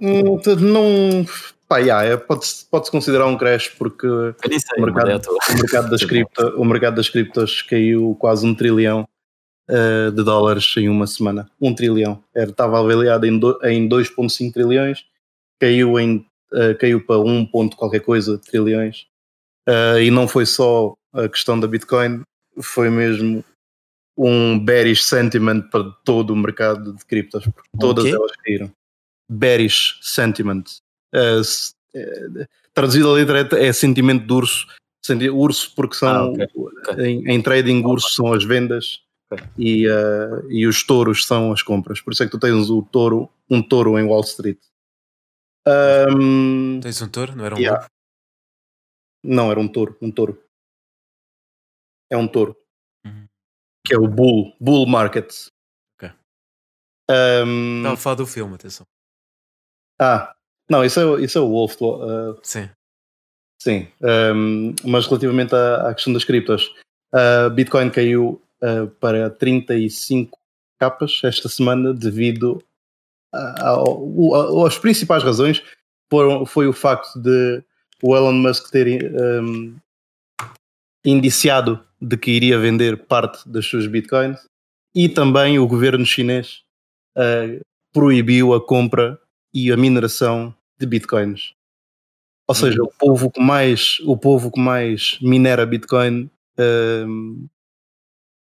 hum, 0.01 0.37
t- 0.39 0.55
não. 0.57 1.25
Pá, 1.67 1.77
yeah, 1.77 2.03
é, 2.03 2.17
pode-se 2.17 2.65
pode 2.65 2.89
considerar 2.91 3.27
um 3.27 3.37
crash 3.37 3.69
porque 3.69 4.07
sei, 4.43 4.77
O 4.77 4.81
mercado- 4.85 5.11
é 5.11 5.15
o 5.17 5.57
mercado 5.57 5.89
das, 5.89 6.01
cripto, 6.03 6.47
o 6.59 6.65
mercado 6.65 6.95
das 6.95 7.07
criptos 7.09 7.61
caiu 7.61 8.15
quase 8.19 8.45
um 8.45 8.53
trilhão 8.53 9.07
eh, 9.69 10.11
de 10.11 10.23
dólares 10.23 10.73
em 10.77 10.89
uma 10.89 11.05
semana. 11.07 11.49
Um 11.61 11.73
trilhão. 11.73 12.23
Era, 12.35 12.49
estava 12.49 12.79
avaliado 12.79 13.25
em, 13.25 13.37
do- 13.37 13.59
em 13.63 13.87
2,5 13.87 14.51
trilhões, 14.51 15.05
caiu, 15.59 15.99
em, 15.99 16.25
eh, 16.53 16.73
caiu 16.73 17.05
para 17.05 17.19
1 17.19 17.45
ponto 17.45 17.77
qualquer 17.77 17.99
coisa 18.01 18.37
trilhões. 18.37 19.05
Eh, 19.67 20.05
e 20.05 20.11
não 20.11 20.27
foi 20.27 20.45
só 20.45 20.93
a 21.13 21.27
questão 21.29 21.59
da 21.59 21.67
Bitcoin, 21.67 22.21
foi 22.61 22.89
mesmo 22.89 23.43
um 24.17 24.59
bearish 24.59 25.03
sentiment 25.05 25.61
para 25.69 25.83
todo 26.03 26.31
o 26.31 26.35
mercado 26.35 26.93
de 26.93 27.05
criptos, 27.05 27.45
porque 27.45 27.69
todas 27.79 28.05
elas 28.05 28.31
caíram. 28.43 28.71
Bearish 29.31 29.97
sentiment. 30.01 30.63
S- 31.13 31.73
eh, 31.95 32.45
traduzido 32.73 33.09
à 33.09 33.13
letra 33.13 33.47
é, 33.59 33.67
é 33.67 33.73
sentimento 33.73 34.25
de 34.25 34.33
urso. 34.33 34.67
Senti- 35.05 35.29
urso 35.29 35.71
porque 35.75 35.95
são 35.95 36.09
Ah, 36.09 36.25
ok, 36.25 36.47
ok. 36.55 37.05
Em, 37.05 37.31
em 37.31 37.41
trading 37.41 37.83
urso 37.85 38.09
são 38.13 38.33
as 38.33 38.43
vendas. 38.43 39.01
E, 39.57 39.87
eh, 39.87 40.45
e 40.49 40.65
os 40.67 40.83
touros 40.83 41.25
são 41.25 41.51
as 41.51 41.61
compras. 41.61 42.01
Por 42.01 42.13
isso 42.13 42.23
é 42.23 42.25
que 42.25 42.31
tu 42.31 42.39
tens 42.39 42.69
o 42.69 42.81
touro, 42.81 43.29
um 43.49 43.61
touro 43.61 43.97
em 43.99 44.03
Wall 44.05 44.21
Street. 44.21 44.59
Ahm, 45.67 46.79
Tens 46.81 47.01
um 47.01 47.09
touro, 47.09 47.35
não 47.35 47.45
era 47.45 47.55
um 47.55 47.59
Yeah. 47.59 47.81
lobo? 47.83 47.91
não, 49.23 49.51
era 49.51 49.59
um 49.59 49.67
touro, 49.67 49.97
um 50.01 50.11
touro. 50.11 50.41
É 52.09 52.17
um 52.17 52.27
touro. 52.27 52.55
Uhum. 53.05 53.27
Que 53.85 53.93
é 53.93 53.97
o 53.97 54.07
bull, 54.07 54.55
bull 54.59 54.87
market. 54.87 55.31
Ok. 55.95 56.09
Ahm, 57.09 57.77
Estava 57.79 57.93
a 57.93 57.97
falar 57.97 58.15
do 58.15 58.25
filme, 58.25 58.55
atenção. 58.55 58.85
ah, 60.01 60.35
não, 60.69 60.83
isso 60.85 60.99
é, 60.99 61.05
o- 61.05 61.19
isso 61.19 61.37
é 61.37 61.41
o 61.41 61.49
Wolf. 61.49 61.75
uh, 61.81 62.39
Sim. 62.43 62.69
Sim, 63.61 63.91
um, 64.01 64.73
mas 64.85 65.05
relativamente 65.05 65.53
à, 65.53 65.89
à 65.89 65.93
questão 65.93 66.13
das 66.13 66.23
criptos, 66.23 66.73
a 67.13 67.49
Bitcoin 67.49 67.89
caiu 67.91 68.41
uh, 68.63 68.87
para 68.99 69.29
35 69.29 70.37
capas 70.79 71.19
esta 71.23 71.49
semana 71.49 71.93
devido 71.93 72.63
a- 73.33 73.69
ao- 73.69 74.33
ao- 74.33 74.65
às 74.65 74.77
principais 74.77 75.23
razões 75.23 75.61
foram, 76.11 76.45
foi 76.45 76.67
o 76.67 76.73
facto 76.73 77.19
de 77.19 77.63
o 78.01 78.15
Elon 78.15 78.33
Musk 78.33 78.71
ter 78.71 79.13
um, 79.43 79.75
indiciado 81.05 81.83
de 82.01 82.17
que 82.17 82.31
iria 82.31 82.57
vender 82.57 83.05
parte 83.05 83.47
das 83.47 83.65
suas 83.65 83.85
Bitcoins 83.87 84.39
e 84.95 85.09
também 85.09 85.59
o 85.59 85.67
governo 85.67 86.05
chinês 86.05 86.63
uh, 87.17 87.59
proibiu 87.93 88.53
a 88.53 88.65
compra 88.65 89.19
e 89.53 89.71
a 89.71 89.77
mineração 89.77 90.55
de 90.79 90.85
Bitcoins. 90.85 91.53
Ou 92.47 92.55
seja, 92.55 92.81
o 92.81 92.87
povo 92.97 93.29
que 93.29 93.39
mais, 93.41 93.99
o 94.05 94.17
povo 94.17 94.51
que 94.51 94.59
mais 94.59 95.19
minera 95.21 95.65
Bitcoin 95.65 96.29
hum, 97.05 97.47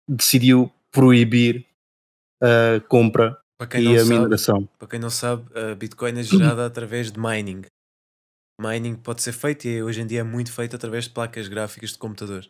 decidiu 0.07 0.71
proibir 0.91 1.65
a 2.41 2.79
compra 2.87 3.39
e 3.75 3.95
a 3.95 3.99
sabe, 3.99 4.09
mineração. 4.09 4.69
para 4.77 4.87
quem 4.87 4.99
não 4.99 5.09
sabe, 5.09 5.47
a 5.57 5.75
Bitcoin 5.75 6.19
é 6.19 6.23
gerada 6.23 6.65
através 6.65 7.11
de 7.11 7.19
mining. 7.19 7.63
Mining 8.59 8.95
pode 8.95 9.21
ser 9.21 9.33
feito 9.33 9.67
e 9.67 9.83
hoje 9.83 10.01
em 10.01 10.07
dia 10.07 10.21
é 10.21 10.23
muito 10.23 10.51
feito 10.51 10.75
através 10.75 11.05
de 11.05 11.11
placas 11.11 11.47
gráficas 11.47 11.91
de 11.91 11.97
computador. 11.97 12.47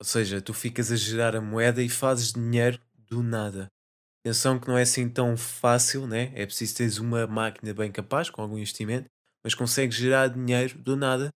Ou 0.00 0.06
seja, 0.06 0.40
tu 0.40 0.54
ficas 0.54 0.90
a 0.90 0.96
gerar 0.96 1.36
a 1.36 1.40
moeda 1.40 1.82
e 1.82 1.88
fazes 1.88 2.32
dinheiro 2.32 2.80
do 2.96 3.22
nada. 3.22 3.66
Atenção 4.24 4.58
que 4.58 4.68
não 4.68 4.78
é 4.78 4.82
assim 4.82 5.08
tão 5.08 5.36
fácil, 5.36 6.06
né? 6.06 6.30
É 6.34 6.46
preciso 6.46 6.76
teres 6.76 6.98
uma 6.98 7.26
máquina 7.26 7.72
bem 7.74 7.90
capaz, 7.90 8.30
com 8.30 8.42
algum 8.42 8.56
investimento, 8.56 9.06
mas 9.44 9.54
consegues 9.54 9.96
gerar 9.96 10.28
dinheiro 10.28 10.78
do 10.78 10.96
nada 10.96 11.30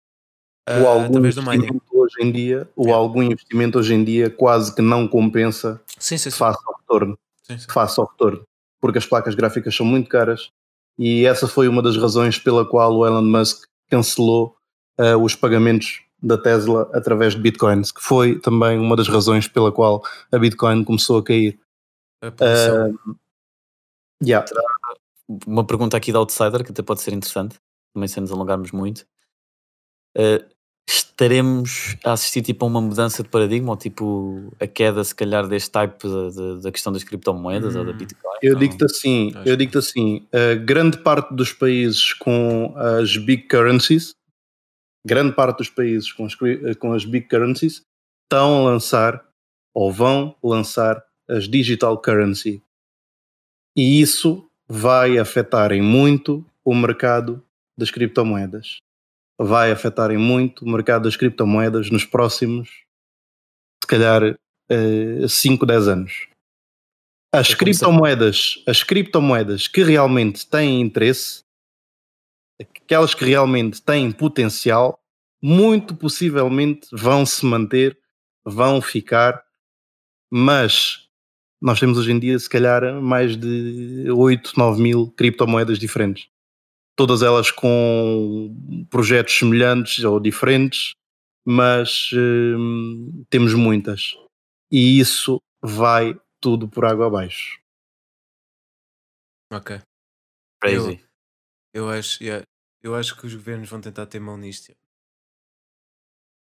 o 0.69 0.87
algum 0.87 1.07
através 1.07 1.35
do 1.35 1.43
mining. 1.43 1.55
investimento 1.57 1.85
hoje 1.93 2.17
em 2.21 2.33
dia, 2.33 2.69
o 2.77 2.83
Yeah. 2.83 3.03
algum 3.03 3.23
investimento 3.23 3.79
hoje 3.79 3.95
em 3.95 4.05
dia 4.05 4.31
quase 4.31 4.75
que 4.75 4.83
não 4.83 5.09
compensa 5.09 5.81
Sim, 5.99 6.17
sim, 6.19 6.31
sim. 6.31 6.37
face 6.37 6.59
ao 6.67 6.77
retorno, 6.77 7.19
sim, 7.43 7.59
sim. 7.59 7.67
face 7.69 7.99
ao 8.01 8.07
retorno, 8.07 8.43
porque 8.81 8.99
as 8.99 9.07
placas 9.07 9.35
gráficas 9.35 9.75
são 9.75 9.85
muito 9.87 10.09
caras 10.09 10.51
e 10.99 11.25
essa 11.27 11.49
foi 11.49 11.67
uma 11.67 11.83
das 11.83 11.97
razões 11.97 12.39
pela 12.39 12.65
qual 12.65 12.95
o 12.95 13.07
Elon 13.07 13.23
Musk 13.23 13.65
cancelou 13.89 14.55
ah, 14.99 15.17
os 15.17 15.35
pagamentos 15.35 16.03
da 16.23 16.37
Tesla 16.37 16.89
através 16.93 17.35
de 17.35 17.41
Bitcoins, 17.41 17.91
que 17.91 18.03
foi 18.03 18.39
também 18.39 18.79
uma 18.79 18.95
das 18.95 19.09
razões 19.09 19.49
pela 19.49 19.73
qual 19.73 20.03
a 20.31 20.39
Bitcoin 20.39 20.85
começou 20.85 21.19
a 21.19 21.25
cair. 21.25 21.59
A 22.23 22.31
poluição. 22.31 22.95
Yeah. 24.23 24.47
Uma 25.47 25.65
pergunta 25.65 25.97
aqui 25.97 26.13
da 26.13 26.19
Outsider, 26.19 26.63
que 26.63 26.71
até 26.73 26.83
pode 26.83 27.01
ser 27.01 27.15
interessante, 27.15 27.57
também 27.95 28.07
sem 28.09 28.21
nos 28.21 28.31
alongarmos 28.31 28.71
muito. 28.73 29.07
Eh, 30.17 30.45
estaremos 30.89 31.97
a 32.05 32.13
assistir 32.13 32.43
tipo, 32.43 32.65
a 32.65 32.69
uma 32.69 32.81
mudança 32.81 33.23
de 33.23 33.29
paradigma 33.29 33.71
ou 33.71 33.77
tipo 33.77 34.53
a 34.59 34.67
queda, 34.67 35.05
se 35.05 35.15
calhar, 35.15 35.47
deste 35.47 35.71
type 35.71 36.03
da, 36.09 36.31
da- 36.31 36.55
da 36.63 36.73
questão 36.73 36.93
das 36.93 37.05
criptomoedas 37.05 37.77
ou 37.77 37.85
da 37.85 37.93
Hum. 37.93 37.97
Bitcoin? 37.97 38.39
Eu 38.43 38.55
Ou- 38.55 38.59
digo-te 38.59 38.85
assim, 38.85 39.33
eu 39.45 39.57
digo-te 39.57 39.79
assim, 39.79 40.27
a 40.33 40.55
grande 40.57 40.99
parte 40.99 41.33
dos 41.35 41.53
países 41.53 42.13
com 42.15 42.75
as 42.77 43.17
big 43.17 43.47
currencies, 43.49 44.15
grande 45.07 45.35
parte 45.35 45.59
dos 45.59 45.69
países 45.71 46.11
com 46.13 46.25
as, 46.25 46.35
cri- 46.35 46.75
com 46.77 46.93
as 46.93 47.05
big 47.05 47.29
currencies 47.29 47.83
estão 48.25 48.67
a 48.67 48.71
lançar 48.71 49.25
ou 49.75 49.93
vão 49.93 50.35
lançar 50.43 51.01
as 51.29 51.47
digital 51.49 51.97
currency. 52.01 52.63
E 53.77 54.01
isso 54.01 54.49
vai 54.69 55.19
afetar 55.19 55.71
em 55.73 55.81
muito 55.83 56.45
o 56.65 56.75
mercado 56.75 57.45
das 57.79 57.91
criptomoedas 57.91 58.79
vai 59.43 59.73
afetar 59.73 60.11
em 60.11 60.19
muito 60.19 60.67
o 60.67 60.71
mercado 60.71 61.05
das 61.05 61.17
criptomoedas 61.17 61.91
nos 61.91 62.05
próximos, 62.05 62.69
se 63.83 63.89
calhar, 63.89 64.39
5, 65.27 65.65
10 65.65 65.89
anos. 65.89 66.29
As 67.33 67.55
criptomoedas, 67.55 68.63
as 68.69 68.83
criptomoedas 68.83 69.67
que 69.67 69.83
realmente 69.83 70.47
têm 70.47 70.83
interesse, 70.83 71.43
aquelas 72.61 73.15
que 73.15 73.25
realmente 73.25 73.81
têm 73.81 74.13
potencial, 74.13 75.01
muito 75.43 75.97
possivelmente 75.97 76.89
vão 76.93 77.25
se 77.25 77.47
manter, 77.47 77.99
vão 78.45 78.83
ficar, 78.83 79.43
mas 80.31 81.09
nós 81.63 81.81
temos 81.81 81.97
hoje 81.97 82.13
em 82.13 82.19
dia, 82.19 82.39
se 82.39 82.49
calhar, 82.49 83.01
mais 83.01 83.39
de 83.39 84.11
8, 84.11 84.53
9 84.57 84.83
mil 84.83 85.11
criptomoedas 85.13 85.79
diferentes. 85.79 86.29
Todas 86.97 87.23
elas 87.23 87.51
com 87.51 88.87
projetos 88.91 89.35
semelhantes 89.39 90.05
ou 90.05 90.21
diferentes, 90.21 90.93
mas 91.47 92.11
hum, 92.13 93.25
temos 93.31 93.55
muitas. 93.55 94.15
E 94.71 94.99
isso 95.01 95.41
vai 95.63 96.19
tudo 96.41 96.69
por 96.69 96.85
água 96.85 97.07
abaixo. 97.07 97.59
Ok. 99.53 99.81
Crazy. 100.61 101.05
Eu 101.75 101.89
acho, 101.89 102.23
yeah, 102.23 102.45
eu 102.83 102.95
acho 102.95 103.17
que 103.17 103.27
os 103.27 103.35
governos 103.35 103.69
vão 103.69 103.81
tentar 103.81 104.07
ter 104.07 104.21
mão 104.21 104.37
nisto. 104.37 104.73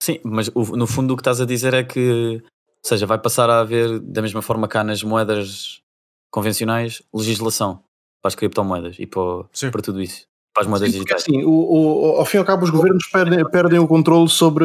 Sim, 0.03 0.21
mas 0.25 0.49
o- 0.55 0.77
no 0.77 0.87
fundo 0.87 1.15
o 1.15 1.17
que 1.17 1.21
estás 1.23 1.41
a 1.41 1.47
dizer 1.47 1.73
é 1.75 1.83
que, 1.83 2.43
ou 2.43 2.51
seja, 2.85 3.07
vai 3.07 3.19
passar 3.19 3.49
a 3.49 3.61
haver, 3.61 3.99
da 4.01 4.21
mesma 4.23 4.43
forma 4.43 4.69
cá 4.69 4.85
nas 4.85 5.03
moedas 5.03 5.83
convencionais, 6.31 7.03
legislação 7.13 7.83
para 8.23 8.29
as 8.29 8.35
criptomoedas 8.35 8.99
e 8.99 9.07
para, 9.07 9.45
para 9.71 9.83
tudo 9.83 10.03
isso, 10.03 10.27
para 10.55 10.63
as 10.63 10.67
moedas 10.69 10.91
Sim, 10.91 10.99
porque 10.99 11.15
digitais. 11.15 11.37
assim, 11.37 11.45
o, 11.45 11.51
o- 11.51 12.17
ao 12.19 12.25
fim 12.25 12.37
e 12.37 12.41
ao 12.41 12.45
cabo, 12.47 12.65
os 12.65 12.71
governos 12.71 13.07
perdem, 13.09 13.45
perdem 13.51 13.79
o 13.81 13.89
controle 13.89 14.29
sobre 14.29 14.65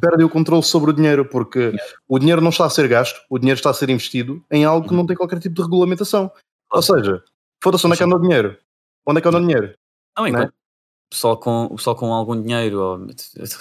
perdem 0.00 0.24
o 0.24 0.30
controle 0.30 0.62
sobre 0.62 0.90
o 0.90 0.92
dinheiro, 0.92 1.26
porque 1.26 1.76
o 2.08 2.18
dinheiro 2.18 2.40
não 2.40 2.48
está 2.48 2.64
a 2.64 2.70
ser 2.70 2.88
gasto, 2.88 3.20
o 3.28 3.38
dinheiro 3.38 3.58
está 3.58 3.70
a 3.70 3.74
ser 3.74 3.90
investido 3.90 4.42
em 4.50 4.64
algo 4.64 4.88
que 4.88 4.94
não 4.94 5.06
tem 5.06 5.14
qualquer 5.14 5.38
tipo 5.38 5.54
de 5.54 5.62
regulamentação. 5.62 6.32
Ou 6.72 6.82
seja, 6.82 7.22
foda-se 7.62 7.86
onde 7.86 7.94
é 7.94 7.98
que 7.98 8.02
anda 8.02 8.16
o 8.16 8.20
dinheiro? 8.20 8.56
Onde 9.06 9.18
é 9.18 9.22
que 9.22 9.28
anda 9.28 9.36
o 9.36 9.40
dinheiro? 9.40 9.74
Não, 10.16 10.26
é? 10.26 10.30
enquanto 10.30 10.48
o 10.48 11.10
pessoal 11.10 11.36
com, 11.36 11.64
o 11.66 11.76
pessoal 11.76 11.94
com 11.94 12.12
algum 12.12 12.40
dinheiro, 12.40 12.80
ou, 12.80 13.06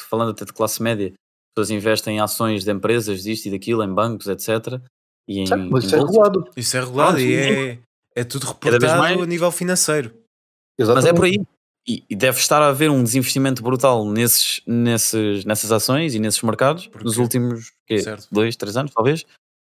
falando 0.10 0.32
até 0.32 0.46
de 0.46 0.54
classe 0.54 0.82
média, 0.82 1.08
as 1.10 1.54
pessoas 1.54 1.70
investem 1.70 2.16
em 2.18 2.20
ações 2.22 2.64
de 2.64 2.72
empresas, 2.72 3.22
disto 3.24 3.48
e 3.48 3.52
daquilo, 3.52 3.84
em 3.84 3.94
bancos, 3.94 4.28
etc. 4.28 4.82
E 5.28 5.42
em, 5.42 5.46
Certo, 5.46 5.68
mas 5.70 5.84
em 5.84 5.88
isso 5.88 5.96
é 5.96 6.00
regulado. 6.00 6.50
Isso 6.56 6.78
é 6.78 6.80
regulado 6.80 7.18
Pronto, 7.18 7.22
e 7.28 7.36
é, 7.36 7.80
é 8.16 8.24
tudo 8.24 8.48
reportado 8.48 9.22
a 9.22 9.26
nível 9.26 9.52
financeiro. 9.52 10.14
Mas 10.80 10.90
é 10.90 10.92
Exatamente. 10.92 11.16
por 11.16 11.26
aí. 11.26 11.42
E, 11.88 12.04
e 12.10 12.16
deve 12.16 12.40
estar 12.40 12.62
a 12.64 12.70
haver 12.70 12.90
um 12.90 13.04
desinvestimento 13.04 13.62
brutal 13.62 14.10
nesses, 14.10 14.60
nesses, 14.66 15.46
nessas 15.46 15.72
ações 15.72 16.16
e 16.16 16.20
nesses 16.20 16.42
mercados 16.42 16.88
Porquê? 16.88 17.06
nos 17.06 17.18
últimos 17.18 17.74
quê, 17.86 17.98
dois, 18.32 18.56
três 18.56 18.76
anos, 18.76 18.92
talvez. 18.92 19.24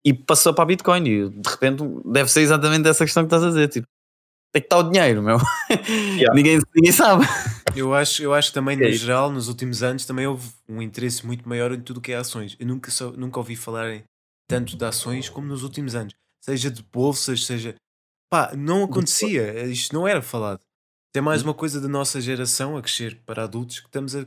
E 0.04 0.14
passou 0.14 0.54
para 0.54 0.62
a 0.62 0.66
Bitcoin. 0.66 1.04
E 1.04 1.28
de 1.28 1.48
repente 1.48 1.82
deve 2.04 2.30
ser 2.30 2.42
exatamente 2.42 2.88
essa 2.88 3.04
questão 3.04 3.24
que 3.24 3.26
estás 3.26 3.42
a 3.42 3.48
dizer. 3.48 3.68
Tipo, 3.68 3.88
tem 4.52 4.62
que 4.62 4.66
estar 4.66 4.78
o 4.78 4.84
dinheiro, 4.84 5.20
meu. 5.20 5.36
ninguém, 6.32 6.60
ninguém 6.74 6.92
sabe. 6.92 7.26
Eu 7.74 7.92
acho, 7.92 8.22
eu 8.22 8.32
acho 8.32 8.48
que 8.48 8.54
também, 8.54 8.76
no 8.76 8.84
É 8.84 8.92
geral, 8.92 9.30
nos 9.30 9.48
últimos 9.48 9.82
anos, 9.82 10.06
também 10.06 10.26
houve 10.26 10.48
um 10.68 10.80
interesse 10.80 11.26
muito 11.26 11.46
maior 11.48 11.72
em 11.72 11.80
tudo 11.80 11.98
o 11.98 12.00
que 12.00 12.12
é 12.12 12.16
ações. 12.16 12.56
Eu 12.58 12.66
nunca, 12.66 12.90
nunca 13.16 13.38
ouvi 13.40 13.56
falarem 13.56 14.04
tanto 14.48 14.76
de 14.76 14.84
ações 14.84 15.28
como 15.28 15.48
nos 15.48 15.64
últimos 15.64 15.96
anos. 15.96 16.14
Seja 16.40 16.70
de 16.70 16.84
bolsas, 16.84 17.44
seja. 17.44 17.74
Pá, 18.30 18.54
não 18.56 18.84
acontecia. 18.84 19.64
Isto 19.66 19.92
não 19.92 20.06
era 20.06 20.22
falado. 20.22 20.60
É 21.16 21.20
mais 21.22 21.42
uma 21.42 21.54
coisa 21.54 21.80
da 21.80 21.88
nossa 21.88 22.20
geração 22.20 22.76
a 22.76 22.82
crescer 22.82 23.18
para 23.24 23.44
adultos 23.44 23.80
que 23.80 23.86
estamos 23.86 24.14
a, 24.14 24.20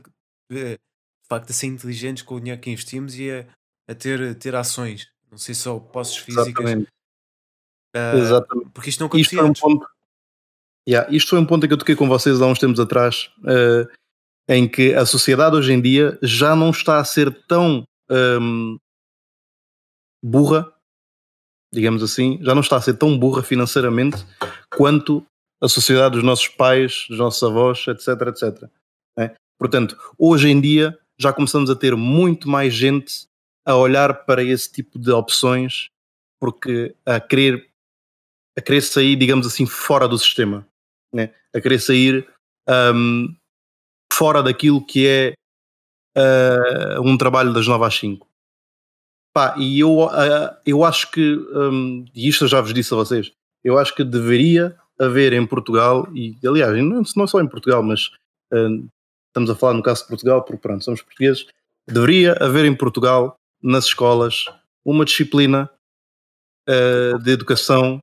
eh, 0.50 0.74
de 0.74 1.28
facto 1.28 1.50
a 1.50 1.52
ser 1.52 1.68
inteligentes 1.68 2.24
com 2.24 2.34
o 2.34 2.40
dinheiro 2.40 2.60
que 2.60 2.68
investimos 2.68 3.14
e 3.14 3.30
a, 3.30 3.46
a 3.88 3.94
ter, 3.94 4.34
ter 4.34 4.56
ações. 4.56 5.08
Não 5.30 5.38
sei 5.38 5.54
só 5.54 5.78
posses 5.78 6.16
físicas. 6.16 6.48
Exatamente. 6.48 6.88
ah, 7.94 8.16
Exatamente. 8.16 8.70
porque 8.70 8.90
isto 8.90 9.00
não 9.00 9.06
Isto 9.06 9.36
acontecia 9.36 9.38
foi 9.38 9.46
um 9.46 9.50
antes. 9.50 9.62
ponto. 9.62 9.86
Yeah, 10.88 11.14
isto 11.14 11.30
foi 11.30 11.38
um 11.38 11.46
ponto 11.46 11.68
que 11.68 11.72
eu 11.72 11.78
toquei 11.78 11.94
com 11.94 12.08
vocês 12.08 12.42
há 12.42 12.46
uns 12.46 12.58
tempos 12.58 12.80
atrás, 12.80 13.30
eh, 13.46 13.86
em 14.48 14.68
que 14.68 14.92
a 14.92 15.06
sociedade 15.06 15.54
hoje 15.54 15.72
em 15.72 15.80
dia 15.80 16.18
já 16.20 16.56
não 16.56 16.70
está 16.70 16.98
a 16.98 17.04
ser 17.04 17.30
tão 17.46 17.84
hum, 18.10 18.76
burra, 20.20 20.74
digamos 21.72 22.02
assim, 22.02 22.40
já 22.42 22.52
não 22.52 22.62
está 22.62 22.76
a 22.76 22.82
ser 22.82 22.94
tão 22.94 23.16
burra 23.16 23.44
financeiramente 23.44 24.16
quanto 24.74 25.24
a 25.60 25.68
sociedade 25.68 26.14
dos 26.14 26.24
nossos 26.24 26.48
pais, 26.48 27.06
dos 27.08 27.18
nossos 27.18 27.42
avós, 27.42 27.86
etc, 27.88 28.08
etc. 28.28 28.70
né? 29.16 29.34
Portanto, 29.58 29.96
hoje 30.18 30.48
em 30.48 30.60
dia 30.60 30.98
já 31.18 31.32
começamos 31.32 31.68
a 31.68 31.76
ter 31.76 31.94
muito 31.94 32.48
mais 32.48 32.72
gente 32.72 33.28
a 33.64 33.76
olhar 33.76 34.24
para 34.24 34.42
esse 34.42 34.72
tipo 34.72 34.98
de 34.98 35.10
opções 35.10 35.90
porque 36.40 36.96
a 37.04 37.20
querer 37.20 37.68
a 38.58 38.62
querer 38.62 38.80
sair, 38.80 39.14
digamos 39.16 39.46
assim, 39.46 39.66
fora 39.66 40.08
do 40.08 40.18
sistema, 40.18 40.66
né? 41.12 41.32
a 41.54 41.60
querer 41.60 41.78
sair 41.78 42.28
hum, 42.94 43.34
fora 44.12 44.42
daquilo 44.42 44.84
que 44.84 45.06
é 45.06 45.34
ah, 46.16 47.00
um 47.00 47.16
trabalho 47.16 47.52
das 47.52 47.66
9 47.66 47.84
às 47.84 47.94
5. 47.94 48.26
Pá, 49.32 49.54
e 49.56 49.78
eu, 49.78 50.08
ah, 50.08 50.60
eu 50.66 50.84
acho 50.84 51.10
que, 51.10 51.36
hum, 51.54 52.04
e 52.14 52.28
isto 52.28 52.44
eu 52.44 52.48
já 52.48 52.60
vos 52.60 52.74
disse 52.74 52.92
a 52.92 52.96
vocês, 52.96 53.32
eu 53.62 53.78
acho 53.78 53.94
que 53.94 54.02
deveria 54.02 54.76
haver 55.00 55.32
em 55.32 55.46
Portugal, 55.46 56.06
e 56.14 56.36
aliás, 56.46 56.76
não, 56.84 57.26
só 57.26 57.40
em 57.40 57.48
Portugal, 57.48 57.82
mas 57.82 58.10
hum, 58.52 58.86
estamos 59.28 59.48
a 59.48 59.54
falar 59.54 59.74
no 59.74 59.82
caso 59.82 60.02
de 60.02 60.08
Portugal, 60.08 60.42
porque 60.42 60.60
pronto, 60.60 60.84
somos 60.84 61.02
portugueses, 61.02 61.46
deveria 61.88 62.36
haver 62.40 62.64
em 62.66 62.74
Portugal, 62.74 63.36
nas 63.62 63.86
escolas, 63.86 64.44
uma 64.84 65.04
disciplina 65.04 65.70
ah, 66.68 67.18
de 67.18 67.30
educação 67.30 68.00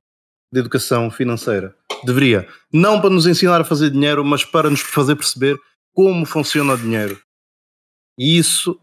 de 0.52 0.60
educação 0.60 1.10
financeira. 1.10 1.74
Deveria. 2.04 2.48
Não 2.72 3.00
para 3.00 3.10
nos 3.10 3.26
ensinar 3.26 3.60
a 3.60 3.64
fazer 3.64 3.90
dinheiro, 3.90 4.24
mas 4.24 4.44
para 4.44 4.70
nos 4.70 4.80
fazer 4.80 5.14
perceber 5.14 5.58
como 5.92 6.24
funciona 6.24 6.74
o 6.74 6.78
dinheiro. 6.78 7.20
E 8.18 8.38
isso, 8.38 8.78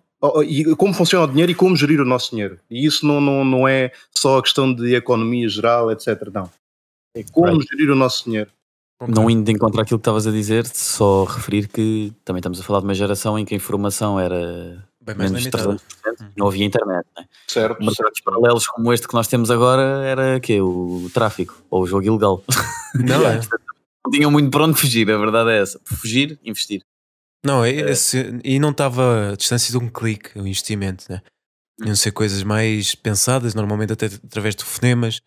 como 0.77 0.93
funciona 0.93 1.25
o 1.25 1.27
dinheiro 1.27 1.51
e 1.51 1.55
como 1.55 1.75
gerir 1.75 1.99
o 1.99 2.05
nosso 2.05 2.31
dinheiro. 2.31 2.59
E 2.69 2.85
isso 2.85 3.05
não, 3.05 3.19
não, 3.19 3.43
não 3.43 3.67
é 3.67 3.91
só 4.15 4.37
a 4.37 4.43
questão 4.43 4.73
de 4.73 4.95
economia 4.95 5.47
geral, 5.49 5.91
etc. 5.91 6.29
Não. 6.33 6.49
É 7.15 7.23
como 7.31 7.47
Right. 7.47 7.67
gerir 7.71 7.89
o 7.91 7.95
nosso 7.95 8.25
dinheiro. 8.25 8.51
Não 9.07 9.29
indo 9.29 9.43
de 9.43 9.51
encontro 9.51 9.81
àquilo 9.81 9.99
que 9.99 10.01
estavas 10.01 10.25
a 10.25 10.31
dizer, 10.31 10.65
só 10.67 11.25
referir 11.25 11.67
que 11.67 12.13
também 12.23 12.39
estamos 12.39 12.59
a 12.59 12.63
falar 12.63 12.79
de 12.79 12.85
uma 12.85 12.93
geração 12.93 13.37
em 13.37 13.43
que 13.45 13.53
a 13.53 13.57
informação 13.57 14.17
era 14.19 14.85
Bem 15.01 15.15
mais 15.15 15.31
menos 15.31 15.45
limitada. 15.45 15.75
300%, 16.03 16.31
não 16.37 16.47
havia 16.47 16.65
internet. 16.65 17.05
Né? 17.17 17.25
Certo. 17.47 17.83
Mercados 17.83 18.21
paralelos 18.21 18.65
como 18.67 18.93
este 18.93 19.07
que 19.07 19.13
nós 19.13 19.27
temos 19.27 19.51
agora 19.51 19.81
era 20.05 20.39
que 20.39 20.59
o 20.61 21.09
tráfico 21.13 21.61
ou 21.69 21.83
o 21.83 21.87
jogo 21.87 22.05
ilegal. 22.05 22.43
Não 22.95 23.21
é? 23.27 23.39
Não 24.05 24.11
tinham 24.11 24.31
muito 24.31 24.49
para 24.49 24.63
onde 24.63 24.79
fugir, 24.79 25.09
a 25.11 25.17
verdade 25.17 25.49
é 25.51 25.61
essa. 25.61 25.79
Fugir, 25.83 26.39
investir. 26.43 26.81
Não, 27.45 27.63
é 27.65 27.71
esse- 27.71 28.39
e 28.43 28.59
não 28.59 28.71
estava 28.71 29.31
a 29.31 29.35
distância 29.35 29.71
de 29.71 29.77
um 29.77 29.89
clique 29.89 30.29
o 30.39 30.47
investimento, 30.47 31.05
né? 31.09 31.21
Iam 31.85 31.95
ser 31.95 32.11
coisas 32.11 32.41
mais 32.43 32.95
pensadas, 32.95 33.53
normalmente 33.53 33.91
até 33.93 34.05
através 34.05 34.55
de 34.55 34.63
fonemas. 34.63 35.19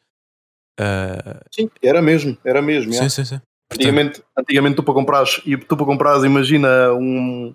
Ah, 0.79 1.41
Sim, 1.53 1.69
era 1.83 2.01
mesmo, 2.01 2.37
era 2.45 2.63
mesmo. 2.63 2.93
sim, 2.93 2.97
yeah. 2.99 3.11
sim, 3.11 3.25
sim. 3.25 3.41
Antigamente, 3.73 4.23
antigamente 4.37 4.77
tu 4.77 4.83
para 4.83 4.95
comprares, 4.95 5.43
e 5.45 5.57
tu 5.57 5.77
para 5.77 5.85
comprares, 5.87 6.25
imagina 6.25 6.93
um 6.95 7.55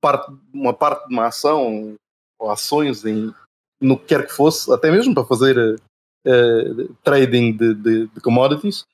parte, 0.00 0.32
uma 0.52 0.72
parte 0.72 1.06
de 1.08 1.14
uma 1.14 1.26
ação 1.26 1.94
ou 2.38 2.50
ações 2.50 3.04
em, 3.04 3.32
no 3.80 3.98
que 3.98 4.06
quer 4.06 4.26
que 4.26 4.32
fosse, 4.32 4.72
até 4.72 4.90
mesmo 4.90 5.14
para 5.14 5.24
fazer 5.24 5.78
eh, 6.26 6.86
trading 7.04 7.52
de, 7.56 7.74
de- 7.74 8.06
de 8.06 8.20
commodities, 8.20 8.84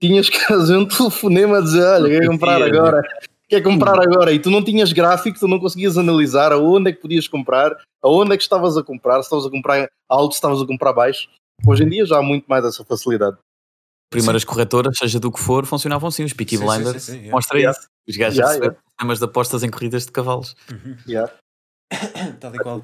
tinhas 0.00 0.28
que 0.30 0.38
fazer 0.40 0.76
um 0.76 0.86
telefonema 0.86 1.58
a 1.58 1.60
dizer, 1.60 1.84
olha, 1.84 2.08
quer 2.20 2.26
comprar 2.26 2.58
Podia, 2.60 2.66
agora, 2.66 3.02
quer 3.48 3.62
comprar 3.62 4.00
agora, 4.00 4.32
e 4.32 4.38
tu 4.38 4.50
não 4.50 4.64
tinhas 4.64 4.92
gráfico, 4.92 5.38
tu 5.38 5.46
não 5.46 5.60
conseguias 5.60 5.98
analisar 5.98 6.50
aonde 6.52 6.90
é 6.90 6.92
que 6.92 7.00
podias 7.02 7.28
comprar, 7.28 7.76
aonde 8.02 8.32
é 8.32 8.36
que 8.36 8.42
estavas 8.42 8.76
a 8.76 8.82
comprar, 8.82 9.16
se 9.16 9.26
estavas 9.26 9.46
a 9.46 9.50
comprar 9.50 9.88
alto, 10.08 10.32
se 10.32 10.38
estavas 10.38 10.62
a 10.62 10.66
comprar 10.66 10.92
baixo. 10.92 11.28
Hoje 11.64 11.84
em 11.84 11.88
dia 11.88 12.04
já 12.04 12.18
há 12.18 12.22
muito 12.22 12.46
mais 12.46 12.64
essa 12.64 12.84
facilidade. 12.84 13.36
Primeiras 14.10 14.44
corretoras, 14.44 14.98
seja 14.98 15.18
do 15.18 15.32
que 15.32 15.40
for, 15.40 15.66
funcionavam 15.66 16.08
assim. 16.08 16.24
Os 16.24 16.32
Peaky 16.32 16.56
Sim, 16.56 16.62
sim, 16.62 16.68
Blinders 16.68 17.02
sim, 17.02 17.12
sim, 17.12 17.18
yeah. 17.18 17.32
mostra 17.32 17.58
Yeah. 17.58 17.78
isso. 17.78 17.88
Os 18.08 18.16
gajos 18.16 18.38
Yeah, 18.38 18.54
receber 18.54 18.78
problemas 18.96 19.18
de 19.18 19.24
apostas 19.24 19.62
em 19.62 19.70
corridas 19.70 20.06
de 20.06 20.12
cavalos. 20.12 20.54
Uhum. 20.70 20.96
Yeah. 21.08 21.32
Tal 22.40 22.54
e 22.54 22.58
qual. 22.58 22.82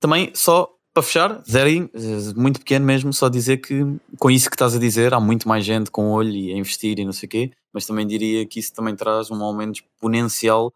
Também, 0.00 0.32
só 0.34 0.72
para 0.94 1.02
fechar, 1.02 1.42
zerinho, 1.44 1.90
eh, 1.92 2.32
muito 2.34 2.58
pequeno 2.58 2.86
mesmo, 2.86 3.12
só 3.12 3.28
dizer 3.28 3.58
que 3.58 3.84
com 4.18 4.30
isso 4.30 4.48
que 4.48 4.54
estás 4.54 4.74
a 4.74 4.78
dizer, 4.78 5.12
há 5.12 5.20
muito 5.20 5.46
mais 5.46 5.62
gente 5.62 5.90
com 5.90 6.10
olho 6.10 6.30
e 6.30 6.52
a 6.54 6.56
investir 6.56 6.98
e 6.98 7.04
não 7.04 7.12
sei 7.12 7.26
o 7.26 7.30
quê, 7.30 7.50
mas 7.74 7.84
também 7.84 8.06
diria 8.06 8.46
que 8.46 8.58
isso 8.58 8.72
também 8.72 8.96
traz 8.96 9.30
um 9.30 9.42
aumento 9.42 9.82
exponencial 9.82 10.72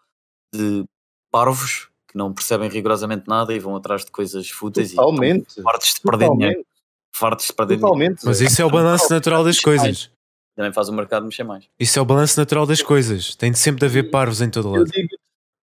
de 0.54 0.84
parvos 1.32 1.88
que 2.06 2.18
não 2.18 2.34
percebem 2.34 2.68
rigorosamente 2.68 3.26
nada 3.28 3.54
e 3.54 3.58
vão 3.58 3.74
atrás 3.74 4.04
de 4.04 4.10
coisas 4.10 4.50
fúteis 4.50 4.92
Totalmente. 4.92 5.58
e 5.58 5.62
fartos 5.62 5.94
de 5.94 6.00
perder 6.02 6.30
dinheiro. 6.32 6.66
Fartos 7.14 7.46
de 7.46 7.52
perder 7.52 7.76
dinheiro. 7.76 7.94
Totalmente. 7.94 8.24
Mas 8.24 8.40
isso 8.40 8.60
é 8.60 8.64
o 8.64 8.70
balanço 8.70 9.12
natural 9.12 9.44
das 9.44 9.60
coisas. 9.60 10.10
também 10.56 10.72
faz 10.72 10.88
o 10.88 10.92
mercado 10.92 11.24
mexer 11.24 11.44
mais. 11.44 11.64
Isso 11.78 11.98
é 11.98 12.02
o 12.02 12.04
balanço 12.04 12.38
natural 12.38 12.66
das 12.66 12.82
coisas. 12.82 13.34
Tem 13.34 13.50
de 13.50 13.58
sempre 13.58 13.80
de 13.80 13.86
haver 13.86 14.10
parvos 14.10 14.40
em 14.40 14.50
todo 14.50 14.70
lado. 14.70 14.90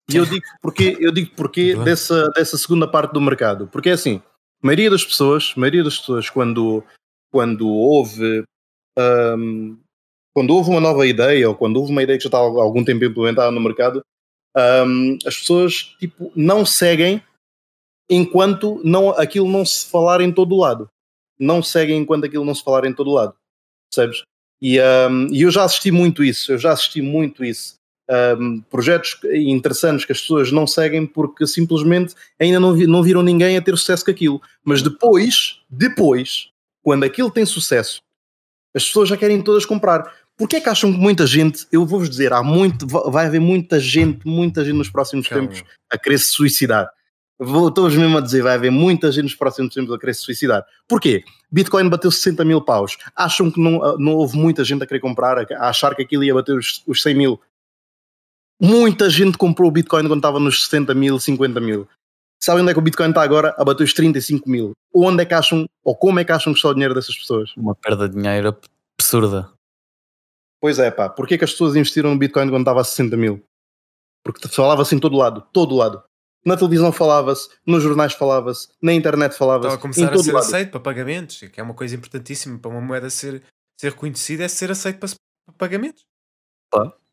e 0.10 0.16
eu 0.16 0.26
digo 0.26 0.46
porque, 0.62 0.98
eu 1.00 1.12
digo 1.12 1.32
porque 1.36 1.76
dessa, 1.76 2.30
dessa 2.30 2.58
segunda 2.58 2.88
parte 2.88 3.14
do 3.14 3.22
mercado. 3.22 3.68
Porque 3.68 3.90
é 3.90 3.94
assim, 3.94 4.22
a 4.62 4.68
maioria 4.68 4.90
das 4.90 5.06
pessoas, 5.06 5.54
a 5.56 5.60
maioria 5.60 5.84
das 5.84 5.98
pessoas 5.98 6.30
quando, 6.30 6.84
quando 7.32 7.68
houve 7.68 8.44
hum, 8.98 9.78
quando 10.38 10.52
houve 10.52 10.70
uma 10.70 10.80
nova 10.80 11.08
ideia 11.08 11.50
ou 11.50 11.56
quando 11.56 11.78
houve 11.78 11.92
uma 11.92 12.04
ideia 12.04 12.16
que 12.16 12.24
já 12.24 12.28
estava 12.28 12.46
há 12.46 12.64
algum 12.64 12.86
tempo 12.86 13.04
implementada 13.04 13.50
no 13.50 13.60
mercado, 13.60 14.04
hum, 14.86 15.18
as 15.26 15.36
pessoas 15.40 15.96
tipo, 16.00 16.32
não 16.36 16.64
seguem 16.64 17.24
enquanto 18.08 18.80
não, 18.84 19.10
aquilo 19.10 19.50
não 19.50 19.66
se 19.66 19.90
falar 19.90 20.22
em 20.22 20.32
todo 20.32 20.54
o 20.54 20.60
lado. 20.60 20.88
Não 21.40 21.62
seguem 21.62 21.98
enquanto 22.00 22.26
aquilo 22.26 22.46
não 22.46 22.56
se 22.56 22.64
falar 22.64 22.86
em 22.86 22.94
todo 22.94 23.10
o 23.10 23.14
lado. 23.14 23.34
Percebes? 23.94 24.24
E, 24.62 24.80
hum, 24.82 25.28
e 25.32 25.42
eu 25.44 25.52
já 25.52 25.64
assisti 25.64 25.92
muito 25.92 26.24
isso, 26.24 26.52
eu 26.52 26.58
já 26.58 26.72
assisti 26.72 27.02
muito 27.02 27.44
isso. 27.46 27.76
Hum, 28.40 28.62
projetos 28.70 29.20
interessantes 29.34 30.06
que 30.06 30.14
as 30.14 30.22
pessoas 30.22 30.52
não 30.52 30.66
seguem 30.66 31.06
porque 31.06 31.46
simplesmente 31.46 32.16
ainda 32.40 32.58
não, 32.60 32.74
vi- 32.74 32.88
não 32.88 33.04
viram 33.04 33.22
ninguém 33.22 33.58
a 33.58 33.62
ter 33.62 33.78
sucesso 33.78 34.04
com 34.06 34.12
aquilo. 34.12 34.42
Mas 34.64 34.82
depois, 34.82 35.60
depois, 35.70 36.50
quando 36.82 37.04
aquilo 37.04 37.30
tem 37.30 37.46
sucesso, 37.46 38.00
as 38.76 38.86
pessoas 38.86 39.10
já 39.10 39.18
querem 39.18 39.42
todas 39.42 39.66
comprar. 39.66 40.12
Porquê 40.38 40.58
é 40.58 40.62
que 40.62 40.70
acham 40.70 40.92
que 40.94 40.98
muita 41.00 41.26
gente, 41.28 41.68
eu 41.72 41.86
vou-vos 41.86 42.10
dizer, 42.10 42.32
há 42.32 42.42
muito, 42.44 42.88
va- 42.88 43.10
vai 43.10 43.26
haver 43.26 43.42
muita 43.42 43.80
gente, 43.80 44.26
muita 44.26 44.64
gente 44.64 44.76
nos 44.78 44.90
próximos 44.90 45.28
Calma. 45.28 45.48
tempos 45.50 45.64
a 45.92 45.98
querer 45.98 46.20
se 46.20 46.28
suicidar. 46.30 46.90
Vou- 47.40 47.70
Estou-vos 47.70 47.96
mesmo 47.96 48.18
a 48.18 48.22
dizer, 48.22 48.42
vai 48.42 48.56
haver 48.56 48.72
muita 48.72 49.12
gente 49.12 49.26
nos 49.26 49.36
próximos 49.36 49.74
tempos 49.74 49.94
a 49.94 50.00
querer 50.00 50.14
se 50.16 50.22
suicidar. 50.22 50.66
Porquê? 50.88 51.24
Bitcoin 51.52 51.88
bateu 51.90 52.10
60 52.12 52.44
mil 52.44 52.62
paus. 52.62 52.98
Acham 53.16 53.52
que 53.52 53.60
não, 53.62 53.98
não 53.98 54.16
houve 54.16 54.36
muita 54.38 54.64
gente 54.64 54.84
a 54.84 54.88
querer 54.88 55.00
comprar, 55.00 55.40
a 55.52 55.70
achar 55.70 55.96
que 55.96 56.02
aquilo 56.02 56.24
ia 56.24 56.34
bater 56.34 56.58
os, 56.58 56.84
os 56.88 57.02
100 57.02 57.16
mil? 57.16 57.42
Muita 58.60 59.08
gente 59.10 59.38
comprou 59.38 59.70
o 59.70 59.72
Bitcoin 59.72 60.08
quando 60.08 60.18
estava 60.18 60.40
nos 60.40 60.64
60 60.64 60.94
mil, 60.96 61.20
50 61.20 61.60
mil. 61.60 61.88
Sabem 62.42 62.62
onde 62.64 62.72
é 62.72 62.74
que 62.74 62.80
o 62.80 62.84
Bitcoin 62.84 63.10
está 63.10 63.22
agora? 63.22 63.54
A 63.58 63.64
bater 63.64 63.84
os 63.84 63.94
35 63.94 64.50
mil. 64.50 64.72
Onde 64.94 65.22
é 65.22 65.26
que 65.26 65.34
acham, 65.34 65.66
ou 65.84 65.96
como 65.96 66.20
é 66.20 66.26
que 66.26 66.32
acham 66.32 66.54
que 66.54 66.58
está 66.58 66.70
o 66.70 66.74
dinheiro 66.74 66.94
dessas 66.96 67.16
pessoas? 67.16 67.52
Uma 67.56 67.76
perda 67.76 68.10
de 68.10 68.16
dinheiro 68.16 68.48
ab- 68.50 68.62
absurda. 69.00 69.52
Pois 70.60 70.80
é, 70.80 70.90
pá. 70.90 71.08
Porquê 71.08 71.38
que 71.38 71.44
as 71.44 71.52
pessoas 71.52 71.76
investiram 71.76 72.10
no 72.12 72.18
Bitcoin 72.18 72.50
quando 72.50 72.62
estava 72.64 72.82
a 72.82 72.84
60 72.84 73.16
mil? 73.16 73.44
Porque 74.24 74.48
falava-se 74.48 74.96
em 74.96 75.00
todo 75.00 75.16
lado, 75.16 75.42
todo 75.54 75.76
lado. 75.76 76.04
Na 76.48 76.56
televisão 76.56 76.94
falava-se, 76.94 77.50
nos 77.66 77.84
jornais 77.84 78.14
falava-se, 78.14 78.70
na 78.82 78.94
internet 78.94 79.34
falava-se, 79.36 79.68
Estava 79.68 79.76
a 79.76 79.78
em 79.78 79.82
começar 79.82 80.14
a 80.14 80.18
ser 80.24 80.32
lado. 80.32 80.46
aceito 80.46 80.72
para 80.72 80.80
pagamentos, 80.80 81.40
que 81.52 81.60
é 81.60 81.64
uma 81.64 81.74
coisa 81.74 81.94
importantíssima 81.94 82.58
para 82.58 82.72
uma 82.72 82.80
moeda 82.80 83.10
ser, 83.10 83.44
ser 83.78 83.92
reconhecida, 83.92 84.46
é 84.46 84.48
ser 84.48 84.72
aceito 84.72 84.98
para, 84.98 85.10
para 85.46 85.56
pagamentos. 85.58 86.06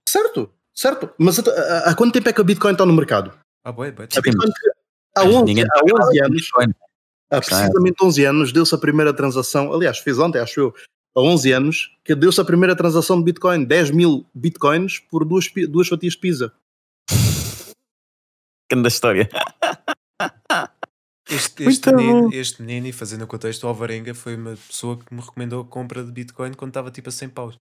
Certo, 0.09 0.51
certo. 0.73 1.11
Mas 1.19 1.41
há, 1.41 1.95
quanto 1.97 2.13
tempo 2.13 2.29
é 2.29 2.33
que 2.33 2.41
a 2.41 2.45
Bitcoin 2.45 2.73
está 2.73 2.87
no 2.87 2.93
mercado? 2.93 3.33
Ah, 3.65 3.73
boa, 3.73 3.91
boa. 3.91 4.07
A 4.17 4.21
Bitcoin, 4.21 4.51
há 5.17 5.25
Mas 5.25 5.35
11, 5.35 5.45
ninguém 5.47 5.65
há 5.65 5.81
11 6.07 6.21
anos, 6.21 6.41
Bitcoin. 6.41 6.75
há 7.31 7.41
precisamente 7.41 8.05
11 8.05 8.25
anos, 8.25 8.53
deu-se 8.53 8.75
a 8.75 8.79
primeira 8.79 9.13
transação, 9.13 9.73
aliás, 9.73 9.99
fez 9.99 10.17
ontem, 10.17 10.39
acho 10.39 10.61
eu, 10.61 10.75
há 11.17 11.21
11 11.21 11.53
anos, 11.53 11.97
que 12.05 12.15
deu-se 12.15 12.41
a 12.41 12.45
primeira 12.45 12.77
transação 12.77 13.19
de 13.19 13.25
Bitcoin, 13.25 13.65
10 13.65 13.91
mil 13.91 14.25
Bitcoins 14.33 15.01
por 15.01 15.25
duas, 15.25 15.51
duas 15.69 15.89
fatias 15.89 16.13
de 16.13 16.21
pizza. 16.21 16.53
Grande 18.71 18.89
história. 18.89 19.29
Este, 21.27 21.65
este, 21.65 21.91
menino, 21.91 22.31
este 22.35 22.61
menino, 22.63 22.87
e 22.87 22.93
fazendo 22.93 23.23
o 23.25 23.27
contexto, 23.27 23.65
o 23.65 23.69
Alvarenga 23.69 24.15
foi 24.15 24.37
uma 24.37 24.51
pessoa 24.51 24.99
que 24.99 25.13
me 25.13 25.23
recomendou 25.23 25.63
a 25.63 25.65
compra 25.67 26.05
de 26.05 26.13
Bitcoin 26.13 26.53
quando 26.53 26.69
estava 26.71 26.91
tipo 26.91 27.09
a 27.09 27.13
100 27.13 27.31
paus. 27.31 27.57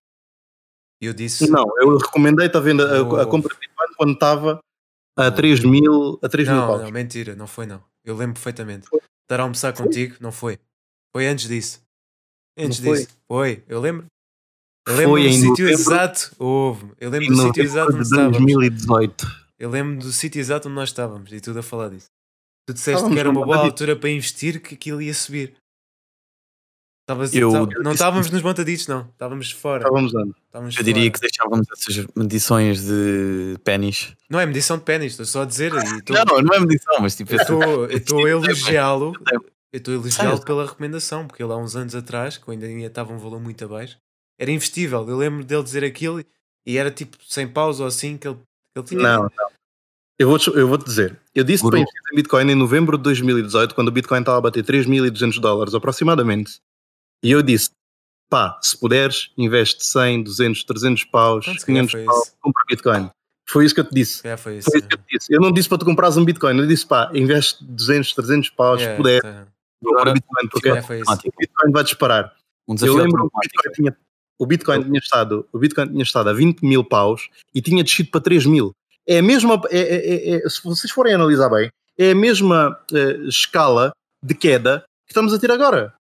E 1.02 1.06
eu 1.06 1.14
disse: 1.14 1.50
Não, 1.50 1.66
eu 1.78 1.98
recomendei 1.98 2.52
a 2.54 2.60
venda, 2.60 2.84
a, 2.86 3.22
a 3.22 3.26
compra 3.26 3.54
de 3.54 3.60
Bitcoin 3.62 3.88
quando 3.96 4.14
estava 4.14 4.60
a 5.18 5.28
Oh. 5.28 5.32
3 5.32 5.64
mil, 5.64 6.20
a 6.22 6.28
3 6.28 6.48
mil 6.50 6.58
não, 6.58 6.68
paus. 6.68 6.82
não, 6.82 6.92
mentira, 6.92 7.36
não 7.36 7.48
foi 7.48 7.66
não. 7.66 7.82
Eu 8.04 8.18
lembro 8.18 8.34
perfeitamente. 8.34 8.88
Foi. 8.90 9.00
Estar 9.00 9.40
a 9.40 9.44
almoçar 9.44 9.74
Foi? 9.76 9.86
contigo, 9.86 10.18
não 10.20 10.32
foi. 10.32 10.60
Foi 11.16 11.26
antes 11.28 11.48
disso. 11.48 11.82
Antes 12.58 12.80
Não 12.80 12.88
foi? 12.90 12.98
disso. 12.98 13.18
Foi, 13.28 13.64
eu 13.68 13.80
lembro. 13.80 14.06
Eu 14.88 14.96
Foi 14.96 15.06
lembro 15.06 15.22
do 15.22 15.28
em 15.28 15.40
sítio 15.42 15.70
exato. 15.70 16.36
Houve. 16.38 16.92
Eu 17.00 17.10
lembro 17.10 17.28
Em 17.28 17.30
do 17.30 17.42
sítio 17.44 17.64
exato 17.64 17.90
onde 17.92 17.98
de 18.00 18.04
estávamos. 18.04 18.38
2018. 18.40 19.43
Eu 19.60 19.70
lembro 19.70 19.98
do 19.98 20.12
sítio 20.12 20.40
exato 20.40 20.68
onde 20.68 20.76
nós 20.76 20.90
estávamos 20.90 21.32
e 21.32 21.40
tudo 21.40 21.60
a 21.60 21.64
falar 21.64 21.90
disso. 21.90 22.08
Tu 22.66 22.74
disseste 22.74 22.92
Estávamos 22.98 23.14
que 23.16 23.20
era 23.20 23.30
uma 23.30 23.46
boa 23.46 23.58
altura 23.58 23.96
para 23.96 24.10
investir, 24.10 24.62
que 24.62 24.76
aquilo 24.76 25.02
ia 25.02 25.14
subir. 25.14 25.56
Estavas- 27.04 27.34
Eu- 27.36 27.52
tava- 27.52 27.72
eu 27.74 27.84
não 27.84 27.92
estávamos 27.92 28.30
nos 28.32 28.42
montaditos, 28.42 28.88
não. 28.88 29.10
Estávamos 29.10 29.52
fora. 29.52 29.84
Estávamos. 29.84 30.14
Estávamos 30.46 30.78
Eu 30.78 30.84
diria 30.84 31.04
fora. 31.04 31.12
que 31.12 31.20
deixávamos 31.20 31.68
essas 31.70 32.06
medições 32.16 32.82
de 32.86 33.58
pennies. 33.66 34.16
Não 34.30 34.40
é 34.40 34.46
medição 34.46 34.78
de 34.78 34.84
pênis, 34.86 35.12
estou 35.12 35.26
só 35.26 35.42
a 35.42 35.46
dizer. 35.46 35.72
tô- 36.06 36.14
Não, 36.14 36.42
não 36.42 36.54
é 36.56 36.60
medição, 36.62 36.96
mas 37.02 37.16
tipo, 37.16 37.34
Eu 37.34 37.88
estou 37.92 38.20
a 38.26 38.30
elogiá-lo. 38.30 39.14
Eu 39.74 39.78
estou 39.78 39.94
a 39.94 39.98
elogiá-lo 39.98 40.42
pela 40.46 40.66
recomendação, 40.66 41.28
porque 41.28 41.44
ele 41.44 41.52
há 41.52 41.58
uns 41.58 41.76
anos 41.76 41.94
atrás, 41.94 42.38
quando 42.38 42.64
ainda 42.64 42.86
estava 42.88 43.12
um 43.12 43.18
valor 43.18 43.42
muito 43.42 43.66
abaixo, 43.66 43.98
era 44.40 44.50
investível. 44.52 45.08
Eu 45.10 45.18
lembro 45.18 45.44
dele 45.44 45.64
dizer 45.64 45.84
aquilo 45.84 46.24
e 46.66 46.78
era 46.78 46.90
tipo 46.90 47.18
sem 47.28 47.48
pausa 47.48 47.84
ou 47.84 47.88
assim 47.90 48.18
que 48.18 48.28
ele, 48.30 48.38
ele 48.76 48.86
tinha. 48.86 49.02
Não, 49.02 49.24
não. 49.24 49.50
Eu 50.20 50.28
vou-te 50.30 50.48
eu 50.50 50.68
vou 50.68 50.78
dizer. 50.78 51.20
Eu 51.34 51.44
disse 51.44 51.64
Guru. 51.64 51.72
para 51.72 51.80
investir 51.82 52.02
em 52.12 52.16
Bitcoin 52.16 52.52
em 52.52 52.56
novembro 52.56 52.98
de 52.98 53.04
2018, 53.04 53.74
quando 53.74 53.88
o 53.88 53.92
Bitcoin 53.92 54.20
estava 54.20 54.38
a 54.38 54.42
bater 54.42 54.64
3.200 54.64 55.40
dólares 55.40 55.74
aproximadamente. 55.74 56.60
E 57.24 57.32
eu 57.32 57.42
disse: 57.42 57.72
pá, 58.30 58.60
se 58.62 58.78
puderes, 58.78 59.32
investe 59.38 59.86
100, 59.86 60.24
200, 60.24 60.64
300 60.64 61.04
paus, 61.06 61.46
se 61.46 61.52
calhar 61.66 61.66
500 61.88 61.92
foi 61.92 62.06
paus, 62.06 62.28
isso. 62.28 62.36
compra 62.42 62.64
Bitcoin. 62.70 63.10
Foi 63.48 63.66
isso 63.66 63.76
que 63.76 63.82
eu 63.82 63.86
te 63.86 63.94
disse. 63.94 64.24
Já 64.24 64.38
foi 64.38 64.58
isso. 64.58 64.70
Foi 64.72 64.80
isso 64.80 64.88
que 64.88 64.96
eu 64.96 64.98
te 65.00 65.06
disse. 65.12 65.34
Eu 65.34 65.42
não 65.42 65.52
disse 65.52 65.68
para 65.68 65.78
tu 65.78 65.86
comprares 65.86 66.16
um 66.16 66.24
Bitcoin, 66.24 66.58
eu 66.58 66.68
disse 66.68 66.86
pá, 66.86 67.12
investe 67.14 67.64
200, 67.66 68.14
300 68.14 68.50
paus, 68.52 68.80
Yeah, 68.80 68.96
se 68.96 69.02
puder, 69.02 69.22
tá. 69.22 69.48
compra 69.84 70.02
Agora, 70.02 70.14
Bitcoin, 70.14 70.48
porque 70.50 70.70
isso. 70.70 71.12
o 71.12 71.34
Bitcoin 71.38 71.72
vai 71.72 71.84
disparar. 71.84 72.36
um 72.68 72.74
Eu 72.74 72.76
desafio 72.76 72.96
lembro 72.96 73.30
que 73.30 73.36
o. 73.36 73.40
Bitcoin 73.42 73.74
tinha, 73.74 73.98
o 74.40 74.46
Bitcoin 74.46 74.84
tinha 74.84 75.00
estado, 75.00 75.48
o 75.52 75.60
Bitcoin 75.60 75.88
tinha 75.90 76.04
estado 76.04 76.30
a 76.30 76.34
20 76.34 76.62
mil 76.62 76.84
paus 76.84 77.30
e 77.54 77.62
tinha 77.62 77.84
descido 77.84 78.10
para 78.12 78.22
3 78.22 78.46
mil. 78.46 78.72
É 79.08 79.20
a 79.20 79.24
mesma, 79.24 79.62
é- 79.70 79.80
é- 79.80 80.16
é- 80.36 80.46
é- 80.46 80.50
se 80.50 80.64
vocês 80.64 80.92
forem 80.92 81.14
analisar 81.14 81.50
bem, 81.50 81.70
é 81.98 82.12
a 82.12 82.16
mesma 82.16 82.78
eh, 82.94 83.18
escala 83.28 83.94
de 84.24 84.34
queda 84.34 84.84
que 85.06 85.12
estamos 85.12 85.34
a 85.34 85.40
ter 85.40 85.52
agora. 85.52 85.94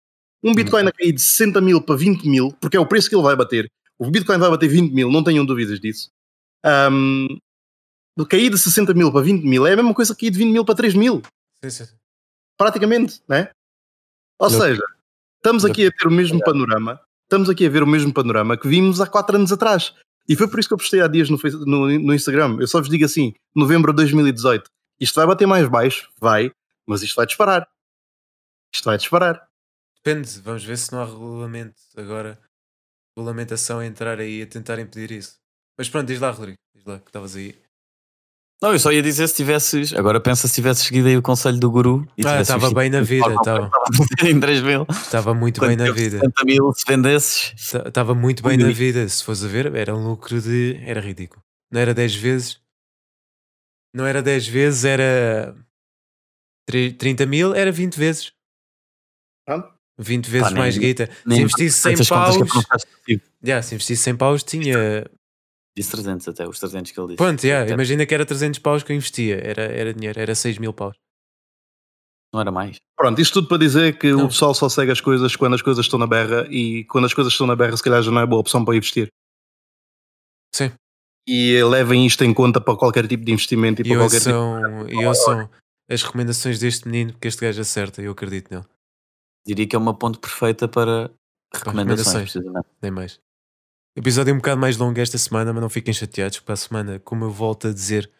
Um 0.43 0.55
Bitcoin 0.55 0.87
a 0.89 0.93
cair 0.93 1.13
de 1.13 1.21
60 1.21 1.61
mil 1.61 1.81
para 1.83 1.95
20 1.97 2.29
mil, 2.29 2.53
porque 2.61 2.77
é 2.77 2.81
o 2.81 2.87
preço 2.87 3.09
que 3.09 3.15
ele 3.15 3.23
vai 3.23 3.37
bater. 3.37 3.69
O 3.99 4.11
Bitcoin 4.11 4.39
vai 4.39 4.51
bater 4.51 4.69
20 4.69 4.93
mil, 4.93 5.11
não 5.11 5.23
tenham 5.23 5.45
dúvidas 5.45 5.79
disso. 5.79 6.11
De 8.19 8.27
cair 8.27 8.51
de 8.51 8.59
60 8.59 8.93
mil 8.95 9.11
para 9.13 9.23
20 9.23 9.45
mil 9.45 9.67
é 9.67 9.73
a 9.73 9.77
mesma 9.77 9.95
coisa 9.95 10.15
que 10.15 10.21
cair 10.23 10.31
de 10.31 10.39
20 10.39 10.53
mil 10.53 10.65
para 10.65 10.75
3 10.75 10.95
mil 10.95 11.23
Sim, 11.65 11.71
sim. 11.71 11.95
praticamente, 12.59 13.23
né? 13.29 13.51
Ou 14.39 14.51
Não. 14.51 14.61
seja, 14.61 14.83
estamos 15.37 15.65
aqui 15.65 15.87
a 15.87 15.91
ter 15.91 16.09
o 16.09 16.11
mesmo 16.11 16.41
panorama, 16.41 17.01
estamos 17.33 17.49
aqui 17.49 17.65
a 17.65 17.71
ver 17.71 17.83
o 17.83 17.87
mesmo 17.87 18.13
panorama 18.13 18.59
que 18.59 18.69
vimos 18.69 19.01
há 19.01 19.07
4 19.07 19.37
anos 19.37 19.51
atrás. 19.51 19.95
E 20.29 20.37
foi 20.37 20.49
por 20.49 20.61
isso 20.61 20.69
que 20.69 20.75
eu 20.75 20.79
postei 20.79 21.01
há 21.01 21.09
dias 21.09 21.31
no, 21.31 21.39
no, 21.65 21.99
no 21.99 22.15
Instagram. 22.15 22.59
Eu 22.61 22.67
só 22.67 22.79
vos 22.79 22.91
digo 22.91 23.07
assim: 23.07 23.33
novembro 23.57 23.91
de 23.91 23.97
2018. 23.97 24.71
Isto 25.01 25.17
vai 25.17 25.27
bater 25.27 25.47
mais 25.47 25.67
baixo? 25.67 26.13
Vai, 26.21 26.53
mas 26.87 27.03
isto 27.03 27.17
vai 27.17 27.27
disparar. 27.27 27.67
Isto 28.73 28.85
vai 28.85 28.99
disparar. 28.99 29.49
Depende, 29.97 30.29
vamos 30.41 30.63
ver 30.63 30.77
se 30.77 30.93
não 30.93 31.01
há 31.01 31.07
regulamento 31.07 31.81
agora. 31.97 32.39
Regulamentação 33.17 33.79
a 33.79 33.87
entrar 33.87 34.21
aí 34.21 34.43
a 34.43 34.47
tentar 34.47 34.79
impedir 34.79 35.11
isso. 35.13 35.37
Mas 35.77 35.89
pronto, 35.89 36.07
diz 36.07 36.21
lá, 36.21 36.31
Rodrigo. 36.31 36.59
Diz 36.75 36.85
lá 36.85 36.99
que 36.99 37.09
estavas 37.09 37.35
aí. 37.35 37.59
Não, 38.63 38.73
eu 38.73 38.79
só 38.79 38.93
ia 38.93 39.03
dizer 39.03 39.27
se 39.29 39.35
tivesses. 39.35 39.93
Agora 39.93 40.21
pensa 40.21 40.47
se 40.47 40.55
tivesses 40.55 40.85
seguido 40.87 41.09
aí 41.09 41.17
o 41.17 41.23
conselho 41.23 41.59
do 41.59 41.69
guru. 41.71 42.07
e 42.17 42.25
Ah, 42.25 42.41
estava 42.41 42.73
bem 42.73 42.89
na 42.89 43.01
vida, 43.01 43.35
estava. 43.35 43.69
em 44.25 44.39
3 44.39 44.63
mil. 44.63 44.87
Estava 44.89 45.35
muito 45.35 45.61
bem 45.61 45.71
Quando 45.71 45.81
na 45.81 45.87
teve 45.87 46.01
vida. 46.05 46.19
60 46.21 46.45
mil, 46.45 46.73
se 46.73 46.85
vendesses. 46.87 47.55
Estava 47.87 48.15
muito 48.15 48.43
bem 48.43 48.57
na 48.57 48.71
vida. 48.71 49.09
Se 49.09 49.25
fosse 49.25 49.45
a 49.45 49.49
ver, 49.49 49.75
era 49.75 49.95
um 49.97 50.07
lucro 50.09 50.41
de. 50.41 50.79
Era 50.87 51.01
ridículo. 51.01 51.43
Não 51.73 51.81
era 51.81 51.93
10 51.93 52.15
vezes. 52.15 52.61
Não 53.95 54.07
era 54.07 54.23
10 54.23 54.47
vezes, 54.47 54.85
era. 54.85 55.57
tri- 56.67 56.93
30 56.93 57.27
mil, 57.27 57.55
era 57.55 57.73
20 57.73 57.97
vezes. 57.99 58.33
Pronto. 59.45 59.73
20 59.99 60.31
vezes 60.31 60.51
nem- 60.53 60.59
mais 60.59 60.79
guita. 60.79 61.07
Se 61.29 61.35
investisse 61.41 61.79
100 61.81 61.93
essas 61.95 62.09
contas 62.09 62.37
paus. 62.37 62.87
Já, 63.43 63.61
se 63.61 63.75
investisse 63.75 64.03
100 64.05 64.17
paus, 64.17 64.43
tinha. 64.45 65.05
Disse 65.77 65.91
300 65.93 66.29
até, 66.29 66.47
os 66.47 66.59
300 66.59 66.91
que 66.93 67.01
ele 67.01 67.07
disse. 67.09 67.17
Pronto, 67.17 67.39
Até- 67.39 67.71
imagina 67.71 68.05
que 68.05 68.13
era 68.15 68.27
300 68.27 68.59
paus 68.59 68.83
que 68.83 68.93
eu 68.93 68.97
investia. 68.97 69.37
Era, 69.43 69.63
era 69.63 69.95
dinheiro, 69.95 70.21
era 70.21 70.35
6 70.35 70.59
mil 70.59 70.73
paus. 70.73 70.97
Não 72.35 72.41
era 72.41 72.51
mais. 72.51 72.79
Pronto, 72.97 73.21
isto 73.21 73.35
tudo 73.35 73.49
para 73.49 73.59
dizer 73.59 73.99
que 73.99 74.11
Não. 74.11 74.25
o 74.25 74.29
pessoal 74.29 74.55
só 74.55 74.69
segue 74.69 74.91
as 74.93 75.01
coisas 75.01 75.35
quando 75.37 75.55
as 75.55 75.63
coisas 75.63 75.85
estão 75.85 75.99
na 75.99 76.07
berra 76.07 76.47
e 76.51 76.85
quando 76.85 77.05
as 77.07 77.15
coisas 77.15 77.33
estão 77.33 77.47
na 77.47 77.57
berra, 77.57 77.77
se 77.77 77.83
calhar 77.83 78.03
já 78.03 78.11
não 78.11 78.21
é 78.21 78.27
boa 78.27 78.41
opção 78.41 78.65
para 78.65 78.77
investir. 78.77 79.09
Sim. 80.55 80.73
E 81.27 81.63
levem 81.63 82.05
isto 82.07 82.25
em 82.25 82.35
conta 82.35 82.61
para 82.61 82.77
qualquer 82.77 83.07
tipo 83.07 83.25
de 83.25 83.33
investimento 83.33 83.81
e, 83.83 83.85
E 83.85 83.89
para 83.89 83.99
qualquer 83.99 84.19
tipo 84.21 84.35
ouçam, 84.35 84.89
e 84.89 85.07
ouçam 85.07 85.51
as 85.91 86.03
recomendações 86.03 86.59
deste 86.59 86.87
menino, 86.89 87.15
que 87.19 87.29
este 87.29 87.41
gajo 87.43 87.61
acerta, 87.61 88.03
eu 88.03 88.13
acredito 88.13 88.51
nele. 88.53 88.67
Diria 89.47 89.67
que 89.67 89.77
é 89.77 89.79
uma 89.79 89.97
ponte 89.97 90.19
perfeita 90.19 90.67
para 90.69 91.11
recomendações, 91.55 91.55
recomendações. 91.55 92.33
precisamente. 92.33 92.67
Nem 92.81 92.91
mais. 92.91 93.21
Episódio 93.95 94.33
um 94.33 94.39
bocado 94.39 94.61
mais 94.61 94.77
longo 94.79 94.99
esta 94.99 95.19
semana, 95.19 95.53
mas 95.53 95.61
não 95.63 95.69
fiquem 95.69 95.93
chateados, 95.93 96.39
porque 96.39 96.47
para 96.47 96.55
a 96.55 96.57
semana, 96.57 97.01
como 97.01 97.25
eu 97.25 97.31
volto 97.31 97.69
a 97.69 97.73
dizer, 97.73 98.11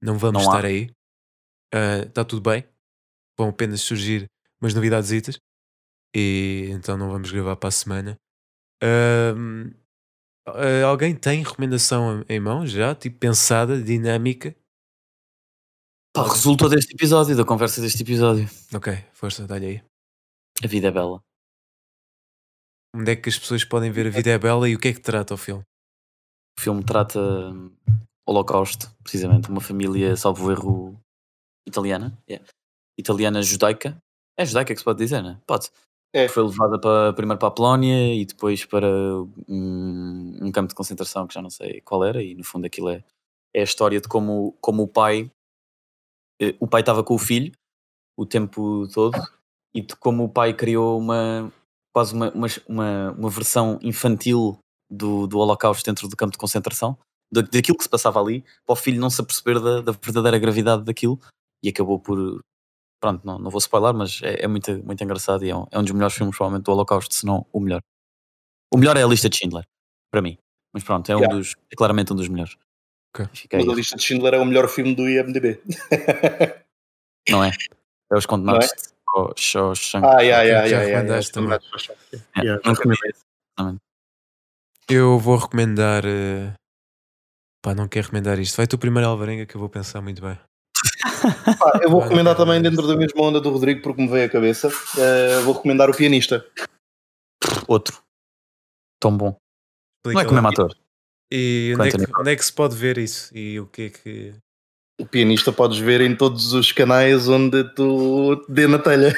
não 0.00 0.18
vamos 0.18 0.42
Não 0.42 0.50
há. 0.52 0.56
estar 0.56 0.66
aí. 0.68 0.90
Está 2.06 2.24
tudo 2.24 2.42
bem. 2.50 2.64
Vão 3.38 3.48
apenas 3.48 3.80
surgir 3.80 4.26
umas 4.60 4.74
novidades 4.74 5.10
e 6.14 6.68
então 6.70 6.98
não 6.98 7.10
vamos 7.10 7.30
gravar 7.32 7.56
para 7.56 7.68
a 7.68 7.72
semana. 7.72 8.16
Ahm, 8.82 9.70
ah, 10.46 10.84
alguém 10.86 11.14
tem 11.14 11.42
recomendação 11.42 12.24
em 12.28 12.38
mão 12.38 12.66
já? 12.66 12.94
Tipo 12.94 13.18
pensada, 13.18 13.82
dinâmica? 13.82 14.54
Pá, 16.14 16.24
resultou 16.28 16.68
deste 16.68 16.92
episódio, 16.94 17.34
da 17.34 17.44
conversa 17.44 17.80
deste 17.80 18.02
episódio. 18.02 18.46
Ok, 18.74 18.92
força, 19.14 19.46
dá-lhe 19.46 19.66
aí. 19.66 19.82
A 20.62 20.66
vida 20.66 20.88
é 20.88 20.90
bela. 20.90 21.22
Onde 22.94 23.12
é 23.12 23.16
que 23.16 23.28
as 23.28 23.38
pessoas 23.38 23.64
podem 23.64 23.90
ver 23.90 24.06
a 24.06 24.10
vida 24.10 24.30
é 24.30 24.38
bela 24.38 24.68
e 24.68 24.76
o 24.76 24.78
que 24.78 24.88
é 24.88 24.92
que 24.92 25.00
trata 25.00 25.34
o 25.34 25.38
filme? 25.38 25.62
O 26.58 26.60
filme 26.60 26.84
trata 26.84 27.18
hum, 27.20 27.74
Holocausto, 28.26 28.90
precisamente, 29.02 29.48
uma 29.48 29.60
família, 29.60 30.14
salvo 30.16 30.50
erro, 30.50 31.00
italiana. 31.66 32.16
yeah. 32.28 32.46
Italiana 32.98 33.42
judaica. 33.42 34.00
É 34.36 34.44
judaica 34.44 34.74
que 34.74 34.78
se 34.78 34.84
pode 34.84 34.98
dizer, 34.98 35.22
né? 35.22 35.40
Pode. 35.46 35.70
É. 36.14 36.28
Foi 36.28 36.42
levada 36.42 36.78
para, 36.78 37.12
primeiro 37.14 37.38
para 37.38 37.48
a 37.48 37.52
Polónia 37.52 38.14
e 38.14 38.26
depois 38.26 38.66
para 38.66 38.86
um, 39.48 40.38
um 40.42 40.52
campo 40.52 40.68
de 40.68 40.74
concentração 40.74 41.26
que 41.26 41.32
já 41.32 41.40
não 41.40 41.48
sei 41.48 41.80
qual 41.80 42.04
era, 42.04 42.22
e 42.22 42.34
no 42.34 42.44
fundo 42.44 42.66
aquilo 42.66 42.90
é, 42.90 43.02
é 43.54 43.60
a 43.60 43.64
história 43.64 43.98
de 43.98 44.06
como, 44.08 44.54
como 44.60 44.82
o 44.82 44.88
pai 44.88 45.30
eh, 46.40 46.54
o 46.60 46.66
pai 46.66 46.82
estava 46.82 47.02
com 47.02 47.14
o 47.14 47.18
filho 47.18 47.52
o 48.16 48.26
tempo 48.26 48.86
todo 48.92 49.16
e 49.74 49.80
de 49.80 49.96
como 49.96 50.24
o 50.24 50.28
pai 50.28 50.52
criou 50.52 50.98
uma 50.98 51.50
quase 51.94 52.14
uma, 52.14 52.30
uma, 52.30 52.46
uma, 52.68 53.10
uma 53.12 53.30
versão 53.30 53.78
infantil 53.82 54.58
do, 54.90 55.26
do 55.26 55.38
Holocausto 55.38 55.84
dentro 55.84 56.08
do 56.08 56.16
campo 56.16 56.32
de 56.32 56.38
concentração, 56.38 56.98
da- 57.32 57.42
daquilo 57.42 57.76
que 57.76 57.84
se 57.84 57.90
passava 57.90 58.20
ali, 58.20 58.42
para 58.66 58.72
o 58.72 58.76
filho 58.76 59.00
não 59.00 59.10
se 59.10 59.20
aperceber 59.20 59.60
da, 59.60 59.80
da 59.80 59.92
verdadeira 59.92 60.38
gravidade 60.38 60.84
daquilo 60.84 61.18
e 61.62 61.68
acabou 61.68 61.98
por. 61.98 62.40
Pronto, 63.00 63.26
não, 63.26 63.38
não 63.38 63.50
vou 63.50 63.58
spoiler, 63.58 63.92
mas 63.92 64.20
é, 64.22 64.44
é 64.44 64.46
muito, 64.46 64.70
muito 64.84 65.02
engraçado 65.02 65.44
e 65.44 65.50
é 65.50 65.56
um, 65.56 65.66
é 65.72 65.78
um 65.78 65.82
dos 65.82 65.92
melhores 65.92 66.14
filmes, 66.16 66.36
provavelmente, 66.36 66.64
do 66.66 66.72
Holocausto, 66.72 67.12
se 67.14 67.26
não 67.26 67.44
o 67.52 67.58
melhor. 67.58 67.80
O 68.72 68.78
melhor 68.78 68.96
é 68.96 69.02
a 69.02 69.06
lista 69.06 69.28
de 69.28 69.36
Schindler, 69.36 69.64
para 70.10 70.22
mim. 70.22 70.38
Mas 70.72 70.84
pronto, 70.84 71.10
é, 71.10 71.16
um 71.16 71.18
Yeah. 71.18 71.36
dos, 71.36 71.54
é 71.70 71.76
claramente 71.76 72.12
um 72.12 72.16
dos 72.16 72.28
melhores. 72.28 72.56
Ok. 73.14 73.26
Fica 73.34 73.56
aí, 73.58 73.64
Mas 73.64 73.72
a 73.72 73.76
lista 73.76 73.96
de 73.96 74.02
Schindler 74.02 74.34
é 74.34 74.38
o 74.38 74.44
melhor 74.46 74.68
filme 74.68 74.94
do 74.94 75.08
IMDB. 75.08 75.60
não 77.28 77.42
é? 77.44 77.50
É 78.12 78.16
os 78.16 78.24
é? 78.24 78.28
condenados 78.28 78.68
de 78.68 78.91
Shawshank. 79.36 80.04
Ah, 80.04 80.20
yeah, 80.20 80.42
yeah, 80.42 80.68
já 80.68 80.76
yeah, 80.76 80.82
yeah, 80.82 80.84
recomendaste 80.86 81.38
yeah. 81.38 81.58
também. 81.58 82.22
É, 82.36 82.40
Yeah, 82.44 82.62
não 82.64 82.74
recomendo. 82.74 83.80
Eu 84.88 85.18
vou 85.18 85.36
recomendar. 85.36 86.04
eh, 86.04 86.52
Pá, 87.62 87.74
não 87.74 87.86
quero 87.88 88.06
recomendar 88.06 88.38
isto. 88.38 88.56
Vai 88.56 88.66
tu 88.66 88.76
primeiro, 88.76 89.08
Alvarenga, 89.08 89.46
que 89.46 89.54
eu 89.54 89.60
vou 89.60 89.68
pensar 89.68 90.00
muito 90.00 90.20
bem. 90.20 90.38
Pá, 91.58 91.80
eu 91.82 91.90
vou 91.90 92.00
recomendar 92.00 92.36
não, 92.36 92.44
também, 92.44 92.60
não, 92.60 92.70
dentro 92.70 92.86
da 92.86 92.96
mesma 92.96 93.22
onda 93.22 93.40
do 93.40 93.50
Rodrigo, 93.50 93.82
porque 93.82 94.02
me 94.02 94.08
veio 94.08 94.26
a 94.26 94.28
cabeça. 94.28 94.68
eh, 94.98 95.40
vou 95.42 95.54
recomendar 95.54 95.88
o 95.88 95.96
pianista. 95.96 96.44
Outro. 97.68 98.02
Tão 99.00 99.16
bom. 99.16 99.36
Não 100.04 100.20
é 100.20 100.24
com 100.24 100.32
o 100.32 100.34
mesmo 100.34 100.48
ator. 100.48 100.76
E 101.30 101.72
onde 101.78 101.88
é, 101.88 101.90
que, 101.92 102.20
onde 102.20 102.32
é 102.32 102.36
que 102.36 102.44
se 102.44 102.52
pode 102.52 102.76
ver 102.76 102.98
isso? 102.98 103.36
E 103.36 103.58
o 103.58 103.66
que 103.66 103.82
é 103.82 103.90
que. 103.90 104.34
O 105.02 105.06
pianista 105.06 105.50
podes 105.52 105.78
ver 105.78 106.00
em 106.00 106.14
todos 106.14 106.52
os 106.52 106.70
canais 106.70 107.28
onde 107.28 107.64
tu 107.74 108.36
te 108.46 108.52
dê 108.52 108.66
na 108.68 108.78
telha. 108.78 109.12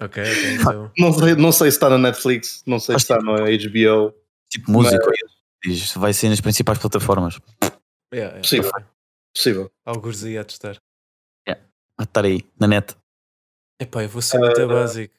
Ok, 0.00 0.22
ok. 0.22 0.54
Então. 0.54 0.90
Não 0.98 1.12
sei, 1.12 1.34
não 1.36 1.52
sei 1.52 1.70
se 1.70 1.76
está 1.76 1.90
na 1.90 1.98
Netflix, 1.98 2.62
não 2.66 2.80
sei 2.80 2.94
se 2.98 3.02
está 3.02 3.18
no 3.18 3.34
HBO. 3.34 4.14
Tipo 4.50 4.70
músico. 4.70 5.04
Diz, 5.64 5.92
vai 5.94 6.12
ser 6.14 6.30
nas 6.30 6.40
principais 6.40 6.78
plataformas. 6.78 7.38
Yeah, 8.12 8.32
yeah, 8.36 8.38
Possível. 8.40 8.70
ok. 8.70 8.84
Possível. 9.34 9.70
Algures 9.84 10.24
aí 10.24 10.38
a 10.38 10.44
testar. 10.44 10.76
Vai 11.46 12.04
estar 12.06 12.24
aí, 12.24 12.40
na 12.58 12.66
net. 12.66 12.96
Epá, 13.80 14.02
eu 14.02 14.08
vou 14.08 14.22
ser 14.22 14.38
muito 14.38 14.60
Ah. 14.62 14.66
básico. 14.66 15.14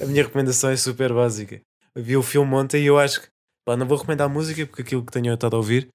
a 0.00 0.06
minha 0.06 0.22
recomendação 0.22 0.70
é 0.70 0.76
super 0.76 1.12
básica. 1.12 1.60
Eu 1.94 2.02
vi 2.02 2.16
o 2.16 2.22
filme 2.22 2.54
ontem 2.54 2.82
e 2.82 2.86
eu 2.86 2.98
acho 2.98 3.20
que. 3.22 3.28
Pá, 3.66 3.76
não 3.76 3.86
vou 3.86 3.98
recomendar 3.98 4.28
música 4.28 4.64
porque 4.66 4.82
aquilo 4.82 5.04
que 5.04 5.12
tenho 5.12 5.34
estado 5.34 5.54
a 5.54 5.58
ouvir. 5.58 5.88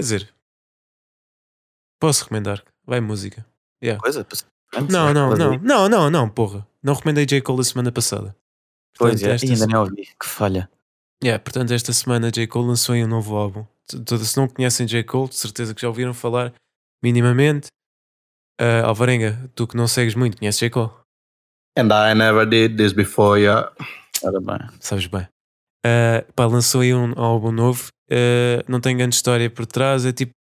Quer 0.00 0.02
dizer. 0.18 0.34
Posso 2.00 2.24
recomendar. 2.24 2.64
Vai 2.86 3.00
música. 3.00 3.46
Coisa? 4.00 4.20
Antes, 4.74 4.92
Não, 4.92 5.12
não, 5.12 5.36
não. 5.36 5.58
Não, 5.58 5.88
não, 5.88 6.10
não, 6.10 6.28
porra. 6.28 6.66
Não 6.82 6.94
recomendei 6.94 7.26
J. 7.26 7.40
Cole 7.42 7.60
a 7.60 7.64
semana 7.64 7.92
passada. 7.92 8.34
Pois 8.96 9.12
Portanto, 9.20 9.30
é, 9.30 9.34
esta 9.34 9.46
e 9.46 9.48
ainda 9.50 9.60
se- 9.60 9.66
nem 9.66 9.76
ouvi. 9.76 10.08
Que 10.18 10.26
falha. 10.26 10.70
Yeah, 11.22 11.42
portanto, 11.42 11.72
esta 11.72 11.92
semana 11.92 12.30
J. 12.30 12.46
Cole 12.46 12.68
lançou 12.68 12.94
aí 12.94 13.04
um 13.04 13.08
novo 13.08 13.36
álbum. 13.36 13.66
Se 13.88 14.36
não 14.38 14.48
conhecem 14.48 14.86
J. 14.86 15.02
Cole, 15.04 15.28
de 15.28 15.36
certeza 15.36 15.74
que 15.74 15.82
já 15.82 15.88
ouviram 15.88 16.14
falar 16.14 16.54
minimamente. 17.02 17.68
Ah, 18.60 18.86
Alvarenga, 18.86 19.50
tu 19.54 19.66
que 19.66 19.76
não 19.76 19.86
segues 19.88 20.14
muito, 20.14 20.38
conheces 20.38 20.58
J. 20.60 20.70
Cole? 20.70 20.90
And 21.78 21.88
I 21.92 22.14
never 22.14 22.46
did 22.46 22.76
this 22.76 22.92
before, 22.92 23.40
yeah. 23.40 23.72
Ora 24.22 24.40
bem. 24.40 24.58
Sabes 24.80 25.06
bem. 25.06 25.26
Ah, 25.84 26.24
pá, 26.34 26.46
lançou 26.46 26.80
aí 26.82 26.94
um 26.94 27.12
álbum 27.18 27.50
novo. 27.52 27.88
Ah, 28.10 28.64
não 28.68 28.80
tem 28.80 28.96
grande 28.96 29.14
história 29.14 29.48
por 29.48 29.66
trás, 29.66 30.04
é 30.04 30.12
tipo 30.12 30.32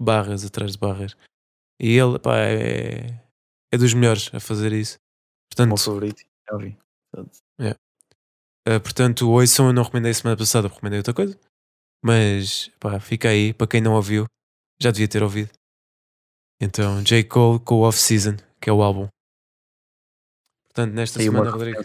barras 0.00 0.44
atrás 0.44 0.72
de 0.72 0.78
barras. 0.78 1.16
E 1.80 1.96
ele, 1.96 2.18
pá, 2.18 2.36
é, 2.38 3.22
é 3.72 3.78
dos 3.78 3.94
melhores 3.94 4.30
a 4.34 4.40
fazer 4.40 4.72
isso. 4.72 4.96
O 4.96 5.62
meu 5.62 5.68
Portanto, 5.68 5.84
favorito. 5.84 6.22
Já 6.48 6.54
ouvi. 6.54 6.78
ah, 8.66 8.80
portanto, 8.80 9.30
ouçam, 9.30 9.68
eu 9.68 9.72
não 9.72 9.82
recomendei 9.82 10.12
semana 10.12 10.36
passada, 10.36 10.68
recomendei 10.68 10.98
outra 10.98 11.14
coisa. 11.14 11.38
Mas, 12.04 12.68
pá, 12.78 13.00
fica 13.00 13.28
aí, 13.28 13.52
para 13.52 13.66
quem 13.66 13.80
não 13.80 13.94
ouviu, 13.94 14.26
já 14.80 14.90
devia 14.90 15.08
ter 15.08 15.22
ouvido. 15.22 15.50
Então, 16.60 17.02
J. 17.02 17.24
Cole 17.24 17.60
com 17.60 17.76
o 17.76 17.88
Off 17.88 17.98
Season, 17.98 18.36
que 18.60 18.68
é 18.68 18.72
o 18.72 18.82
álbum. 18.82 19.08
Portanto, 20.68 20.94
nesta 20.94 21.18
semana, 21.18 21.50
Rodrigo, 21.50 21.82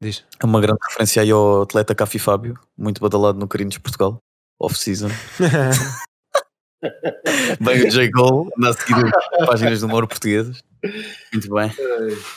diz. 0.00 0.24
é 0.38 0.46
uma 0.46 0.60
grande 0.60 0.78
referência 0.88 1.22
aí 1.22 1.30
ao 1.30 1.62
atleta 1.62 1.94
Cafi 1.94 2.18
Fábio, 2.18 2.58
muito 2.76 3.00
badalado 3.00 3.38
no 3.38 3.48
Carinos 3.48 3.78
Portugal, 3.78 4.18
off-season. 4.58 5.08
Bem 7.60 7.86
o 7.86 7.90
J. 7.90 8.10
Cole, 8.10 8.50
anda 8.56 8.70
a 8.70 8.72
seguir 8.72 9.04
as 9.04 9.46
páginas 9.46 9.80
do 9.80 9.86
humor 9.86 10.06
portuguesas. 10.08 10.62
Muito 11.32 11.54
bem. 11.54 11.70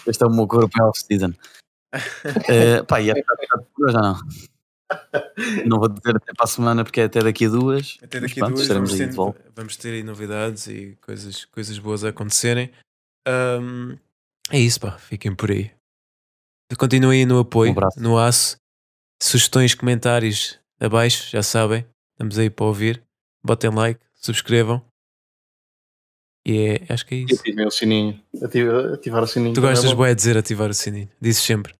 Este 0.05 0.23
é 0.23 0.27
o 0.27 0.29
meu 0.29 0.45
corpo 0.47 0.71
em 0.77 0.83
off-season. 0.83 1.33
Eh, 2.49 2.81
pá, 2.81 2.99
e 2.99 3.11
é 3.11 3.13
já 3.13 4.01
não. 4.01 4.19
Não 5.67 5.77
vou 5.77 5.87
dizer 5.89 6.15
até 6.15 6.33
para 6.33 6.43
a 6.43 6.47
semana 6.47 6.83
porque 6.83 7.01
é 7.01 7.03
até 7.03 7.21
daqui 7.21 7.45
a 7.45 7.49
duas. 7.49 7.99
Até 8.01 8.19
daqui 8.19 8.43
a 8.43 8.47
duas 8.47 8.61
estaremos 8.61 8.89
vamos 8.89 8.99
aí 8.99 9.05
ter, 9.05 9.11
de 9.11 9.15
volta. 9.15 9.51
vamos 9.55 9.77
ter 9.77 9.89
aí 9.89 10.03
novidades 10.03 10.65
e 10.65 10.97
coisas, 11.01 11.45
coisas 11.45 11.77
boas 11.77 12.03
a 12.03 12.09
acontecerem. 12.09 12.71
Ahm, 13.27 13.95
é 14.49 14.59
isso, 14.59 14.79
pá. 14.79 14.97
Fiquem 14.97 15.35
por 15.35 15.51
aí. 15.51 15.71
Continuem 16.77 17.21
aí 17.21 17.25
no 17.25 17.39
apoio, 17.39 17.71
Um 17.73 18.01
no 18.01 18.17
aço. 18.17 18.57
Sugestões, 19.21 19.73
comentários 19.75 20.59
abaixo, 20.79 21.29
já 21.29 21.41
sabem. 21.43 21.85
Estamos 22.13 22.37
aí 22.37 22.49
para 22.49 22.65
ouvir. 22.65 23.03
Botem 23.43 23.69
like, 23.69 23.99
subscrevam. 24.15 24.83
E 26.45 26.57
é, 26.89 26.93
acho 26.93 27.05
que 27.05 27.15
é 27.15 27.17
isso. 27.19 27.39
ativem 27.39 27.65
o 27.65 27.71
sininho. 27.71 28.23
Ativa- 28.43 28.93
ativar 28.95 29.23
o 29.23 29.27
sininho. 29.27 29.53
Tu 29.53 29.59
é 29.59 29.69
gostas, 29.69 29.91
de 29.91 30.15
dizer 30.15 30.37
ativar 30.37 30.69
o 30.69 30.73
sininho. 30.73 31.09
Dizes 31.21 31.41
sempre. 31.43 31.73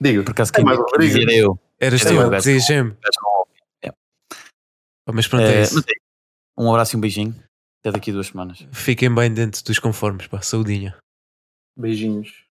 Digo, 0.00 0.24
Por 0.24 0.32
acaso, 0.32 0.50
É 0.52 0.56
quem 0.56 0.64
mais 0.64 0.78
dizer 0.98 1.28
é 1.28 1.36
eu. 1.36 1.58
Eras 1.78 2.02
É, 2.04 2.08
tu, 2.08 2.30
que 2.30 2.36
dizias 2.38 2.64
sempre. 2.66 2.98
Oh, 5.06 5.12
Mas 5.12 5.26
pronto, 5.28 5.42
é 5.44 5.52
Eh, 5.54 5.58
é 5.58 5.62
isso. 5.62 5.82
Um 6.56 6.70
abraço 6.70 6.94
e 6.94 6.96
um 6.96 7.00
beijinho. 7.00 7.34
Até 7.80 7.92
daqui 7.92 8.10
a 8.10 8.14
duas 8.14 8.28
semanas. 8.28 8.64
Fiquem 8.72 9.12
bem 9.12 9.32
dentro 9.32 9.62
dos 9.64 9.78
conformes, 9.78 10.26
pá. 10.26 10.40
Saudinha. 10.42 10.96
beijinhos. 11.76 12.44